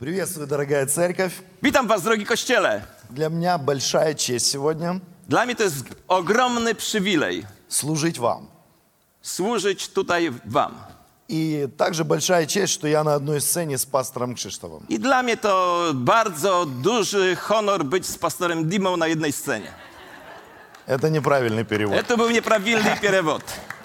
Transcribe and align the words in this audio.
Приветствую, 0.00 0.46
дорогая 0.46 0.86
церковь. 0.86 1.32
Witam 1.60 1.86
Was, 1.86 2.02
drogi 2.02 2.24
kościele. 2.24 2.86
Для 3.10 3.28
меня 3.28 3.58
большая 3.58 4.14
честь 4.14 4.46
сегодня 4.46 5.00
Dla 5.28 5.44
mnie 5.44 5.54
to 5.54 5.62
jest 5.64 5.84
ogromny 6.08 6.74
przywilej 6.74 7.46
служить 7.68 8.18
вам. 8.18 8.46
służyć 9.22 9.88
tutaj 9.88 10.30
Wam. 10.46 10.74
И 11.28 11.68
также 11.76 12.04
большая 12.04 12.46
честь, 12.46 12.72
что 12.72 12.88
я 12.88 13.04
на 13.04 13.14
одной 13.14 13.40
сцене 13.42 13.76
с 13.76 13.84
пастором 13.84 14.34
Кшиштовым. 14.34 14.86
I 14.88 14.98
dla 14.98 15.22
mnie 15.22 15.36
to 15.36 15.84
bardzo 15.94 16.66
duży 16.66 17.36
honor 17.36 17.84
być 17.84 18.06
z 18.06 18.18
pastorem 18.18 18.68
Dimą 18.68 18.96
na 18.96 19.06
jednej 19.06 19.32
scenie. 19.32 19.72
Это 20.86 21.10
неправильный 21.10 21.64
перевод. 21.64 22.06
To 22.06 22.16
był 22.16 22.30
nieprawidłowy 22.30 22.96
перевод. 23.00 23.42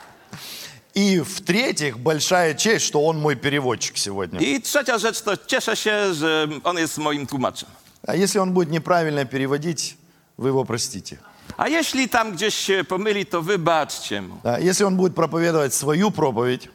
И 0.95 1.19
в-третьих, 1.19 1.99
большая 1.99 2.53
честь, 2.53 2.85
что 2.85 3.03
он 3.03 3.19
мой 3.19 3.35
переводчик 3.35 3.97
сегодня. 3.97 4.39
I 4.39 4.61
trzecia 4.61 4.97
rzecz 4.97 5.21
to 5.21 5.37
cieszę 5.37 5.75
się, 5.75 6.13
że 6.13 6.47
on 6.63 6.77
jest 6.77 6.97
moim 6.97 7.27
tłumaczem. 7.27 7.69
А 8.07 8.15
если 8.15 8.39
он 8.39 8.51
будет 8.53 8.69
неправильно 8.69 9.25
переводить, 9.25 9.97
вы 10.37 10.49
его 10.49 10.63
простите. 10.65 11.17
A 11.57 11.67
jeśli 11.67 12.09
tam 12.09 12.31
gdzieś 12.31 12.55
się 12.55 12.83
pomyli, 12.83 13.25
to 13.25 13.41
wybaczcie 13.41 14.21
mu. 14.21 14.35
Да, 14.43 14.57
Если 14.59 14.85
он 14.85 14.95
будет 14.95 15.15
проповедовать 15.15 15.73
свою 15.73 16.11
проповедь, 16.11 16.69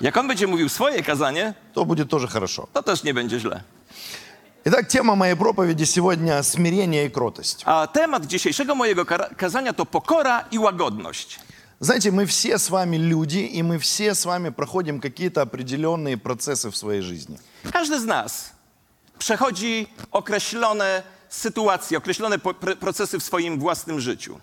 Jak 0.00 0.16
on 0.16 0.28
będzie 0.28 0.46
mówił 0.46 0.68
swoje 0.68 1.02
kazanie, 1.02 1.54
то 1.74 1.84
будет 1.84 2.08
тоже 2.10 2.28
хорошо. 2.28 2.68
to 2.72 2.82
też 2.82 3.04
nie 3.04 3.14
będzie 3.14 3.40
źle. 3.40 3.60
Итак, 4.64 4.88
тема 4.88 5.14
моей 5.16 5.36
проповеди 5.36 5.86
сегодня 5.86 6.42
смирение 6.42 7.06
и 7.06 7.10
кротость. 7.10 7.64
Temat 7.92 8.26
dzisiejszego 8.26 8.74
mojego 8.74 9.04
kara- 9.04 9.34
kazania 9.36 9.72
to 9.72 9.86
pokora 9.86 10.44
i 10.50 10.58
łagodność. 10.58 11.38
Знаете, 11.79 12.11
мы 12.11 12.25
все 12.25 12.57
с 12.59 12.69
вами 12.69 12.97
люди, 12.97 13.39
и 13.39 13.63
мы 13.63 13.77
все 13.79 14.13
с 14.13 14.25
вами 14.25 14.49
проходим 14.49 14.99
какие-то 14.99 15.41
определенные 15.41 16.15
процессы 16.17 16.69
в 16.69 16.77
своей 16.77 17.01
жизни. 17.01 17.39
Każdy 17.73 17.99
z 17.99 18.05
nas 18.05 18.51
przechodzi 19.19 19.87
określone 20.11 21.03
sytuacje, 21.29 21.97
określone 21.97 22.39
po- 22.39 22.53
pr- 22.53 22.75
procesy 22.75 23.19
w 23.19 23.23
swoim 23.23 23.59
własnym 23.59 23.99
życiu. 23.99 24.39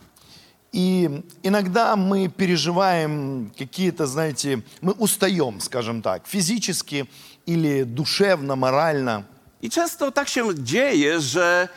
И 0.73 1.09
иногда 1.43 1.97
мы 1.97 2.29
переживаем 2.29 3.51
какие-то, 3.59 4.07
знаете, 4.07 4.63
мы 4.83 4.93
устаем, 4.93 5.61
скажем 5.61 6.03
так, 6.03 6.27
физически 6.27 7.07
или 7.47 7.85
душевно, 7.85 8.57
морально. 8.57 9.23
I 9.63 9.71
często 9.71 10.13
tak 10.13 10.29
się 10.29 10.55
dzieje, 10.55 11.21
że 11.21 11.69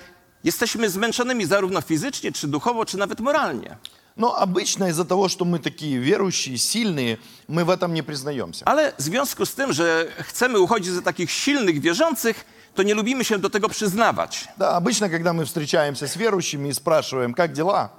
jesteśmy 0.43 0.89
zmęczonymi 0.89 1.45
zarówno 1.45 1.81
fizycznie, 1.81 2.31
czy 2.31 2.47
duchowo, 2.47 2.85
czy 2.85 2.97
nawet 2.97 3.19
moralnie. 3.19 3.77
Но 4.16 4.34
обычно 4.34 4.88
из-за 4.88 5.04
того, 5.04 5.28
что 5.28 5.44
мы 5.44 5.58
такие 5.58 5.98
верующие, 5.98 6.56
сильные, 6.56 7.18
мы 7.48 7.64
в 7.64 7.70
этом 7.70 7.92
не 7.94 8.02
признаемся. 8.02 8.64
Ale 8.64 8.92
w 8.98 9.02
związku 9.02 9.46
z 9.46 9.54
tym, 9.54 9.72
że 9.72 10.06
chcemy 10.18 10.60
uchodzić 10.60 10.92
za 10.92 11.02
takich 11.02 11.30
silnych 11.30 11.80
wierzących, 11.80 12.44
to 12.74 12.82
nie 12.82 12.94
lubimy 12.94 13.24
się 13.24 13.38
do 13.38 13.50
tego 13.50 13.68
przyznawać. 13.68 14.48
Да, 14.58 14.76
обычно, 14.76 15.10
когда 15.10 15.32
мы 15.32 15.44
встречаемся 15.44 16.08
с 16.08 16.16
верующими 16.16 16.68
и 16.68 16.72
спрашиваем, 16.74 17.34
как 17.34 17.52
дела, 17.52 17.90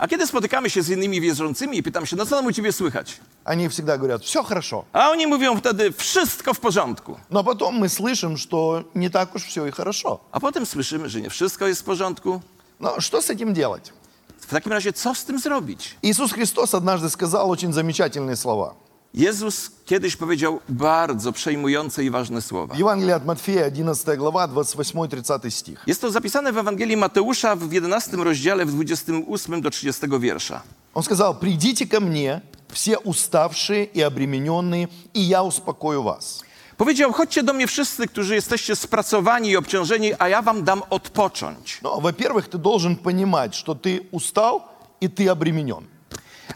A 0.00 0.08
kiedy 0.08 0.26
spotykamy 0.26 0.70
się 0.70 0.82
z 0.82 0.88
innymi 0.88 1.20
wierzącymi 1.20 1.78
i 1.78 1.82
pytam 1.82 2.06
się, 2.06 2.16
no 2.16 2.26
co 2.26 2.36
tam 2.36 2.46
u 2.46 2.52
ciebie 2.52 2.72
słychać? 2.72 3.20
они 3.44 3.68
всегда 3.68 3.96
говорят, 3.98 4.22
все 4.22 4.42
хорошо. 4.42 4.84
A 4.92 5.10
oni 5.10 5.26
mówią 5.26 5.56
wtedy, 5.56 5.92
wszystko 5.92 6.54
w 6.54 6.60
porządku. 6.60 7.16
Но 7.30 7.44
потом 7.44 7.78
мы 7.84 7.88
слышим, 7.88 8.36
что 8.36 8.84
не 8.94 9.10
так 9.10 9.34
уж 9.34 9.44
все 9.44 9.66
и 9.66 9.70
хорошо. 9.70 10.20
A 10.32 10.40
potem 10.40 10.66
słyszymy, 10.66 11.08
że 11.08 11.20
nie 11.20 11.30
wszystko 11.30 11.66
jest 11.66 11.80
w 11.80 11.84
porządku. 11.84 12.40
Но 12.80 13.00
что 13.00 13.18
с 13.22 13.30
этим 13.30 13.52
делать? 13.54 13.92
W 14.41 14.49
takim 14.49 14.71
razie 14.71 14.93
co 14.93 15.15
z 15.15 15.25
tym 15.25 15.39
zrobić? 15.39 15.95
Иисус 16.01 16.31
Христос 16.31 16.73
однажды 16.73 17.09
сказал 17.09 17.49
очень 17.49 17.73
замечательные 17.73 18.35
слова. 18.35 18.75
Jezus 19.13 19.71
kiedyś 19.85 20.15
powiedział 20.15 20.59
bardzo 20.69 21.31
przejmujące 21.31 22.03
i 22.03 22.09
ważne 22.09 22.41
słowa. 22.41 22.75
В 22.75 22.79
Евангелии 22.79 23.13
от 23.13 23.25
Матфея, 23.25 23.65
11 23.65 24.17
глава, 24.17 24.47
28-30 24.47 25.51
стих. 25.51 25.83
Jest 25.87 26.01
to 26.01 26.11
zapisane 26.11 26.53
w 26.53 26.57
Ewangelii 26.57 26.97
Mateusza 26.97 27.55
w 27.55 27.71
11 27.71 28.17
rozdziale, 28.17 28.65
w 28.65 28.71
28 28.71 29.61
do 29.61 29.69
30 29.69 30.07
wiersza. 30.19 30.61
Он 30.93 31.03
сказал, 31.03 31.39
придите 31.39 31.85
ко 31.85 31.99
мне, 31.99 32.41
все 32.69 32.97
уставшие 32.97 33.85
и 33.85 34.01
обремененные, 34.01 34.87
и 35.13 35.21
я 35.21 35.43
успокою 35.43 36.03
вас. 36.03 36.43
Powiedział, 36.81 37.13
chodźcie 37.13 37.43
do 37.43 37.53
mnie 37.53 37.67
wszyscy, 37.67 38.07
którzy 38.07 38.35
jesteście 38.35 38.75
spracowani 38.75 39.49
i 39.49 39.57
obciążeni, 39.57 40.11
a 40.19 40.27
ja 40.29 40.41
wam 40.41 40.63
dam 40.63 40.81
odpocząć. 40.89 41.79
Но, 41.83 41.99
во-первых, 41.99 42.47
ты 42.49 42.57
должен 42.57 42.95
понимать, 42.95 43.55
что 43.55 43.75
ты 43.75 43.99
устал 44.11 44.61
и 45.01 45.09
ты 45.09 45.29
обременен. 45.29 45.87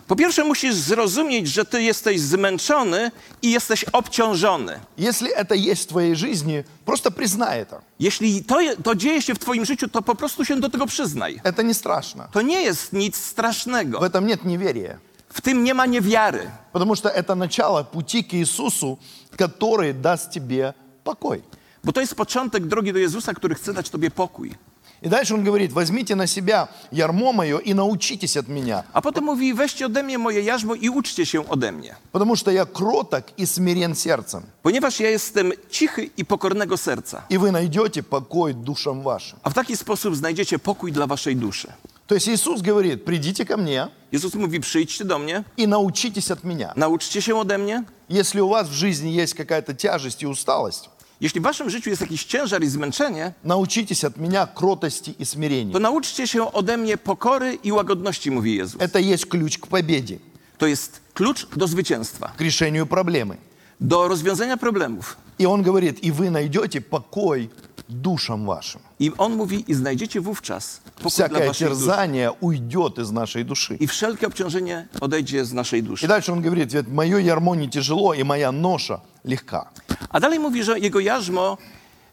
Po 0.08 0.16
pierwsze 0.16 0.44
musisz 0.44 0.76
zrozumieć, 0.76 1.48
że 1.48 1.66
ty 1.66 1.84
jesteś 1.84 2.20
zmęczony 2.22 3.12
i 3.42 3.52
jesteś 3.52 3.84
obciążony. 3.84 4.80
Если 4.98 5.30
это 5.36 5.56
есть 5.72 5.84
в 5.84 5.88
твоей 5.88 6.16
жизни, 6.16 6.64
просто 6.86 7.12
признай 7.12 7.62
это. 7.66 7.82
Jeśli 8.00 8.44
to, 8.44 8.62
je- 8.62 8.78
to 8.78 8.96
dzieje 8.96 9.22
się 9.22 9.36
w 9.36 9.40
twoim 9.40 9.66
życiu, 9.66 9.88
to 9.88 10.02
po 10.02 10.16
prostu 10.16 10.46
się 10.46 10.60
do 10.60 10.70
tego 10.70 10.86
przyznaj. 10.86 11.40
Это 11.44 11.64
не 11.64 11.74
страшно. 11.74 12.28
To 12.32 12.42
nie 12.42 12.62
jest 12.62 12.94
nic 12.94 13.18
В 13.18 13.26
strasznego. 13.26 14.00
этом 14.00 14.26
нет 14.26 14.46
неверия. 14.46 14.98
W 15.37 15.41
tym 15.41 15.65
nie 15.65 15.75
ma 15.75 15.87
niewiary. 15.87 16.51
Потому 16.73 16.95
что 16.97 17.09
это 17.09 17.35
начало 17.35 17.83
пути 17.83 18.23
к 18.23 18.35
Иисусу, 18.35 18.99
который 19.37 19.93
даст 19.93 20.31
тебе 20.31 20.73
покой. 21.05 21.43
Bo 21.85 21.93
to 21.93 22.01
jest 22.01 22.15
początek 22.15 22.67
drogi 22.67 22.93
do 22.93 22.99
Jezusa, 22.99 23.35
który 23.35 23.55
chce 23.55 23.73
dać 23.75 23.91
tobie 23.91 24.11
pokój. 24.11 24.55
И 25.03 25.09
дальше 25.09 25.35
он 25.35 25.45
говорит, 25.45 25.73
возьмите 25.73 26.15
на 26.17 26.27
себя 26.27 26.69
ярмо 26.93 27.33
мое 27.33 27.59
и 27.59 27.75
научитесь 27.75 28.37
от 28.37 28.49
меня, 28.49 28.83
A 28.93 29.03
potem 29.03 29.25
mówi, 29.25 29.55
weźcie 29.55 29.87
ode 29.87 30.03
mnie 30.03 30.19
moje 30.19 30.41
jarzmo 30.43 30.75
i 30.75 30.89
uczcie 30.89 31.27
się 31.27 31.49
ode 31.49 31.73
mnie. 31.73 31.95
потому 32.13 32.37
что 32.37 32.51
я 32.51 32.65
кроток 32.65 33.25
и 33.37 33.47
смирен 33.47 33.95
сердцем, 33.95 34.43
Ponieważ 34.63 35.01
ja 35.01 35.11
jestem 35.11 35.53
cichy 35.71 36.11
i 36.17 36.25
pokornego 36.25 36.77
serca. 36.77 37.23
и 37.29 37.37
вы 37.39 37.51
найдете 37.51 38.03
покой 38.03 38.55
душам 38.55 39.03
вашим. 39.03 39.39
A 39.43 39.51
w 39.51 39.55
taki 39.55 39.77
sposób 39.77 40.17
znajdziecie 40.17 40.59
pokój 40.59 40.93
dla 40.93 41.07
waszej 41.07 41.37
duszy. 41.37 41.69
То 42.07 42.15
есть 42.15 42.29
Иисус 42.29 42.63
говорит, 42.63 43.05
придите 43.05 43.45
ко 43.45 43.57
мне 43.57 43.89
Jezus 44.13 44.35
mówi, 44.35 44.61
przyjdźcie 44.61 45.05
do 45.05 45.19
mnie, 45.19 45.45
и 45.57 45.67
научитесь 45.67 46.31
от 46.31 46.45
меня. 46.45 46.73
nauczcie 46.77 47.23
się 47.23 47.37
ode 47.39 47.59
mnie. 47.59 47.85
Если 48.11 48.41
у 48.41 48.49
вас 48.49 48.69
в 48.69 48.73
жизни 48.73 49.11
есть 49.11 49.35
какая-то 49.35 49.75
тяжесть 49.75 50.23
и 50.23 50.27
усталость, 50.27 50.89
Jeśli 51.21 51.41
w 51.41 51.45
waszym 51.45 51.71
życiu 51.71 51.91
jest 51.91 52.03
jakiś 52.03 52.25
ciężar 52.25 52.63
i 52.63 52.69
zmęczenie, 52.69 53.33
научитесь 53.45 54.05
от 54.05 54.17
меня 54.17 54.47
кротости 54.47 55.11
и 55.19 55.25
смирению. 55.27 55.73
to 55.73 55.79
nauczcie 55.81 56.27
się 56.27 56.53
ode 56.53 56.77
mnie 56.77 56.97
pokory 56.99 57.59
i 57.65 57.73
łagodności, 57.73 58.31
mówi 58.31 58.57
Jezus. 58.57 58.81
Это 58.81 59.01
есть 59.13 59.27
ключ 59.27 59.59
к 59.59 59.67
победе, 59.67 60.19
To 60.59 60.67
jest 60.67 61.01
klucz 61.15 61.47
do 61.57 61.67
zwycięstwa, 61.67 62.29
к 62.37 62.45
решению 62.45 62.87
проблемы. 62.87 63.37
do 63.81 64.09
rozwiązania 64.09 64.57
problemów. 64.57 65.17
И 65.39 65.47
он 65.47 65.63
говорит, 65.63 65.99
и 66.03 66.11
вы 66.11 66.31
найдете 66.31 66.81
покой 66.81 67.51
душам 67.89 68.47
вашим. 68.47 68.81
I 68.99 69.13
on 69.19 69.37
mówi, 69.37 69.65
i 69.69 69.75
znajdziecie 69.75 70.21
wówczas 70.21 70.81
pokój 70.97 71.11
dla 71.11 71.11
Всякое 71.11 71.53
терзание 71.53 72.33
уйдет 72.41 72.99
из 72.99 73.11
нашей 73.11 73.45
души. 73.45 73.77
I 73.81 73.87
wszelkie 73.87 74.27
obciążenie 74.27 74.89
odejdzie 75.01 75.45
z 75.45 75.53
naszej 75.53 75.81
И 75.81 75.83
duszy. 75.83 76.07
дальше 76.09 76.33
он 76.33 76.43
говорит, 76.43 76.73
ведь 76.73 76.89
мое 76.89 77.19
ярмо 77.19 77.55
не 77.55 77.69
тяжело, 77.69 78.15
и 78.15 78.25
моя 78.25 78.53
ноша 78.53 79.01
легка. 79.25 79.71
A 80.11 80.21
dalej 80.21 80.39
mówi, 80.39 80.63
że 80.63 80.79
jego 80.79 81.01
jarzmo 81.01 81.59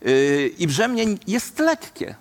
yy, 0.01 0.47
i 0.59 0.67
brzemień 0.67 1.17
jest 1.27 1.59
lekkie. 1.59 2.15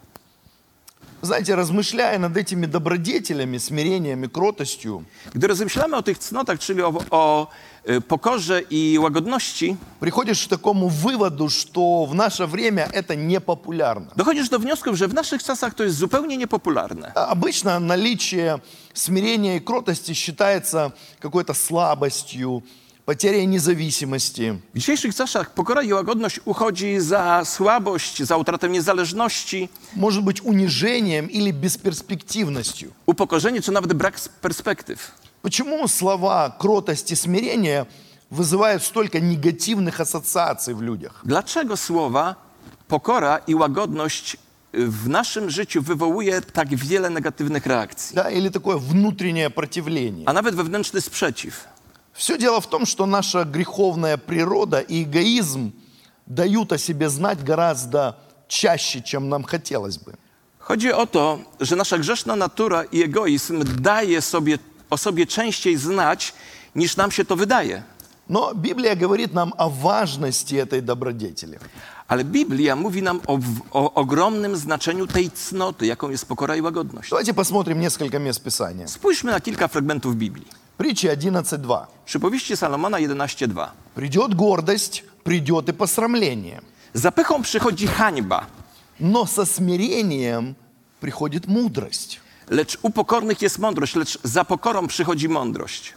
Знаете, 1.24 1.54
размышляя 1.54 2.18
над 2.18 2.36
этими 2.36 2.66
добродетелями, 2.66 3.58
смирением 3.58 4.24
и 4.24 4.28
кротостью, 4.28 5.04
Gdy 5.34 5.46
rozmyślamy 5.46 5.96
o 5.96 6.02
tych 6.02 6.18
cnotach, 6.18 6.58
czyli 6.58 6.82
o, 6.82 6.92
o 7.10 7.46
y, 7.90 8.00
pokorze 8.00 8.62
i 8.70 8.98
łagodności, 8.98 9.76
приходишь 10.00 10.46
к 10.46 10.50
такому 10.50 10.88
выводу, 10.88 11.48
что 11.48 12.06
в 12.06 12.14
наше 12.14 12.46
время 12.46 12.88
это 12.92 13.14
непопулярно. 13.16 14.10
dochodzisz 14.16 14.48
do 14.48 14.58
wniosku, 14.58 14.96
że 14.96 15.08
w 15.08 15.14
naszych 15.14 15.42
czasach 15.42 15.74
to 15.74 15.84
jest 15.84 15.96
zupełnie 15.96 16.36
niepopularne. 16.36 17.12
А 17.14 17.34
Обычно 17.34 17.78
наличие 17.78 18.60
смирения 18.94 19.56
и 19.56 19.60
кротости 19.60 20.14
считается 20.14 20.92
какой-то 21.20 21.54
слабостью, 21.54 22.62
потерей 23.05 23.47
независимости. 23.47 24.59
W 24.73 24.77
dzisiejszych 24.79 25.15
czasach 25.15 25.53
pokora 25.53 25.83
i 25.83 25.93
łagodność 25.93 26.39
uchodzi 26.45 26.99
za 26.99 27.45
słabość, 27.45 28.23
za 28.23 28.37
utratę 28.37 28.69
niezależności, 28.69 29.69
может 29.95 30.23
быть 30.23 30.41
унижением 30.43 31.27
или 31.29 31.51
бесперспективностью. 31.53 32.91
upokorzenie 33.05 33.61
czy 33.61 33.71
nawet 33.71 33.93
brak 33.93 34.19
perspektyw. 34.41 35.11
Почему 35.41 35.87
слова 35.87 36.49
кротость 36.59 37.11
и 37.11 37.15
смирение 37.15 37.85
вызывают 38.31 38.83
столько 38.83 39.19
негативных 39.19 39.99
ассоциаций 40.01 40.73
в 40.73 40.81
людях? 40.81 41.21
Dlaczego 41.25 41.77
słowa 41.77 42.35
pokora 42.87 43.37
i 43.47 43.55
łagodność 43.55 44.37
y, 44.75 44.87
w 44.87 45.09
naszym 45.09 45.49
życiu 45.49 45.81
wywołuje 45.81 46.41
tak 46.41 46.75
wiele 46.75 47.09
negatywnych 47.09 47.65
reakcji, 47.65 48.15
Да, 48.15 48.29
или 48.31 48.49
такое 48.49 48.77
внутреннее 48.77 49.49
противление? 49.49 50.25
a 50.27 50.33
nawet 50.33 50.55
wewnętrzny 50.55 51.01
sprzeciw? 51.01 51.67
Все 52.12 52.38
дело 52.38 52.60
в 52.60 52.66
том, 52.66 52.86
что 52.86 53.06
наша 53.06 53.44
греховная 53.44 54.16
природа 54.16 54.80
и 54.80 55.02
эгоизм 55.02 55.72
дают 56.26 56.72
о 56.72 56.78
себе 56.78 57.08
знать 57.08 57.42
гораздо 57.42 58.18
чаще, 58.48 59.02
чем 59.02 59.28
нам 59.28 59.44
хотелось 59.44 59.98
бы. 59.98 60.14
Chodzi 60.58 60.92
o 60.92 61.06
to, 61.06 61.38
że 61.60 61.76
nasza 61.76 61.98
grzeszna 61.98 62.36
natura 62.36 62.84
i 62.84 63.02
egoizm 63.02 63.64
daje 63.82 64.22
sobie 64.22 64.58
o 64.90 64.96
sobie 64.96 65.26
częściej 65.26 65.76
znać, 65.76 66.34
niż 66.74 66.96
nam 66.96 67.10
się 67.10 67.24
to 67.24 67.36
wydaje. 67.36 67.82
Но 68.28 68.54
Библия 68.54 68.94
говорит 68.94 69.34
нам 69.34 69.52
о 69.58 69.68
важности 69.68 70.54
этой 70.54 70.80
добродетели. 70.80 71.58
Ale 72.08 72.24
Biblia 72.24 72.76
mówi 72.76 73.02
nam 73.02 73.20
o, 73.26 73.38
o 73.70 73.94
ogromnym 73.94 74.56
znaczeniu 74.56 75.06
tej 75.06 75.30
cnoty, 75.30 75.86
jaką 75.86 76.10
jest 76.10 76.26
pokora 76.26 76.56
i 76.56 76.62
łagodność. 76.62 77.10
Давайте 77.10 77.34
посмотрим 77.34 77.80
несколько 77.80 78.18
мест 78.18 78.42
Писания. 78.42 78.88
Spójrzmy 78.88 79.30
na 79.30 79.40
kilka 79.40 79.68
fragmentów 79.68 80.16
Biblii. 80.16 80.46
Притча 80.77 81.07
11.2. 81.09 81.85
Przypowieści 82.05 82.57
Salomona 82.57 82.97
11:2. 82.99 83.67
Придет 83.95 84.33
гордость, 84.35 85.03
придет 85.23 85.69
и 85.69 85.73
посрамление. 85.73 86.61
Za 86.93 87.11
pychą 87.11 87.41
przychodzi 87.41 87.87
hańba, 87.87 88.45
Но 88.99 89.25
со 89.25 89.45
смирением 89.45 90.55
приходит 90.99 91.47
мудрость. 91.47 92.19
lecz 92.49 92.77
u 92.81 92.89
pokornych 92.89 93.41
jest 93.41 93.59
mądrość, 93.59 93.95
lecz 93.95 94.17
za 94.23 94.45
pokorą 94.45 94.87
przychodzi 94.87 95.29
mądrość. 95.29 95.93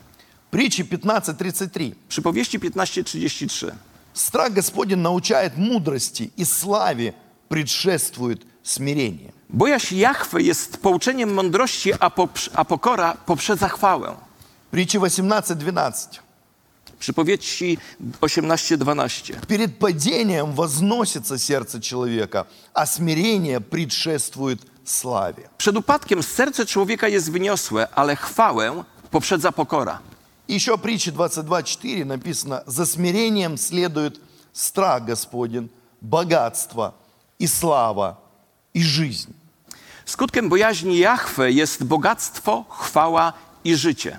Притча 0.50 0.84
15.33. 0.84 1.94
Przypowieści 2.08 2.58
15:33. 2.58 3.72
Страх 4.14 4.52
Господень 4.52 5.02
научает 5.02 5.56
мудрости, 5.56 6.30
и 6.36 6.44
славе 6.44 7.12
предшествует 7.48 8.40
смирение. 8.62 9.32
Bojaźń 9.48 9.96
Jahwe 9.96 10.42
jest 10.42 10.76
pouczeniem 10.76 11.34
mądrości, 11.34 11.92
a, 12.00 12.08
poprz- 12.10 12.50
a 12.54 12.64
pokora 12.64 13.14
poprzedza 13.26 13.68
chwałę. 13.68 14.16
Притча 14.74 14.98
18.12. 14.98 16.20
Przypowieści 16.98 17.78
18:12. 18.20 19.46
Перед 19.46 19.78
падением 19.78 20.52
возносится 20.52 21.38
сердце 21.38 21.80
человека, 21.80 22.46
а 22.74 22.86
смирение 22.86 23.60
предшествует 23.60 24.60
славе. 24.84 25.48
Przed 25.58 25.76
upadkiem 25.76 26.22
serce 26.22 26.66
człowieka 26.66 27.08
jest 27.08 27.32
wyniosłe, 27.32 27.88
ale 27.94 28.16
chwałę 28.16 28.84
poprzedza 29.10 29.52
pokora. 29.52 29.98
И 30.48 30.54
еще 30.54 30.76
в 30.76 30.80
притче 30.80 31.10
22.4 31.10 32.04
написано, 32.04 32.62
за 32.66 32.86
смирением 32.86 33.56
следует 33.56 34.20
страх 34.52 35.04
Господень, 35.04 35.68
богатство 36.00 36.94
и 37.38 37.46
слава 37.46 38.16
и 38.74 38.82
жизнь. 38.82 39.32
Skutkiem 40.04 40.48
bojaźni 40.48 40.98
Jahwe 40.98 41.52
jest 41.52 41.84
bogactwo, 41.84 42.64
chwała 42.68 43.32
i 43.64 43.76
życie. 43.76 44.18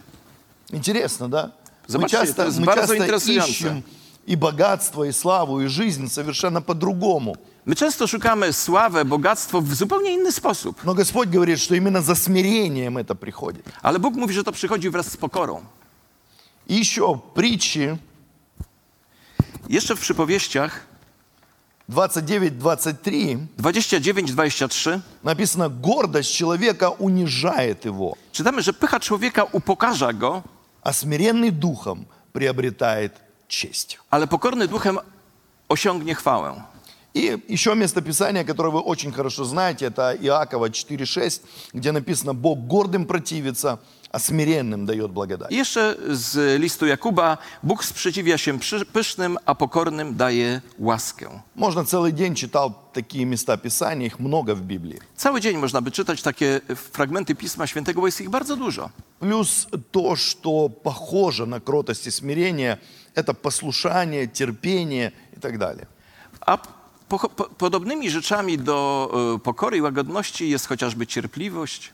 Интересно, 0.72 1.28
да? 1.28 1.52
Мы 1.88 1.92
Zobaczcie, 1.92 2.16
to 2.18 2.26
часто, 2.26 2.60
мы 2.60 2.74
часто 2.74 3.32
ищем 3.32 3.82
и 4.26 4.36
богатство, 4.36 5.04
и 5.04 5.12
славу, 5.12 5.60
и 5.60 5.66
жизнь 5.68 6.08
совершенно 6.08 6.60
по-другому. 6.62 7.36
My 7.64 7.74
często 7.74 8.06
szukamy 8.06 8.52
sławę, 8.52 9.04
bogactwo 9.04 9.60
w 9.60 9.74
zupełnie 9.74 10.14
inny 10.14 10.32
sposób, 10.32 10.84
Но 10.84 10.94
Господь 10.94 11.28
говорит, 11.30 11.60
что 11.60 11.74
именно 11.74 12.02
за 12.02 12.14
смирением 12.14 12.98
это 12.98 13.14
приходит. 13.14 13.64
ale 13.82 13.98
Bóg 13.98 14.14
mówi, 14.14 14.34
że 14.34 14.44
to 14.44 14.52
przychodzi 14.52 14.90
wraz 14.90 15.06
z 15.12 15.16
pokorą. 15.16 15.64
И 16.68 16.74
еще 16.74 17.18
притчи 17.34 17.96
Jeszcze 19.68 19.96
w 19.96 20.00
przypowieściach 20.00 20.86
29-23 21.90 23.38
29-23 23.58 25.00
написано, 25.22 25.68
гордость 25.68 26.32
человека 26.32 26.90
унижает 26.90 27.86
его, 27.86 28.16
czytamy, 28.32 28.62
że 28.62 28.72
pycha 28.72 29.00
człowieka 29.00 29.44
upokarza 29.52 30.12
go, 30.12 30.42
а 30.86 30.92
смиренный 30.92 31.50
духом 31.50 32.06
приобретает 32.32 33.12
честь. 33.48 33.98
ale 34.10 34.26
pokorny 34.26 34.68
duchem 34.68 34.98
osiągnie 35.68 36.14
chwałę. 36.14 36.62
И 37.14 37.38
еще 37.48 37.74
местописание, 37.74 38.44
которое 38.44 38.70
вы 38.70 38.80
очень 38.80 39.10
хорошо 39.10 39.44
знаете, 39.44 39.86
это 39.86 40.14
Иакова 40.14 40.68
4.6, 40.68 41.42
где 41.72 41.90
написано, 41.90 42.34
Бог 42.34 42.58
гордым 42.68 43.04
противится, 43.06 43.80
а 44.11 44.19
смиренным 44.19 44.85
дает 44.85 45.11
благодать. 45.11 45.51
I 45.51 45.55
jeszcze 45.55 45.95
z 46.09 46.59
listu 46.61 46.85
Jakuba, 46.85 47.37
Bóg 47.63 47.85
sprzeciwia 47.85 48.37
się 48.37 48.59
przy- 48.59 48.85
pysznym, 48.85 49.37
a 49.45 49.55
pokornym 49.55 50.15
daje 50.15 50.61
łaskę. 50.79 51.41
Можно 51.55 51.83
целый 51.85 52.11
день 52.11 52.35
читал 52.35 52.73
такие 52.93 53.25
места 53.25 53.57
Писания, 53.57 54.07
их 54.07 54.19
много 54.19 54.55
в 54.55 54.61
Библии. 54.61 54.99
Cały 55.15 55.41
dzień 55.41 55.57
można 55.57 55.81
by 55.81 55.91
czytać 55.91 56.21
takie 56.21 56.61
fragmenty 56.75 57.35
Pisma 57.35 57.67
Świętego, 57.67 58.01
bo 58.01 58.07
jest 58.07 58.21
ich 58.21 58.29
bardzo 58.29 58.55
dużo. 58.55 58.89
Плюс 59.19 59.67
то, 59.91 60.15
что 60.15 60.69
похоже 60.69 61.45
на 61.45 61.59
кротость 61.59 62.07
и 62.07 62.11
смирение, 62.11 62.77
это 63.15 63.33
послушание, 63.33 64.27
терпение 64.27 65.11
и 65.37 65.39
так 65.39 65.57
далее. 65.57 65.85
A 66.45 66.57
po, 67.09 67.19
po, 67.29 67.43
podobnymi 67.43 68.09
rzeczami 68.09 68.57
do 68.57 69.11
e, 69.35 69.39
pokory 69.39 69.77
i 69.77 69.81
łagodności 69.81 70.49
jest 70.49 70.67
chociażby 70.67 71.07
cierpliwość. 71.07 71.93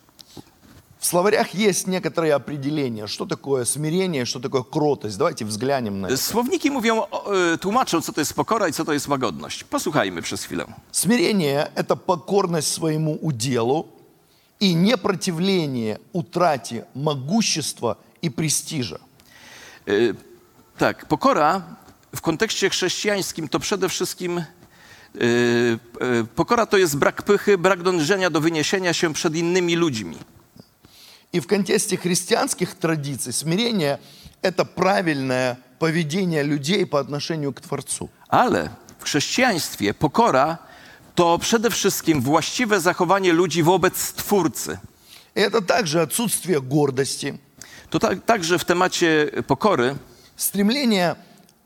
В 1.02 1.06
словарях 1.06 1.52
есть 1.52 1.88
некоторые 1.88 2.32
определения, 2.32 3.08
что 3.08 3.26
такое 3.26 3.64
смирение, 3.64 4.24
что 4.24 4.38
такое 4.38 4.62
кротость. 4.62 5.18
Давайте 5.18 5.44
взглянем 5.44 6.00
на 6.00 6.06
это. 6.06 6.16
Słowniki 6.16 6.70
mówią, 6.70 7.06
o, 7.10 7.34
e, 7.34 7.58
tłumaczą, 7.58 8.00
co 8.02 8.12
to 8.12 8.20
jest 8.20 8.34
pokora 8.34 8.68
i 8.68 8.72
co 8.72 8.84
to 8.84 8.92
jest 8.92 9.08
łagodność. 9.08 9.64
Posłuchajmy 9.64 10.22
przez 10.22 10.44
chwilę. 10.44 10.64
Смирение– 10.92 11.70
это 11.74 11.96
покорность 11.96 12.72
своему 12.72 13.18
уделу 13.20 13.86
и 14.60 14.74
непротивление 14.74 15.98
утрате 16.12 16.84
могущества 16.94 17.96
и 18.22 18.30
престижа. 18.30 18.98
E, 19.88 19.92
tak, 20.78 21.06
pokora 21.06 21.62
w 22.16 22.20
kontekście 22.20 22.70
chrześcijańskim 22.70 23.48
to 23.48 23.58
przede 23.58 23.88
wszystkim 23.88 24.38
e, 24.38 24.44
e, 25.20 26.24
pokora 26.34 26.66
to 26.66 26.78
jest 26.78 26.96
brak 26.96 27.22
pychy, 27.22 27.58
brak 27.58 27.82
dążenia 27.82 28.30
do 28.30 28.40
wyniesienia 28.40 28.92
się 28.92 29.12
przed 29.12 29.36
innymi 29.36 29.76
ludźmi. 29.76 30.16
И 31.33 31.39
в 31.39 31.47
контексте 31.47 31.97
христианских 31.97 32.75
традиций 32.75 33.33
смирение – 33.33 34.41
это 34.41 34.65
правильное 34.65 35.57
поведение 35.79 36.43
людей 36.43 36.85
по 36.85 36.99
отношению 36.99 37.53
к 37.53 37.61
Творцу. 37.61 38.09
Ale 38.29 38.69
w 38.99 39.03
chrześcijaństwie 39.03 39.93
pokora 39.93 40.57
to 41.15 41.37
przede 41.39 41.69
wszystkim 41.69 42.21
właściwe 42.21 42.79
zachowanie 42.79 43.33
ludzi 43.33 43.63
wobec 43.63 43.97
Stwórcy. 43.97 44.77
И 45.35 45.39
это 45.39 45.61
также 45.61 46.01
отсутствие 46.01 46.61
гордости, 46.61 47.37
To 47.89 47.99
tak, 47.99 48.25
także 48.25 48.59
w 48.59 48.65
temacie 48.65 49.31
pokory, 49.47 49.95
стремление 50.35 51.15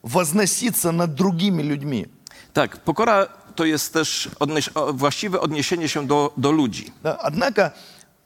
возноситься 0.03 0.91
над 0.91 1.15
другими 1.15 1.61
людьми. 1.63 2.05
tak, 2.53 2.77
pokora 2.77 3.27
to 3.55 3.65
jest 3.65 3.93
też 3.93 4.29
odnieś, 4.39 4.69
o, 4.75 4.93
właściwe 4.93 5.39
odniesienie 5.39 5.87
się 5.89 6.07
do, 6.07 6.33
do 6.37 6.51
ludzi. 6.51 6.91
Да, 7.03 7.17
Однако 7.19 7.71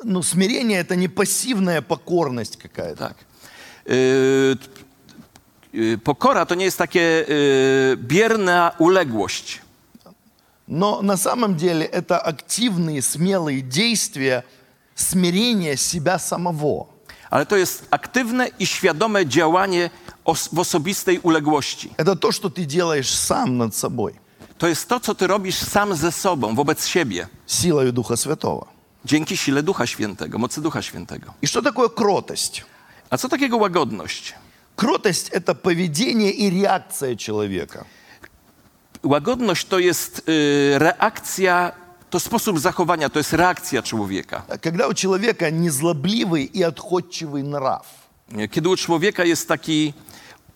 ну, 0.04 0.24
смирение – 0.24 0.82
это 0.82 0.96
не 0.96 1.08
пассивная 1.08 1.82
покорность 1.82 2.58
какая-то. 2.58 2.96
Tak. 2.96 3.16
Yy, 3.86 4.58
yy, 5.74 5.98
pokora 5.98 6.46
to 6.46 6.56
nie 6.56 6.66
jest 6.66 6.78
takie 6.78 7.26
yy, 7.28 7.98
bierna 7.98 8.72
uległość. 8.80 9.62
Но 10.68 11.02
на 11.02 11.18
самом 11.18 11.56
деле 11.56 11.86
это 11.86 12.18
активные, 12.18 13.02
смелые 13.02 13.62
действия 13.62 14.44
смирения 14.96 15.78
себя 15.78 16.20
самого. 16.20 16.88
Ale 17.30 17.46
to 17.46 17.56
jest 17.58 17.86
aktywne 17.92 18.48
i 18.60 18.66
świadome 18.66 19.26
działanie 19.26 19.90
os- 20.26 20.50
w 20.54 20.60
osobistej 20.60 21.20
uległości. 21.20 21.90
Это 21.98 22.16
то, 22.16 22.32
что 22.32 22.50
ты 22.50 22.66
делаешь 22.66 23.10
сам 23.16 23.58
над 23.58 23.76
собой, 23.76 24.14
To 24.58 24.68
jest 24.68 24.88
to, 24.90 25.00
co 25.00 25.16
ty 25.16 25.28
robisz 25.28 25.56
sam 25.58 25.96
ze 25.96 26.12
sobą, 26.12 26.56
wobec 26.56 26.88
siebie, 26.88 27.28
силой 27.48 27.92
Духа 27.92 28.16
Святого. 28.18 28.68
dzięki 29.06 29.38
sile 29.38 29.64
Ducha 29.64 29.88
Świętego, 29.88 30.38
mocy 30.38 30.62
Ducha 30.62 30.82
Świętego. 30.82 31.34
И 31.42 31.48
что 31.48 31.62
такое 31.62 31.90
кротость? 31.90 32.64
A 33.10 33.18
co 33.18 33.30
takiego 33.30 33.58
łagodność? 33.58 34.34
Кротость – 34.76 35.32
это 35.32 35.56
поведение 35.56 36.32
и 36.32 36.50
реакция 36.50 37.16
человека. 37.16 37.86
Łagodność 39.04 39.66
to 39.66 39.80
jest 39.80 40.30
y, 40.30 40.80
reakcja, 40.80 41.72
to 42.10 42.20
sposób 42.20 42.60
zachowania, 42.60 43.10
to 43.10 43.20
jest 43.20 43.34
reakcja 43.34 43.84
człowieka. 43.84 44.44
Когда 44.62 44.88
у 44.88 44.94
человека 44.94 45.52
незлобливый 45.52 46.50
и 46.54 46.64
отходчивый 46.64 47.44
нрав. 47.44 47.86
Kiedy 48.52 48.70
u 48.70 48.76
człowieka 48.76 49.24
jest 49.24 49.48
taki, 49.48 49.94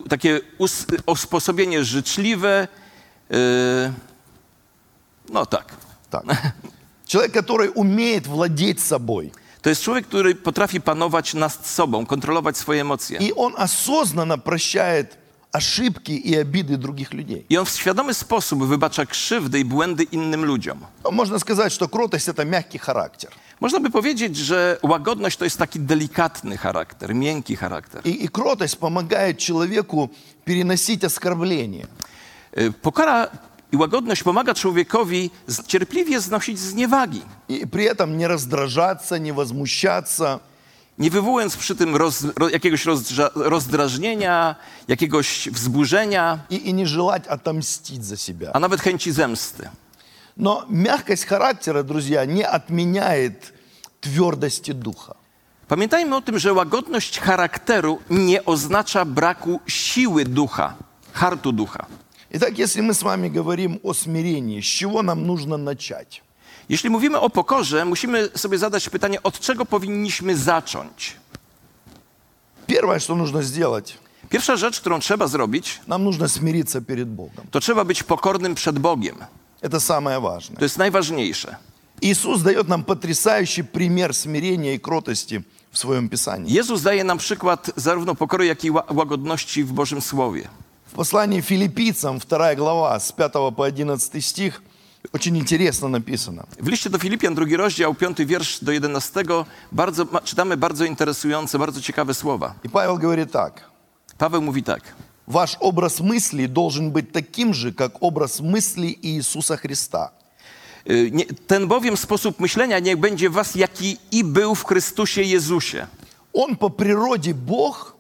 takie 0.10 0.42
us, 0.58 0.86
usposobienie 1.06 1.84
życzliwe, 1.84 2.68
y, 3.32 3.36
no 5.30 5.46
tak. 5.46 5.66
Так. 6.10 6.24
Человек, 7.07 7.33
который 7.33 7.71
умеет 7.75 8.27
владеть 8.27 8.81
собой. 8.81 9.33
To 9.63 9.69
jest 9.71 9.83
człowiek, 9.83 10.07
który 10.07 10.35
potrafi 10.35 10.81
panować 10.81 11.35
nad 11.35 11.67
sobą, 11.67 12.07
kontrolować 12.07 12.57
swoje 12.57 12.81
emocje. 12.81 13.19
И 13.19 13.33
он 13.37 13.55
осознанно 13.57 14.39
прощает 14.39 15.19
ошибки 15.53 16.13
и 16.13 16.35
обиды 16.35 16.77
других 16.77 17.13
людей. 17.15 17.47
I 17.49 17.59
on 17.59 17.65
w 17.67 17.71
świadomy 17.71 18.15
sposób 18.15 18.65
wybacza 18.67 19.07
krzywdy 19.07 19.61
i 19.61 19.65
błędy 19.65 20.05
innym 20.05 20.45
ludziom. 20.45 20.79
Ну, 21.05 21.13
Можно 21.13 21.39
сказать, 21.39 21.73
что 21.73 21.89
кротость– 21.89 22.29
это 22.35 22.45
мягкий 22.45 22.79
характер. 22.79 23.31
Można 23.61 23.81
by 23.81 23.91
powiedzieć, 23.91 24.37
że 24.37 24.79
łagodność 24.83 25.37
to 25.37 25.45
jest 25.45 25.59
taki 25.59 25.81
delikatny 25.81 26.57
charakter, 26.57 27.15
miękki 27.15 27.57
charakter. 27.57 28.03
И, 28.07 28.25
и 28.25 28.29
кротость 28.29 28.79
помогает 28.79 29.39
человеку 29.39 30.11
переносить 30.45 31.05
оскорбления. 31.05 31.87
Y, 32.59 32.73
Pokora 32.73 33.29
i 33.74 33.78
łagodność 33.78 34.24
pomaga 34.24 34.54
człowiekowi 34.54 35.32
z- 35.48 35.68
cierpliwie 35.68 36.22
znosić 36.22 36.60
zniewagi 36.60 37.22
И 37.50 37.68
при 37.68 37.86
этом 37.94 38.18
не 38.18 38.28
раздражаться, 38.28 39.20
не 39.20 39.34
возмущаться 39.34 40.40
nie 41.00 41.10
wywołując 41.10 41.58
przy 41.58 41.76
tym 41.76 41.96
roz, 41.96 42.24
ro, 42.38 42.50
jakiegoś 42.50 42.86
rozdra, 42.86 43.30
rozdrażnienia, 43.36 44.56
jakiegoś 44.88 45.50
wzburzenia, 45.52 46.40
и, 46.50 46.56
и 46.70 46.74
не 46.74 46.86
желать 46.86 47.28
отомстить 47.28 48.04
за 48.04 48.18
себя. 48.18 48.52
a 48.54 48.60
nawet 48.60 48.82
chęci 48.82 49.12
zemsty. 49.12 49.70
Но 50.38 50.66
мягкость 50.70 51.26
характера, 51.26 51.84
друзья, 51.84 52.26
не 52.26 52.44
отменяет 52.44 53.54
твердости 54.02 54.74
духа. 54.74 55.16
Pamiętajmy 55.68 56.16
o 56.16 56.22
tym, 56.22 56.40
że 56.40 56.54
łagodność 56.54 57.20
charakteru 57.20 58.00
nie 58.10 58.46
oznacza 58.46 59.06
braku 59.06 59.60
siły 59.68 60.26
ducha, 60.26 60.74
hartu 61.14 61.52
ducha. 61.52 61.86
Итак, 62.34 62.58
если 62.60 62.82
мы 62.82 62.94
с 62.94 63.02
вами 63.04 63.30
говорим 63.30 63.80
о 63.84 63.94
смирении, 63.94 64.62
с 64.62 64.66
чего 64.66 65.02
нам 65.04 65.26
нужно 65.28 65.58
начать? 65.58 66.22
Jeśli 66.70 66.90
mówimy 66.90 67.20
o 67.20 67.30
pokorze, 67.30 67.86
musimy 67.86 68.30
sobie 68.36 68.58
zadać 68.58 68.90
pytanie, 68.90 69.24
od 69.24 69.40
czego 69.40 69.66
powinniśmy 69.66 70.38
zacząć. 70.38 71.16
Первое, 72.68 73.00
что 73.00 73.16
нужно 73.16 73.42
сделать, 73.44 73.98
Pierwsza 74.30 74.56
rzecz, 74.58 74.80
którą 74.80 75.00
trzeba 75.00 75.28
zrobić, 75.28 75.80
нам 75.88 76.04
нужно 76.04 76.28
смириться 76.30 76.82
перед 76.82 77.10
Богом. 77.10 77.48
to 77.52 77.60
trzeba 77.60 77.86
być 77.86 78.04
pokornym 78.04 78.56
przed 78.56 78.80
Bogiem. 78.80 79.16
Это 79.62 79.80
самое 79.80 80.20
важное. 80.20 80.58
To 80.60 80.66
jest 80.66 80.78
najważniejsze. 80.78 81.56
Иисус 82.02 82.42
дает 82.42 82.68
нам 82.68 82.84
потрясающий 82.84 83.64
пример 83.64 84.14
смирения 84.14 84.76
и 84.76 84.80
кротости 84.80 85.42
в 85.72 85.78
своем 85.80 86.10
Писании. 86.10 86.54
Jezus 86.54 86.82
daje 86.82 87.04
nam 87.04 87.18
przykład 87.18 87.72
zarówno 87.76 88.16
pokory, 88.16 88.46
jak 88.46 88.64
i 88.64 88.72
ła- 88.72 88.84
łagodności 88.96 89.64
w 89.64 89.72
Bożym 89.74 90.02
Słowie. 90.02 90.48
В 90.94 90.96
послании 90.96 91.42
филиппийцам, 91.42 92.20
2 92.20 92.56
глава, 92.56 93.00
с 93.00 93.12
5 93.12 93.34
по 93.56 93.66
11 93.66 94.22
стих, 94.26 94.62
очень 95.14 95.38
интересно 95.38 95.88
написано. 95.88 96.46
W 96.60 96.68
liście 96.68 96.90
do 96.90 96.98
Filipian, 97.00 97.36
drugi 97.36 97.56
rozdział, 97.58 97.94
piąty 97.96 98.26
wiersz 98.26 98.60
do 98.64 98.72
11, 98.72 99.46
bardzo, 99.72 100.06
ma- 100.06 100.22
czytamy 100.22 100.58
bardzo 100.58 100.86
interesujące, 100.86 101.60
bardzo 101.60 101.82
ciekawe 101.82 102.14
słowa. 102.14 102.56
И 102.64 102.70
Павел 102.70 102.98
говорит 102.98 103.32
так. 103.32 103.70
Paweł 104.18 104.42
mówi 104.42 104.64
tak. 104.64 104.82
Ваш 105.28 105.58
образ 105.60 106.00
мыслей 106.02 106.48
должен 106.48 106.92
быть 106.92 107.12
таким 107.12 107.54
же, 107.54 107.72
как 107.72 107.92
образ 108.04 108.42
мыслей 108.42 108.98
Иисуса 109.02 109.58
Христа. 109.58 110.12
Y, 110.90 111.12
Nie, 111.12 111.26
ten 111.48 111.68
bowiem 111.68 111.98
sposób 111.98 112.40
myślenia 112.40 112.80
niech 112.80 112.98
będzie 112.98 113.30
w 113.30 113.34
was, 113.34 113.56
jaki 113.56 113.98
i 114.12 114.24
był 114.24 114.56
w 114.56 114.64
Chrystusie 114.66 115.22
Jezusie. 115.24 115.88
Он 116.34 116.56
по 116.56 116.70
природе 116.70 117.34
Бог 117.34 117.96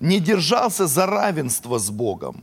не 0.00 0.20
держался 0.20 0.86
за 0.86 1.06
равенство 1.06 1.78
с 1.78 1.90
Богом, 1.90 2.42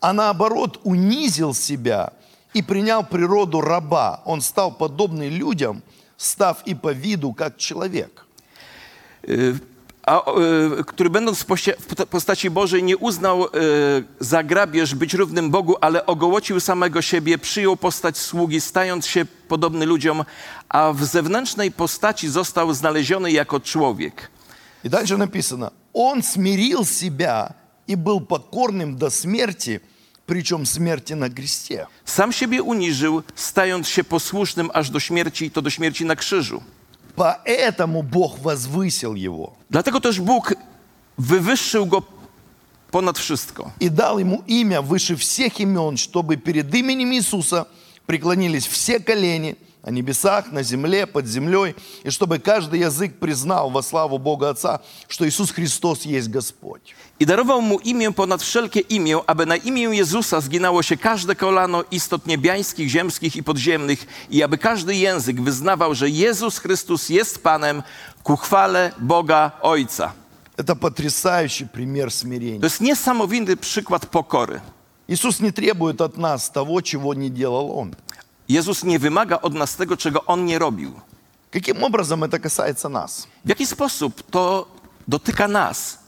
а 0.00 0.12
наоборот 0.12 0.80
унизил 0.84 1.54
себя 1.54 2.12
и 2.52 2.62
принял 2.62 3.02
природу 3.04 3.60
раба. 3.60 4.20
Он 4.24 4.40
стал 4.40 4.70
подобный 4.70 5.28
людям, 5.30 5.82
став 6.16 6.62
и 6.66 6.74
по 6.74 6.92
виду 6.92 7.32
как 7.32 7.56
человек. 7.56 8.26
Y, 9.28 9.58
A, 10.06 10.22
y, 10.80 10.84
który 10.84 11.10
będąc 11.10 11.38
w 11.38 11.46
poście- 11.46 11.76
w 11.80 11.86
po- 11.86 12.06
postaci 12.06 12.50
Bożej 12.50 12.82
nie 12.82 12.96
uznał 12.96 13.44
y, 13.44 13.48
za 14.20 14.42
grabież 14.42 14.94
być 14.94 15.14
równym 15.14 15.50
Bogu, 15.50 15.76
ale 15.80 16.06
ogołocił 16.06 16.60
samego 16.60 17.02
siebie, 17.02 17.38
przyjął 17.38 17.76
postać 17.76 18.18
sługi, 18.18 18.60
stając 18.60 19.06
się 19.06 19.24
podobny 19.48 19.86
ludziom, 19.86 20.24
a 20.68 20.92
w 20.92 21.04
zewnętrznej 21.04 21.70
postaci 21.72 22.28
został 22.28 22.74
znaleziony 22.74 23.32
jako 23.32 23.60
człowiek. 23.60 24.30
И 24.84 24.88
дальше 24.90 25.16
написано, 25.16 25.70
он 25.99 26.23
смирил 26.23 26.85
себя 26.85 27.55
и 27.85 27.95
был 27.95 28.21
покорным 28.21 28.95
до 28.95 29.09
смерти, 29.09 29.81
причем 30.25 30.65
смерти 30.65 31.11
на 31.11 31.29
кресте. 31.29 31.87
Sam 32.05 32.31
siebie 32.31 32.63
uniżył, 32.63 33.23
stając 33.35 33.87
się 33.87 34.03
posłusznym 34.03 34.69
aż 34.73 34.89
do 34.89 34.99
śmierci, 34.99 35.45
i 35.45 35.51
to 35.51 35.61
do 35.61 35.69
śmierci 35.69 36.05
na 36.05 36.15
krzyżu. 36.15 36.63
Поэтому 37.17 38.01
Бог 38.01 38.39
возвысил 38.39 39.15
его 39.15 39.53
Dlatego 39.69 39.99
też 39.99 40.21
Bóg 40.21 40.53
wywyższył 41.17 41.85
go 41.85 42.03
ponad 42.91 43.19
wszystko. 43.19 43.71
и 43.81 43.89
дал 43.89 44.19
ему 44.19 44.43
имя 44.47 44.81
выше 44.81 45.17
всех 45.17 45.59
имен, 45.59 45.97
чтобы 45.97 46.37
перед 46.37 46.73
именем 46.73 47.11
Иисуса 47.11 47.67
преклонились 48.05 48.67
все 48.67 48.99
колени 48.99 49.57
на 49.83 49.91
небесах, 49.91 50.51
на 50.51 50.61
земле, 50.63 51.07
под 51.07 51.25
землей, 51.27 51.75
и 52.03 52.09
чтобы 52.09 52.39
каждый 52.39 52.79
язык 52.81 53.19
признал 53.19 53.69
во 53.69 53.81
славу 53.81 54.17
Бога 54.17 54.49
Отца, 54.49 54.81
что 55.07 55.25
Иисус 55.27 55.51
Христос 55.51 56.05
есть 56.05 56.29
Господь. 56.29 56.95
I 57.19 57.25
darował 57.25 57.61
mu 57.61 57.79
imię 57.79 58.11
ponad 58.11 58.41
wszelkie 58.41 58.79
imię, 58.79 59.17
aby 59.27 59.45
na 59.45 59.55
imię 59.55 59.81
Jezusa 59.81 60.41
zginało 60.41 60.83
się 60.83 60.97
każde 60.97 61.35
kolano 61.35 61.83
istot 61.91 62.27
niebiańskich, 62.27 62.89
ziemskich 62.89 63.35
i 63.35 63.43
podziemnych, 63.43 64.05
i 64.29 64.43
aby 64.43 64.57
każdy 64.57 64.95
język 64.95 65.41
wyznawał, 65.41 65.95
że 65.95 66.09
Jezus 66.09 66.57
Chrystus 66.57 67.09
jest 67.09 67.43
Panem 67.43 67.83
ku 68.23 68.35
chwale 68.35 68.91
Boga 68.99 69.51
Ojca. 69.61 70.13
Это 70.57 70.75
потрясающий 70.75 71.65
пример 71.67 72.09
To 72.09 72.11
смирения. 72.11 72.59
jest 72.63 72.81
niesamowity 72.81 73.57
przykład 73.57 74.05
pokory. 74.05 74.59
Иисус 75.07 75.39
не 75.39 75.51
требует 75.51 76.01
от 76.01 76.17
нас 76.17 76.49
того, 76.49 76.81
чего 76.81 77.13
не 77.13 77.29
делал 77.29 77.71
Он. 77.71 77.95
Jezus 78.49 78.83
nie 78.83 78.99
wymaga 78.99 79.41
od 79.41 79.53
nas 79.53 79.75
tego, 79.75 79.97
czego 79.97 80.25
On 80.25 80.45
nie 80.45 80.59
robił. 80.59 80.91
Каким 81.51 81.83
образом 81.83 82.23
это 82.23 82.39
касается 82.39 82.89
нас? 82.89 83.27
W 83.45 83.49
jaki 83.49 83.65
sposób 83.65 84.23
to 84.31 84.67
dotyka 85.07 85.47
nas? 85.47 85.99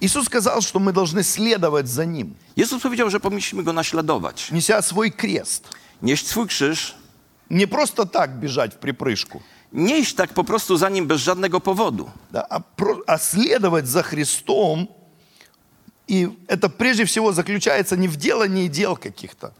Иисус 0.00 0.26
сказал, 0.26 0.60
что 0.60 0.78
мы 0.80 0.92
должны 0.92 1.22
следовать 1.22 1.88
за 1.88 2.04
Ним, 2.06 2.34
Jezus 2.56 2.82
powiedział, 2.82 3.10
że 3.10 3.20
powinniśmy 3.20 3.62
Go 3.62 3.72
naśladować, 3.72 4.50
неся 4.52 4.82
свой 4.82 5.10
крест. 5.12 5.68
nieść 6.02 6.26
swój 6.26 6.46
krzyż, 6.48 6.94
Не 7.50 7.66
просто 7.66 8.06
так 8.06 8.40
бежать 8.40 8.74
в 8.74 8.78
припрыжку, 8.78 9.40
nie 9.72 9.98
iść 9.98 10.14
tak 10.14 10.32
po 10.34 10.44
prostu 10.44 10.76
za 10.76 10.88
Nim 10.88 11.06
bez 11.06 11.20
żadnego 11.20 11.60
powodu. 11.60 12.10
да, 12.32 12.46
а, 12.50 12.60
про- 12.60 13.02
а 13.06 13.18
следовать 13.18 13.86
за 13.86 14.02
Христом. 14.02 14.86
И 16.08 16.28
это 16.48 16.68
прежде 16.68 17.04
всего 17.04 17.32
заключается 17.32 17.96
не 17.96 18.08
в 18.08 18.16
делании 18.16 18.68
дел 18.68 18.96
каких-то, 18.96 19.52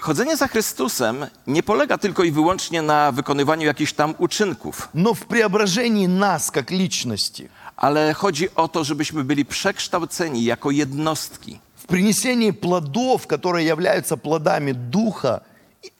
Chodzenie 0.00 0.36
za 0.36 0.48
Chrystusem 0.48 1.26
nie 1.46 1.62
polega 1.62 1.98
tylko 1.98 2.24
i 2.24 2.30
wyłącznie 2.30 2.82
na 2.82 3.12
wykonywaniu 3.12 3.66
jakichś 3.66 3.92
tam 3.92 4.14
uczynków, 4.18 4.88
но 4.94 5.14
в 5.14 5.26
преображении 5.26 6.06
нас 6.08 6.50
как 6.50 6.70
личности, 6.70 7.48
ale 7.76 8.14
chodzi 8.14 8.54
o 8.54 8.68
to, 8.68 8.84
żebyśmy 8.84 9.24
byli 9.24 9.44
przekształceni 9.44 10.44
jako 10.44 10.70
jednostki. 10.70 11.58
в 11.76 11.86
принесении 11.86 12.50
плодов, 12.52 13.26
которые 13.26 13.64
являются 13.66 14.16
плодами 14.16 14.72
Духа, 14.72 15.40
и- 15.84 15.90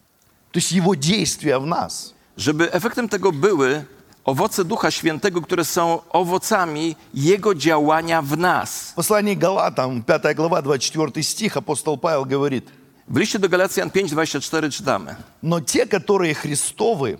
то 0.52 0.58
есть 0.60 0.72
Его 0.72 0.94
действия 0.96 1.58
в 1.60 1.66
нас. 1.66 2.14
Żeby 2.36 2.72
efektem 2.72 3.08
tego 3.08 3.32
były 3.32 3.84
owoce 4.24 4.64
Ducha 4.64 4.90
Świętego, 4.90 5.40
które 5.42 5.64
są 5.64 5.98
owocami 6.10 6.96
Jego 7.14 7.54
działania 7.54 8.22
w 8.22 8.36
nas. 8.38 8.90
В 8.90 8.94
послании 8.94 9.36
Галатам, 9.36 10.02
5 10.02 10.34
глава, 10.34 10.62
24 10.62 11.22
стих, 11.22 11.56
апостол 11.56 11.98
Павел 11.98 12.24
говорит, 12.24 12.64
W 13.10 13.16
liście 13.16 13.38
do 13.38 13.48
Galacjan 13.48 13.90
5:24 13.90 14.70
czytamy: 14.70 15.16
«Но 15.42 15.60
те, 15.60 15.86
которые 15.86 16.34
Христовы, 16.34 17.18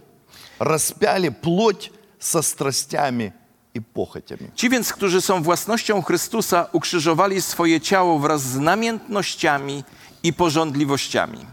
распяли 0.59 1.29
плоть 1.29 1.93
со 2.19 2.43
страстями 2.43 3.33
и 3.75 3.81
похотями». 3.81 4.51
Ci 4.55 4.71
więc, 4.71 4.93
którzy 4.93 5.21
są 5.21 5.43
własnością 5.43 6.03
Chrystusa, 6.03 6.69
ukrzyżowali 6.73 7.43
swoje 7.43 7.81
ciało 7.81 8.19
wraz 8.19 8.43
z 8.43 8.59
namiętnościami 8.59 9.85
i 10.23 10.33
pożądliwościami. 10.33 11.47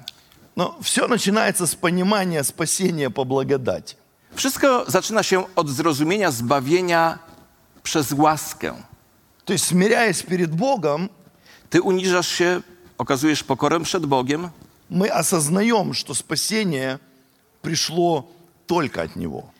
Но 0.56 0.78
все 0.82 1.08
начинается 1.08 1.68
с 1.68 1.76
понимания 1.76 2.44
спасения 2.44 3.10
по 3.10 3.26
благодати. 3.26 3.96
Wszystko 4.36 4.86
zaczyna 4.88 5.24
się 5.24 5.44
od 5.56 5.70
zrozumienia 5.70 6.32
zbawienia 6.32 7.20
przez 7.84 8.12
łaskę. 8.12 8.74
То 9.46 9.54
есть, 9.54 9.66
смиряясь 9.66 10.24
перед 10.24 10.56
Богом, 10.56 11.10
Ty 11.70 11.82
uniżasz 11.82 12.28
się, 12.28 12.62
okazujesz 12.99 13.45
pokorę 13.45 13.81
przed 13.81 14.07
Bogiem, 14.07 14.51
мы 14.91 15.09
осознаем, 15.09 15.95
что 15.95 16.15
спасение 16.15 16.99
пришло 17.63 18.27
только 18.67 19.03
от 19.03 19.17
Него. 19.17 19.51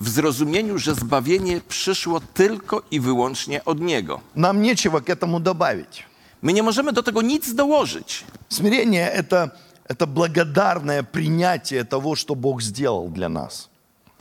w 0.00 0.08
zrozumieniu, 0.08 0.78
że 0.78 0.94
zbawienie 0.94 1.60
przyszło 1.68 2.20
tylko 2.34 2.82
i 2.90 3.00
wyłącznie 3.00 3.64
od 3.64 3.80
Niego. 3.80 4.20
Нам 4.34 4.62
нечего 4.62 5.00
к 5.00 5.12
этому 5.12 5.40
добавить. 5.40 6.04
My 6.42 6.52
nie 6.52 6.62
możemy 6.62 6.92
do 6.92 7.02
tego 7.02 7.22
nic 7.22 7.54
dołożyć. 7.54 8.24
Смирение 8.48 9.12
это, 9.12 9.50
это 9.88 10.06
благодарное 10.06 11.02
принятие 11.02 11.84
того, 11.84 12.16
что 12.16 12.34
Бог 12.34 12.62
сделал 12.62 13.08
для 13.08 13.28
нас. 13.28 13.68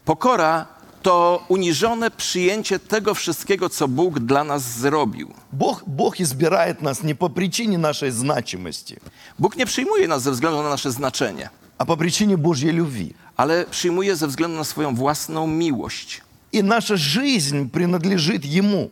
Pokora 0.05 0.67
to 1.02 1.44
uniżone 1.48 2.10
przyjęcie 2.10 2.78
tego 2.78 3.14
wszystkiego, 3.14 3.68
co 3.68 3.88
Bóg 3.88 4.18
dla 4.18 4.44
nas 4.44 4.62
zrobił. 4.78 5.34
Бог, 5.52 5.82
Бог 5.86 6.20
избирает 6.20 6.82
нас 6.82 7.02
не 7.02 7.14
по 7.14 7.28
причине 7.28 7.78
нашей 7.78 8.10
значимости, 8.10 9.00
Bóg 9.38 9.56
nie 9.56 9.66
przyjmuje 9.66 10.08
nas 10.08 10.22
ze 10.22 10.30
względu 10.30 10.62
na 10.62 10.68
nasze 10.70 10.90
znaczenie, 10.90 11.48
а 11.78 11.84
по 11.84 11.96
причине 11.96 12.36
Божьей 12.36 12.72
любви. 12.72 13.14
ale 13.36 13.64
przyjmuje 13.70 14.16
ze 14.16 14.26
względu 14.26 14.56
na 14.56 14.64
swoją 14.64 14.94
własną 14.94 15.46
miłość. 15.46 16.22
И 16.52 16.62
наша 16.62 16.96
жизнь 16.96 17.68
принадлежит 17.70 18.44
Ему. 18.44 18.90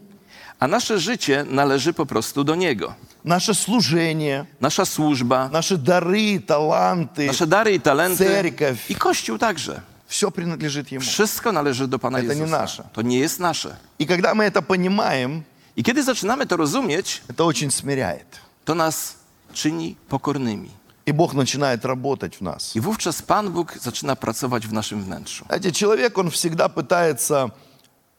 A 0.61 0.66
nasze 0.69 0.99
życie 0.99 1.45
należy 1.50 1.92
po 1.92 2.07
prostu 2.07 2.45
do 2.45 2.54
Niego. 2.54 2.95
Наше 3.25 3.54
служение, 3.54 4.47
Nasza 4.61 4.85
służba, 4.85 5.49
наши 5.52 5.76
дары, 5.76 6.40
таланты, 6.40 7.26
nasze 7.26 7.47
dary 7.47 7.75
i 7.75 7.81
talenty 7.81 8.25
Cerkiew. 8.25 8.90
i 8.90 8.95
Kościół 8.95 9.38
także. 9.38 9.81
Все 10.08 10.32
принадлежит 10.32 10.92
Ему. 10.92 11.02
Wszystko 11.02 11.52
należy 11.52 11.88
do 11.88 12.00
Pana 12.00 12.20
nie 12.22 12.28
Jezusa. 12.28 12.46
nasze. 12.62 12.84
To 12.94 13.02
nie 13.02 13.20
jest 13.20 13.40
nasze. 13.40 13.76
И 14.00 14.06
когда 14.08 14.34
мы 14.34 14.44
это 14.44 14.62
понимаем, 14.62 15.44
I 15.76 15.84
kiedy 15.84 16.04
zaczynamy 16.04 16.46
to 16.46 16.58
rozumieć, 16.58 17.22
это 17.28 17.44
очень 17.46 17.72
смиряет. 17.72 18.40
to 18.66 18.76
nas 18.76 19.16
czyni 19.54 19.96
pokornymi. 20.10 20.70
И 21.06 21.14
Бог 21.14 21.34
начинает 21.34 21.86
работать 21.86 22.36
в 22.38 22.42
нас. 22.42 22.76
I 22.76 22.82
wówczas 22.82 23.22
Pan 23.22 23.50
Bóg 23.52 23.78
zaczyna 23.82 24.16
pracować 24.16 24.68
w 24.68 24.74
naszym 24.74 25.04
wnętrzu. 25.04 25.46
Знаете, 25.46 25.72
человек, 25.72 26.18
он 26.18 26.30
всегда 26.32 26.68
пытается 26.70 27.50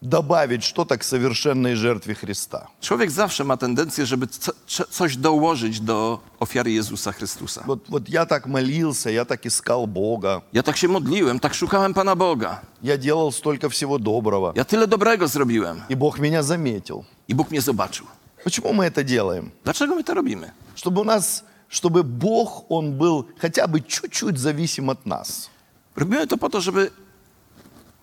добавить 0.00 0.62
что-то 0.64 0.96
к 0.96 1.02
совершенной 1.04 1.74
жертве 1.74 2.14
Христа. 2.14 2.68
Człowiek 2.80 3.10
zawsze 3.10 3.44
ma 3.44 3.56
tendencję, 3.56 4.06
żeby 4.06 4.26
co, 4.26 4.52
cze- 4.66 4.84
coś 4.90 5.16
dołożyć 5.16 5.80
do 5.80 6.20
ofiary 6.40 6.70
Jezusa 6.72 7.12
Chrystusa. 7.12 7.62
Вот, 7.66 7.80
вот 7.88 8.08
я 8.08 8.26
так 8.26 8.46
молился, 8.46 9.10
я 9.10 9.24
так 9.24 9.46
искал 9.46 9.86
Бога, 9.86 10.42
Ja 10.52 10.62
tak 10.62 10.76
się 10.76 10.88
modliłem, 10.88 11.40
tak 11.40 11.54
szukałem 11.54 11.94
Pana 11.94 12.16
Boga. 12.16 12.60
я 12.82 12.96
делал 12.98 13.32
столько 13.32 13.68
всего 13.68 13.98
доброго, 13.98 14.52
Ja 14.56 14.64
tyle 14.64 14.86
dobrego 14.86 15.28
zrobiłem 15.28 15.82
и 15.88 15.94
Бог 15.96 16.18
меня 16.18 16.42
заметил. 16.42 17.04
i 17.28 17.34
Bóg 17.34 17.50
mnie 17.50 17.60
zobaczył. 17.60 18.06
Почему 18.44 18.72
мы 18.72 18.84
это 18.84 19.04
делаем? 19.04 19.50
Dlaczego 19.64 19.94
my 19.94 20.04
to 20.04 20.14
robimy? 20.14 20.50
Чтобы 20.76 21.00
у 21.00 21.04
нас, 21.04 21.44
чтобы 21.68 22.02
Бог, 22.04 22.64
Он 22.68 22.92
был 22.98 23.24
хотя 23.42 23.66
бы 23.66 23.80
чуть-чуть 23.80 24.38
зависим 24.38 24.90
от 24.90 25.06
нас. 25.06 25.50
Robimy 25.96 26.26
to 26.26 26.36
po 26.38 26.48
to, 26.48 26.60
żeby 26.60 26.90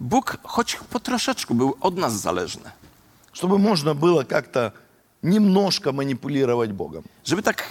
Bóg 0.01 0.37
choć 0.43 0.77
po 0.91 1.01
troszeczku 1.01 1.55
był 1.55 1.75
od 1.81 1.97
nas 1.97 2.13
zależny. 2.21 2.71
Чтобы 3.33 3.59
можно 3.59 3.95
было 3.95 4.25
как-то 4.25 4.73
немножко 5.23 5.93
манипулировать 5.93 6.73
Богом. 6.73 7.03
Żeby 7.25 7.43
tak 7.43 7.63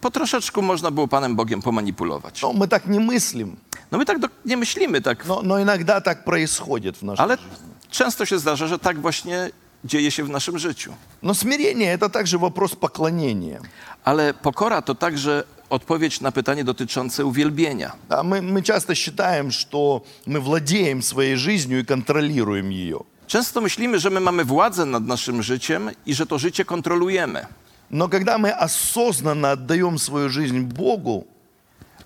po 0.00 0.10
troszeczku 0.10 0.62
można 0.62 0.90
było 0.90 1.08
Panem 1.08 1.36
Bogiem 1.36 1.62
pomanipulować. 1.62 2.42
Но 2.42 2.52
мы 2.52 2.68
так 2.68 2.86
не 2.86 2.98
мыслим, 3.00 3.56
No 3.90 3.98
my 3.98 4.04
tak 4.04 4.18
do, 4.18 4.28
nie 4.44 4.56
myślimy 4.56 5.00
tak, 5.02 5.26
но, 5.26 5.42
но 5.42 5.60
иногда 5.62 6.00
так 6.00 6.24
происходит 6.24 6.96
в 6.96 7.02
нашей 7.02 7.22
ale 7.24 7.36
жизни. 7.36 7.50
często 7.90 8.26
się 8.26 8.38
zdarza, 8.38 8.66
że 8.66 8.78
tak 8.78 9.00
właśnie 9.00 9.50
dzieje 9.84 10.10
się 10.10 10.24
w 10.24 10.30
naszym 10.30 10.58
życiu. 10.58 10.92
Но 11.22 11.34
смирение – 11.34 11.98
это 11.98 12.08
также 12.08 12.38
вопрос 12.38 12.74
поклонения. 12.74 13.60
Ale 14.04 14.34
pokora 14.34 14.82
to 14.82 14.94
także 14.94 15.44
odpowiedź 15.70 16.20
na 16.20 16.32
pytanie 16.32 16.64
dotyczące 16.64 17.24
uwielbienia. 17.24 17.92
Да, 18.08 18.22
мы, 18.22 18.40
мы 18.42 18.62
часто 18.62 18.94
считаем, 18.94 19.50
что 19.50 20.04
мы 20.26 20.40
владеем 20.40 21.02
своей 21.02 21.36
жизнью 21.36 21.80
и 21.80 21.84
контролируем 21.84 22.70
ее. 22.70 23.00
Często 23.26 23.60
myślimy, 23.60 23.98
że 23.98 24.10
my 24.10 24.20
mamy 24.20 24.44
władzę 24.44 24.86
nad 24.86 25.06
naszym 25.06 25.42
życiem 25.42 25.90
i 26.06 26.14
że 26.14 26.26
to 26.26 26.38
życie 26.38 26.64
kontrolujemy. 26.64 27.46
Но 27.90 28.08
когда 28.08 28.38
мы 28.38 28.50
осознанно 28.52 29.50
отдаем 29.50 29.98
свою 29.98 30.28
жизнь 30.28 30.60
Богу, 30.60 31.24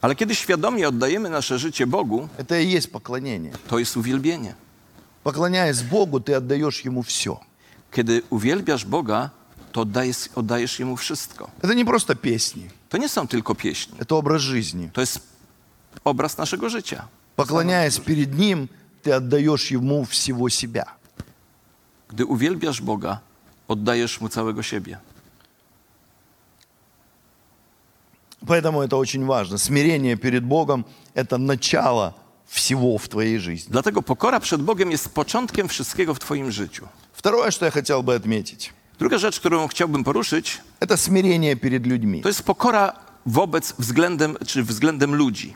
Ale 0.02 0.14
kiedy 0.16 0.34
świadomie 0.34 0.88
oddajemy 0.88 1.30
nasze 1.30 1.58
życie 1.58 1.86
Bogu, 1.86 2.28
это 2.38 2.58
и 2.60 2.66
есть 2.76 2.90
поклонение. 2.92 3.52
to 3.68 3.78
jest 3.78 3.96
uwielbienie. 3.96 4.54
Поклоняясь 5.22 5.82
Богу, 5.82 6.20
ты 6.20 6.34
отдаешь 6.34 6.80
Ему 6.84 7.02
все. 7.02 7.36
Kiedy 7.92 8.22
uwielbiasz 8.30 8.84
Boga, 8.84 9.30
to 9.75 9.81
oddajesz, 9.81 10.29
oddajesz 10.35 10.79
Jemu 10.79 10.95
wszystko. 10.97 11.49
Это 11.61 11.75
не 11.75 11.85
просто 11.85 12.15
песни, 12.15 12.69
To 12.89 12.97
nie 12.97 13.09
są 13.09 13.27
tylko 13.27 13.55
pieśni. 13.55 13.97
это 13.99 14.15
образ 14.15 14.41
жизни. 14.41 14.89
To 14.93 15.01
jest 15.01 15.19
obraz 16.03 16.37
naszego 16.37 16.69
życia. 16.69 17.07
Поклоняясь 17.35 17.99
перед 17.99 18.39
Ним, 18.39 18.69
ты 19.03 19.11
отдаешь 19.11 19.71
Ему 19.71 20.05
всего 20.05 20.49
себя. 20.49 20.85
Gdy 22.09 22.25
uwielbiasz 22.25 22.81
Boga, 22.81 23.19
oddajesz 23.67 24.21
Mu 24.21 24.29
całego 24.29 24.63
siebie. 24.63 24.97
Поэтому 28.47 28.81
это 28.81 28.95
очень 28.97 29.25
важно. 29.25 29.57
Смирение 29.57 30.15
перед 30.15 30.43
Богом– 30.43 30.85
это 31.15 31.37
начало 31.37 32.13
всего 32.47 32.97
в 32.97 33.07
твоей 33.09 33.39
жизни. 33.39 33.71
Dlatego 33.71 34.01
pokora 34.01 34.39
przed 34.39 34.61
Bogiem 34.61 34.91
jest 34.91 35.09
początkiem 35.09 35.67
wszystkiego 35.67 36.13
w 36.13 36.19
Twoim 36.19 36.51
życiu. 36.51 36.87
Второе, 37.13 37.51
что 37.51 37.65
я 37.65 37.71
хотел 37.71 38.03
бы 38.03 38.15
отметить, 38.15 38.71
Druga 38.98 39.18
rzecz, 39.18 39.40
którą 39.40 39.68
chciałbym 39.68 40.04
poruszyć, 40.04 40.60
это 40.80 40.96
смирение 40.96 41.56
перед 41.56 41.86
людьми. 41.86 42.20
to 42.22 42.28
jest 42.28 42.42
pokora 42.42 42.92
wobec 43.26 43.72
względem, 43.78 44.36
czy 44.46 44.62
względem 44.62 45.14
ludzi. 45.14 45.54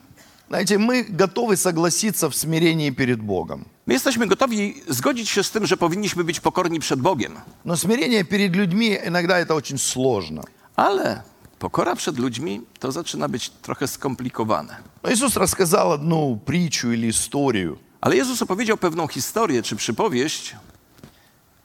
Знаете, 0.48 0.78
мы 0.78 1.04
готовы 1.08 1.56
согласиться 1.56 2.28
в 2.30 2.34
смирении 2.36 2.90
перед 2.90 3.20
Богом. 3.22 3.64
My 3.86 3.94
jesteśmy 3.94 4.26
gotowi 4.26 4.74
zgodzić 4.88 5.30
się 5.30 5.42
z 5.42 5.50
tym, 5.50 5.66
że 5.66 5.76
powinniśmy 5.76 6.24
być 6.24 6.40
pokorni 6.40 6.80
przed 6.80 7.00
Bogiem, 7.00 7.32
Но 7.64 7.76
смирение 7.76 8.24
перед 8.24 8.56
людьми 8.56 8.98
иногда 9.06 9.38
это 9.40 9.54
очень 9.54 9.78
сложно. 9.78 10.42
ale 10.76 11.22
pokora 11.58 11.96
przed 11.96 12.18
ludźmi 12.18 12.60
to 12.78 12.92
zaczyna 12.92 13.28
być 13.28 13.50
trochę 13.50 13.88
skomplikowane. 13.88 14.76
Но 15.02 15.10
Иисус 15.10 15.36
рассказал 15.36 15.92
одну 15.92 16.36
притчу 16.46 16.92
или 16.92 17.08
историю. 17.08 17.78
Ale 18.00 18.16
Jezus 18.16 18.42
opowiedział 18.42 18.76
pewną 18.76 19.06
historię 19.08 19.62
czy 19.62 19.76
przypowieść, 19.76 20.56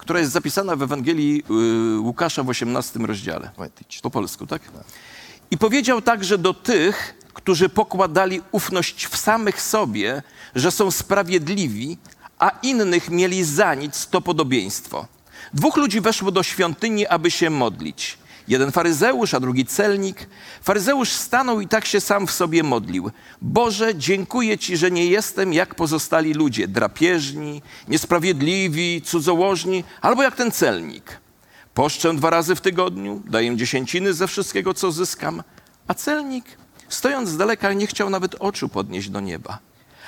która 0.04 0.20
jest 0.20 0.32
zapisana 0.32 0.76
w 0.76 0.82
Ewangelii 0.82 1.42
y, 1.96 2.00
Łukasza 2.00 2.42
w 2.42 2.48
18 2.48 2.98
rozdziale. 2.98 3.50
Po 4.02 4.10
polsku, 4.10 4.46
tak? 4.46 4.62
tak? 4.62 4.84
I 5.50 5.58
powiedział 5.58 6.02
także 6.02 6.38
do 6.38 6.54
tych, 6.54 7.14
którzy 7.34 7.68
pokładali 7.68 8.40
ufność 8.52 9.06
w 9.06 9.16
samych 9.16 9.62
sobie, 9.62 10.22
że 10.54 10.70
są 10.70 10.90
sprawiedliwi, 10.90 11.98
a 12.38 12.50
innych 12.62 13.10
mieli 13.10 13.44
za 13.44 13.74
nic 13.74 14.06
to 14.06 14.20
podobieństwo. 14.20 15.06
Dwóch 15.54 15.76
ludzi 15.76 16.00
weszło 16.00 16.30
do 16.30 16.42
świątyni, 16.42 17.06
aby 17.06 17.30
się 17.30 17.50
modlić. 17.50 18.18
Jeden 18.48 18.72
faryzeusz, 18.72 19.34
a 19.34 19.40
drugi 19.40 19.66
celnik. 19.66 20.28
Faryzeusz 20.62 21.12
stanął 21.12 21.60
i 21.60 21.68
tak 21.68 21.84
się 21.84 22.00
sam 22.00 22.26
w 22.26 22.30
sobie 22.30 22.62
modlił. 22.62 23.10
Boże, 23.42 23.94
dziękuję 23.94 24.58
Ci, 24.58 24.76
że 24.76 24.90
nie 24.90 25.06
jestem 25.06 25.52
jak 25.52 25.74
pozostali 25.74 26.34
ludzie, 26.34 26.68
drapieżni, 26.68 27.62
niesprawiedliwi, 27.88 29.02
cudzołożni, 29.02 29.84
albo 30.00 30.22
jak 30.22 30.36
ten 30.36 30.50
celnik. 30.52 31.20
Poszczę 31.74 32.14
dwa 32.14 32.30
razy 32.30 32.54
w 32.54 32.60
tygodniu, 32.60 33.22
daję 33.26 33.56
dziesięciny 33.56 34.14
ze 34.14 34.26
wszystkiego, 34.26 34.74
co 34.74 34.92
zyskam. 34.92 35.42
A 35.88 35.94
celnik, 35.94 36.44
stojąc 36.88 37.28
z 37.28 37.36
daleka, 37.36 37.72
nie 37.72 37.86
chciał 37.86 38.10
nawet 38.10 38.34
oczu 38.34 38.68
podnieść 38.68 39.08
do 39.08 39.20
nieba. 39.20 39.58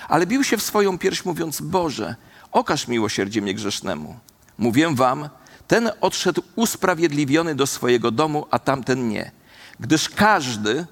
Ale 0.09 0.27
bił 0.27 0.45
się 0.45 0.57
w 0.57 0.63
swoją 0.63 0.99
pierś, 0.99 1.25
mówiąc: 1.25 1.61
Boże, 1.61 2.17
okaż 2.53 2.89
miłosierdzie 2.89 3.43
mnie 3.43 3.55
grzesznemu. 3.55 4.19
Mówię 4.59 4.95
wam, 4.95 5.29
ten 5.68 5.92
odszedł 6.02 6.42
usprawiedliwiony 6.56 7.56
do 7.56 7.68
swojego 7.68 8.12
domu, 8.12 8.46
a 8.52 8.60
tamten 8.60 9.10
nie. 9.10 9.32
Gdyż 9.80 10.10
każdy, 10.10 10.86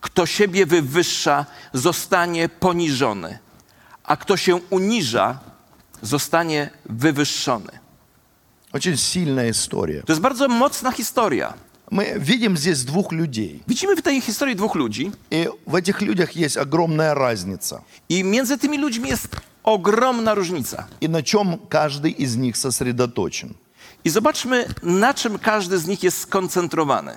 kto 0.00 0.26
siebie 0.26 0.66
wywyższa, 0.66 1.46
zostanie 1.72 2.48
poniżony, 2.48 3.38
a 4.04 4.16
kto 4.16 4.36
się 4.36 4.56
uniża, 4.70 5.38
zostanie 6.02 6.70
wywyższony. 6.86 7.82
Очень 8.72 8.96
сильная 8.96 9.50
история. 9.50 10.02
To 10.02 10.12
jest 10.12 10.22
bardzo 10.22 10.48
mocna 10.48 10.92
historia. 10.92 11.54
Мы 11.90 12.14
видим 12.18 12.56
здесь 12.56 12.84
двух 12.84 13.12
людей. 13.12 13.62
Widzimy 13.68 13.96
w 13.96 14.02
tej 14.02 14.20
historii 14.20 14.56
dwóch 14.56 14.74
ludzi 14.74 15.10
И 15.30 15.48
в 15.66 15.74
этих 15.74 16.00
людях 16.00 16.32
есть 16.36 16.56
огромная 16.56 17.14
разница. 17.14 17.82
i 18.08 18.24
między 18.24 18.58
tymi 18.58 18.78
ludźmi 18.78 19.08
jest 19.10 19.28
ogromna 19.62 20.34
różnica. 20.34 20.86
И 21.00 21.08
на 21.08 21.22
чем 21.22 21.58
каждый 21.68 22.10
из 22.22 22.36
них 22.36 22.56
сосредоточен. 22.56 23.54
I 24.07 24.09
zobaczmy, 24.09 24.65
na 24.83 25.13
czym 25.13 25.39
każdy 25.39 25.79
z 25.79 25.87
nich 25.87 26.03
jest 26.03 26.19
skoncentrowany. 26.19 27.11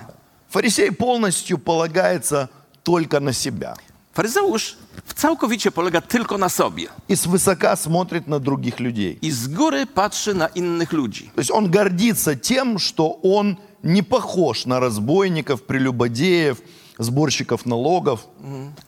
Фарисей 0.49 0.91
полностью 0.91 1.57
полагается 1.57 2.47
только 2.83 3.19
на 3.19 3.33
себя. 3.33 3.75
Faryzeusz 4.13 4.77
całkowicie 5.15 5.71
polega 5.71 6.01
tylko 6.01 6.37
na 6.37 6.49
sobie 6.49 6.87
И 7.07 7.15
свысока 7.15 7.75
смотрит 7.77 8.27
на 8.27 8.39
других 8.39 8.79
людей. 8.79 9.17
i 9.21 9.31
z 9.31 9.47
góry 9.47 9.85
patrzy 9.85 10.33
na 10.33 10.47
innych 10.47 10.91
ludzi. 10.93 11.31
То 11.35 11.41
есть 11.41 11.51
он 11.51 11.71
гордится 11.71 12.35
тем, 12.35 12.77
что 12.79 13.19
он 13.23 13.57
не 13.83 14.03
похож 14.03 14.65
на 14.65 14.79
разбойников, 14.79 15.61
прелюбодеев, 15.63 16.57
сборщиков 16.99 17.65
налогов. 17.65 18.27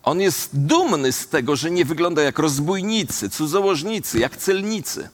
On 0.04 0.20
jest 0.22 0.50
dumny 0.54 1.12
z 1.12 1.28
tego, 1.28 1.56
że 1.56 1.72
nie 1.72 1.86
wygląda 1.86 2.22
jak 2.22 2.39
rozbójnicy, 2.39 3.30
cudzołożnicy, 3.30 4.20
jak 4.20 4.38
celnicy. 4.38 5.10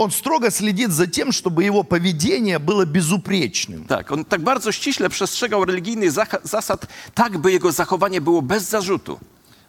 Он 0.00 0.10
строго 0.10 0.50
следит 0.50 0.92
за 0.92 1.06
тем, 1.06 1.30
чтобы 1.30 1.62
его 1.62 1.82
поведение 1.82 2.58
было 2.58 2.86
безупречным. 2.86 3.84
Tak, 3.84 4.10
on 4.10 4.24
tak 4.24 4.40
bardzo 4.40 4.72
ściśle 4.72 5.08
przestrzegał 5.08 5.64
religijnych 5.64 6.12
zasad, 6.44 6.86
tak 7.14 7.38
by 7.38 7.52
jego 7.52 7.72
zachowanie 7.72 8.20
było 8.20 8.42
bez 8.42 8.62
zarzutu. 8.70 9.20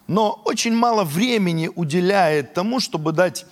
Но 0.07 0.41
очень 0.45 0.73
мало 0.73 1.03
времени 1.03 1.69
уделяет 1.75 2.53
тому, 2.53 2.79
чтобы 2.79 3.11
дать 3.11 3.45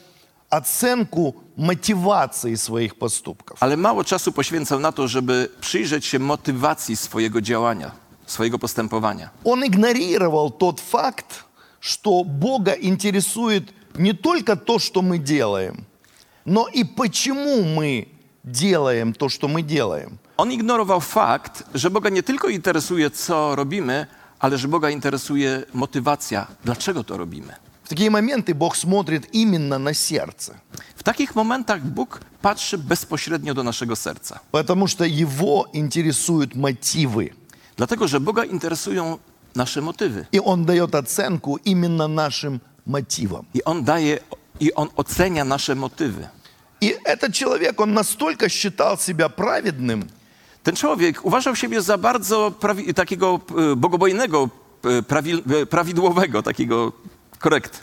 оценку 0.49 1.35
мотивации 1.57 2.55
своих 2.55 2.95
поступков. 2.95 3.57
Ale 3.63 3.77
mało 3.77 4.03
czasu 4.03 4.31
poświęcał 4.31 4.79
na 4.79 4.91
to, 4.91 5.07
żeby 5.07 5.49
przyjrzeć 5.61 6.05
się 6.05 6.19
motywacji 6.19 6.95
swojego 6.95 7.41
działania, 7.41 7.91
swojego 8.25 8.59
postępowania. 8.59 9.29
Он 9.43 9.65
игнорировал 9.65 10.51
тот 10.51 10.79
факт, 10.79 11.43
что 11.81 12.23
Бога 12.23 12.71
интересует 12.71 13.63
не 13.95 14.13
только 14.13 14.55
то, 14.55 14.79
что 14.79 15.01
мы 15.01 15.17
делаем, 15.17 15.88
но 16.48 16.68
и 16.68 16.84
почему 16.84 17.62
мы 17.62 18.08
делаем 18.44 19.12
то, 19.14 19.28
что 19.28 19.48
мы 19.48 19.62
делаем. 19.62 20.18
On 20.36 20.50
ignorował 20.52 21.00
fakt, 21.00 21.64
że 21.74 21.90
Boga 21.90 22.10
nie 22.10 22.22
tylko 22.22 22.48
interesuje, 22.48 23.10
co 23.10 23.56
robimy, 23.56 24.06
ale 24.38 24.58
że 24.58 24.68
Boga 24.68 24.90
interesuje 24.90 25.62
motywacja, 25.74 26.46
dlaczego 26.64 27.04
to 27.04 27.16
robimy. 27.16 27.54
В 27.84 27.88
такие 27.88 28.10
моменты 28.10 28.54
Бог 28.54 28.76
смотрит 28.76 29.28
именно 29.34 29.78
на 29.78 29.94
сердце, 29.94 30.54
W 30.96 31.02
takich 31.02 31.34
momentach 31.36 31.82
Bóg 31.82 32.20
patrzy 32.42 32.78
bezpośrednio 32.78 33.54
do 33.54 33.62
naszego 33.62 33.96
serca. 33.96 34.40
потому 34.50 34.86
что 34.88 35.04
Его 35.04 35.66
интересуют 35.72 36.54
мотивы. 36.54 37.30
Dlatego, 37.76 38.08
że 38.08 38.20
Boga 38.20 38.44
interesują 38.44 39.18
nasze 39.54 39.80
motywy. 39.80 40.26
И 40.32 40.40
Он 40.40 40.64
дает 40.64 40.94
оценку 40.94 41.56
именно 41.64 42.08
нашим 42.08 42.60
мотивам. 42.86 43.46
I 43.54 43.62
On 43.64 43.84
daje, 43.84 44.18
i 44.60 44.72
On 44.74 44.88
ocenia 44.96 45.44
nasze 45.44 45.74
motywy. 45.74 46.28
И 46.81 46.97
этот 47.03 47.33
человек, 47.33 47.79
он 47.79 47.93
настолько 47.93 48.49
считал 48.49 48.97
себя 48.97 49.29
праведным, 49.29 50.07
Ten 50.63 50.75
człowiek 50.75 51.25
uważał 51.25 51.55
siebie 51.55 51.81
za 51.81 51.97
bardzo 51.97 52.51
prawi, 52.51 52.93
takiego 52.93 53.39
e, 53.71 53.75
bogobojnego, 53.75 54.49
e, 54.83 55.03
prawi, 55.03 55.33
e, 55.33 55.65
prawidłowego, 55.65 56.43
takiego 56.43 56.91
korekt, 57.39 57.81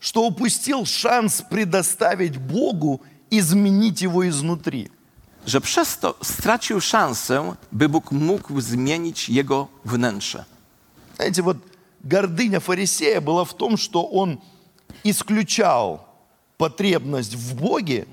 что 0.00 0.22
упустил 0.22 0.86
шанс 0.86 1.42
предоставить 1.50 2.38
Богу 2.38 3.00
изменить 3.30 4.02
его 4.02 4.28
изнутри. 4.28 4.88
że 5.46 5.60
przez 5.60 5.98
to 5.98 6.14
stracił 6.22 6.80
szansę, 6.80 7.54
by 7.72 7.88
Bóg 7.88 8.12
mógł 8.12 8.60
zmienić 8.60 9.28
jego 9.28 9.68
wnętrze. 9.84 10.44
Знаете, 11.16 11.42
вот 11.42 11.56
гордыня 12.04 12.60
фарисея 12.60 13.20
была 13.20 13.44
в 13.44 13.54
том, 13.54 13.76
что 13.76 14.06
он 14.06 14.38
исключал 15.04 16.05
потребность 16.57 17.35
в 17.35 17.55
Боге 17.55 18.05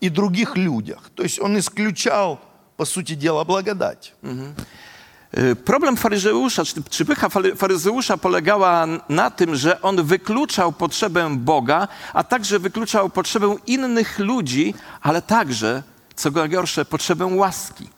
и 0.00 0.08
других 0.08 0.56
людях. 0.56 1.10
То 1.14 1.22
есть 1.22 1.40
он 1.40 1.58
исключал, 1.58 2.38
по 2.76 2.84
сути 2.84 3.14
дела, 3.14 3.44
благодать. 3.44 4.14
E, 5.32 5.54
Problem 5.54 5.96
faryzeusza, 5.96 6.64
czy, 6.64 6.82
czy 6.90 7.04
pycha 7.04 7.28
fary- 7.28 7.56
faryzeusza 7.56 8.16
polegała 8.16 8.86
na 9.08 9.30
tym, 9.30 9.56
że 9.56 9.82
on 9.82 10.02
wykluczał 10.02 10.72
potrzebę 10.72 11.30
Boga, 11.36 11.88
a 12.12 12.24
także 12.24 12.58
wykluczał 12.58 13.10
potrzebę 13.10 13.56
innych 13.66 14.18
ludzi, 14.18 14.74
ale 15.02 15.22
także, 15.22 15.82
co 16.16 16.30
gorsze, 16.30 16.84
potrzebę 16.84 17.26
łaski. 17.26 17.88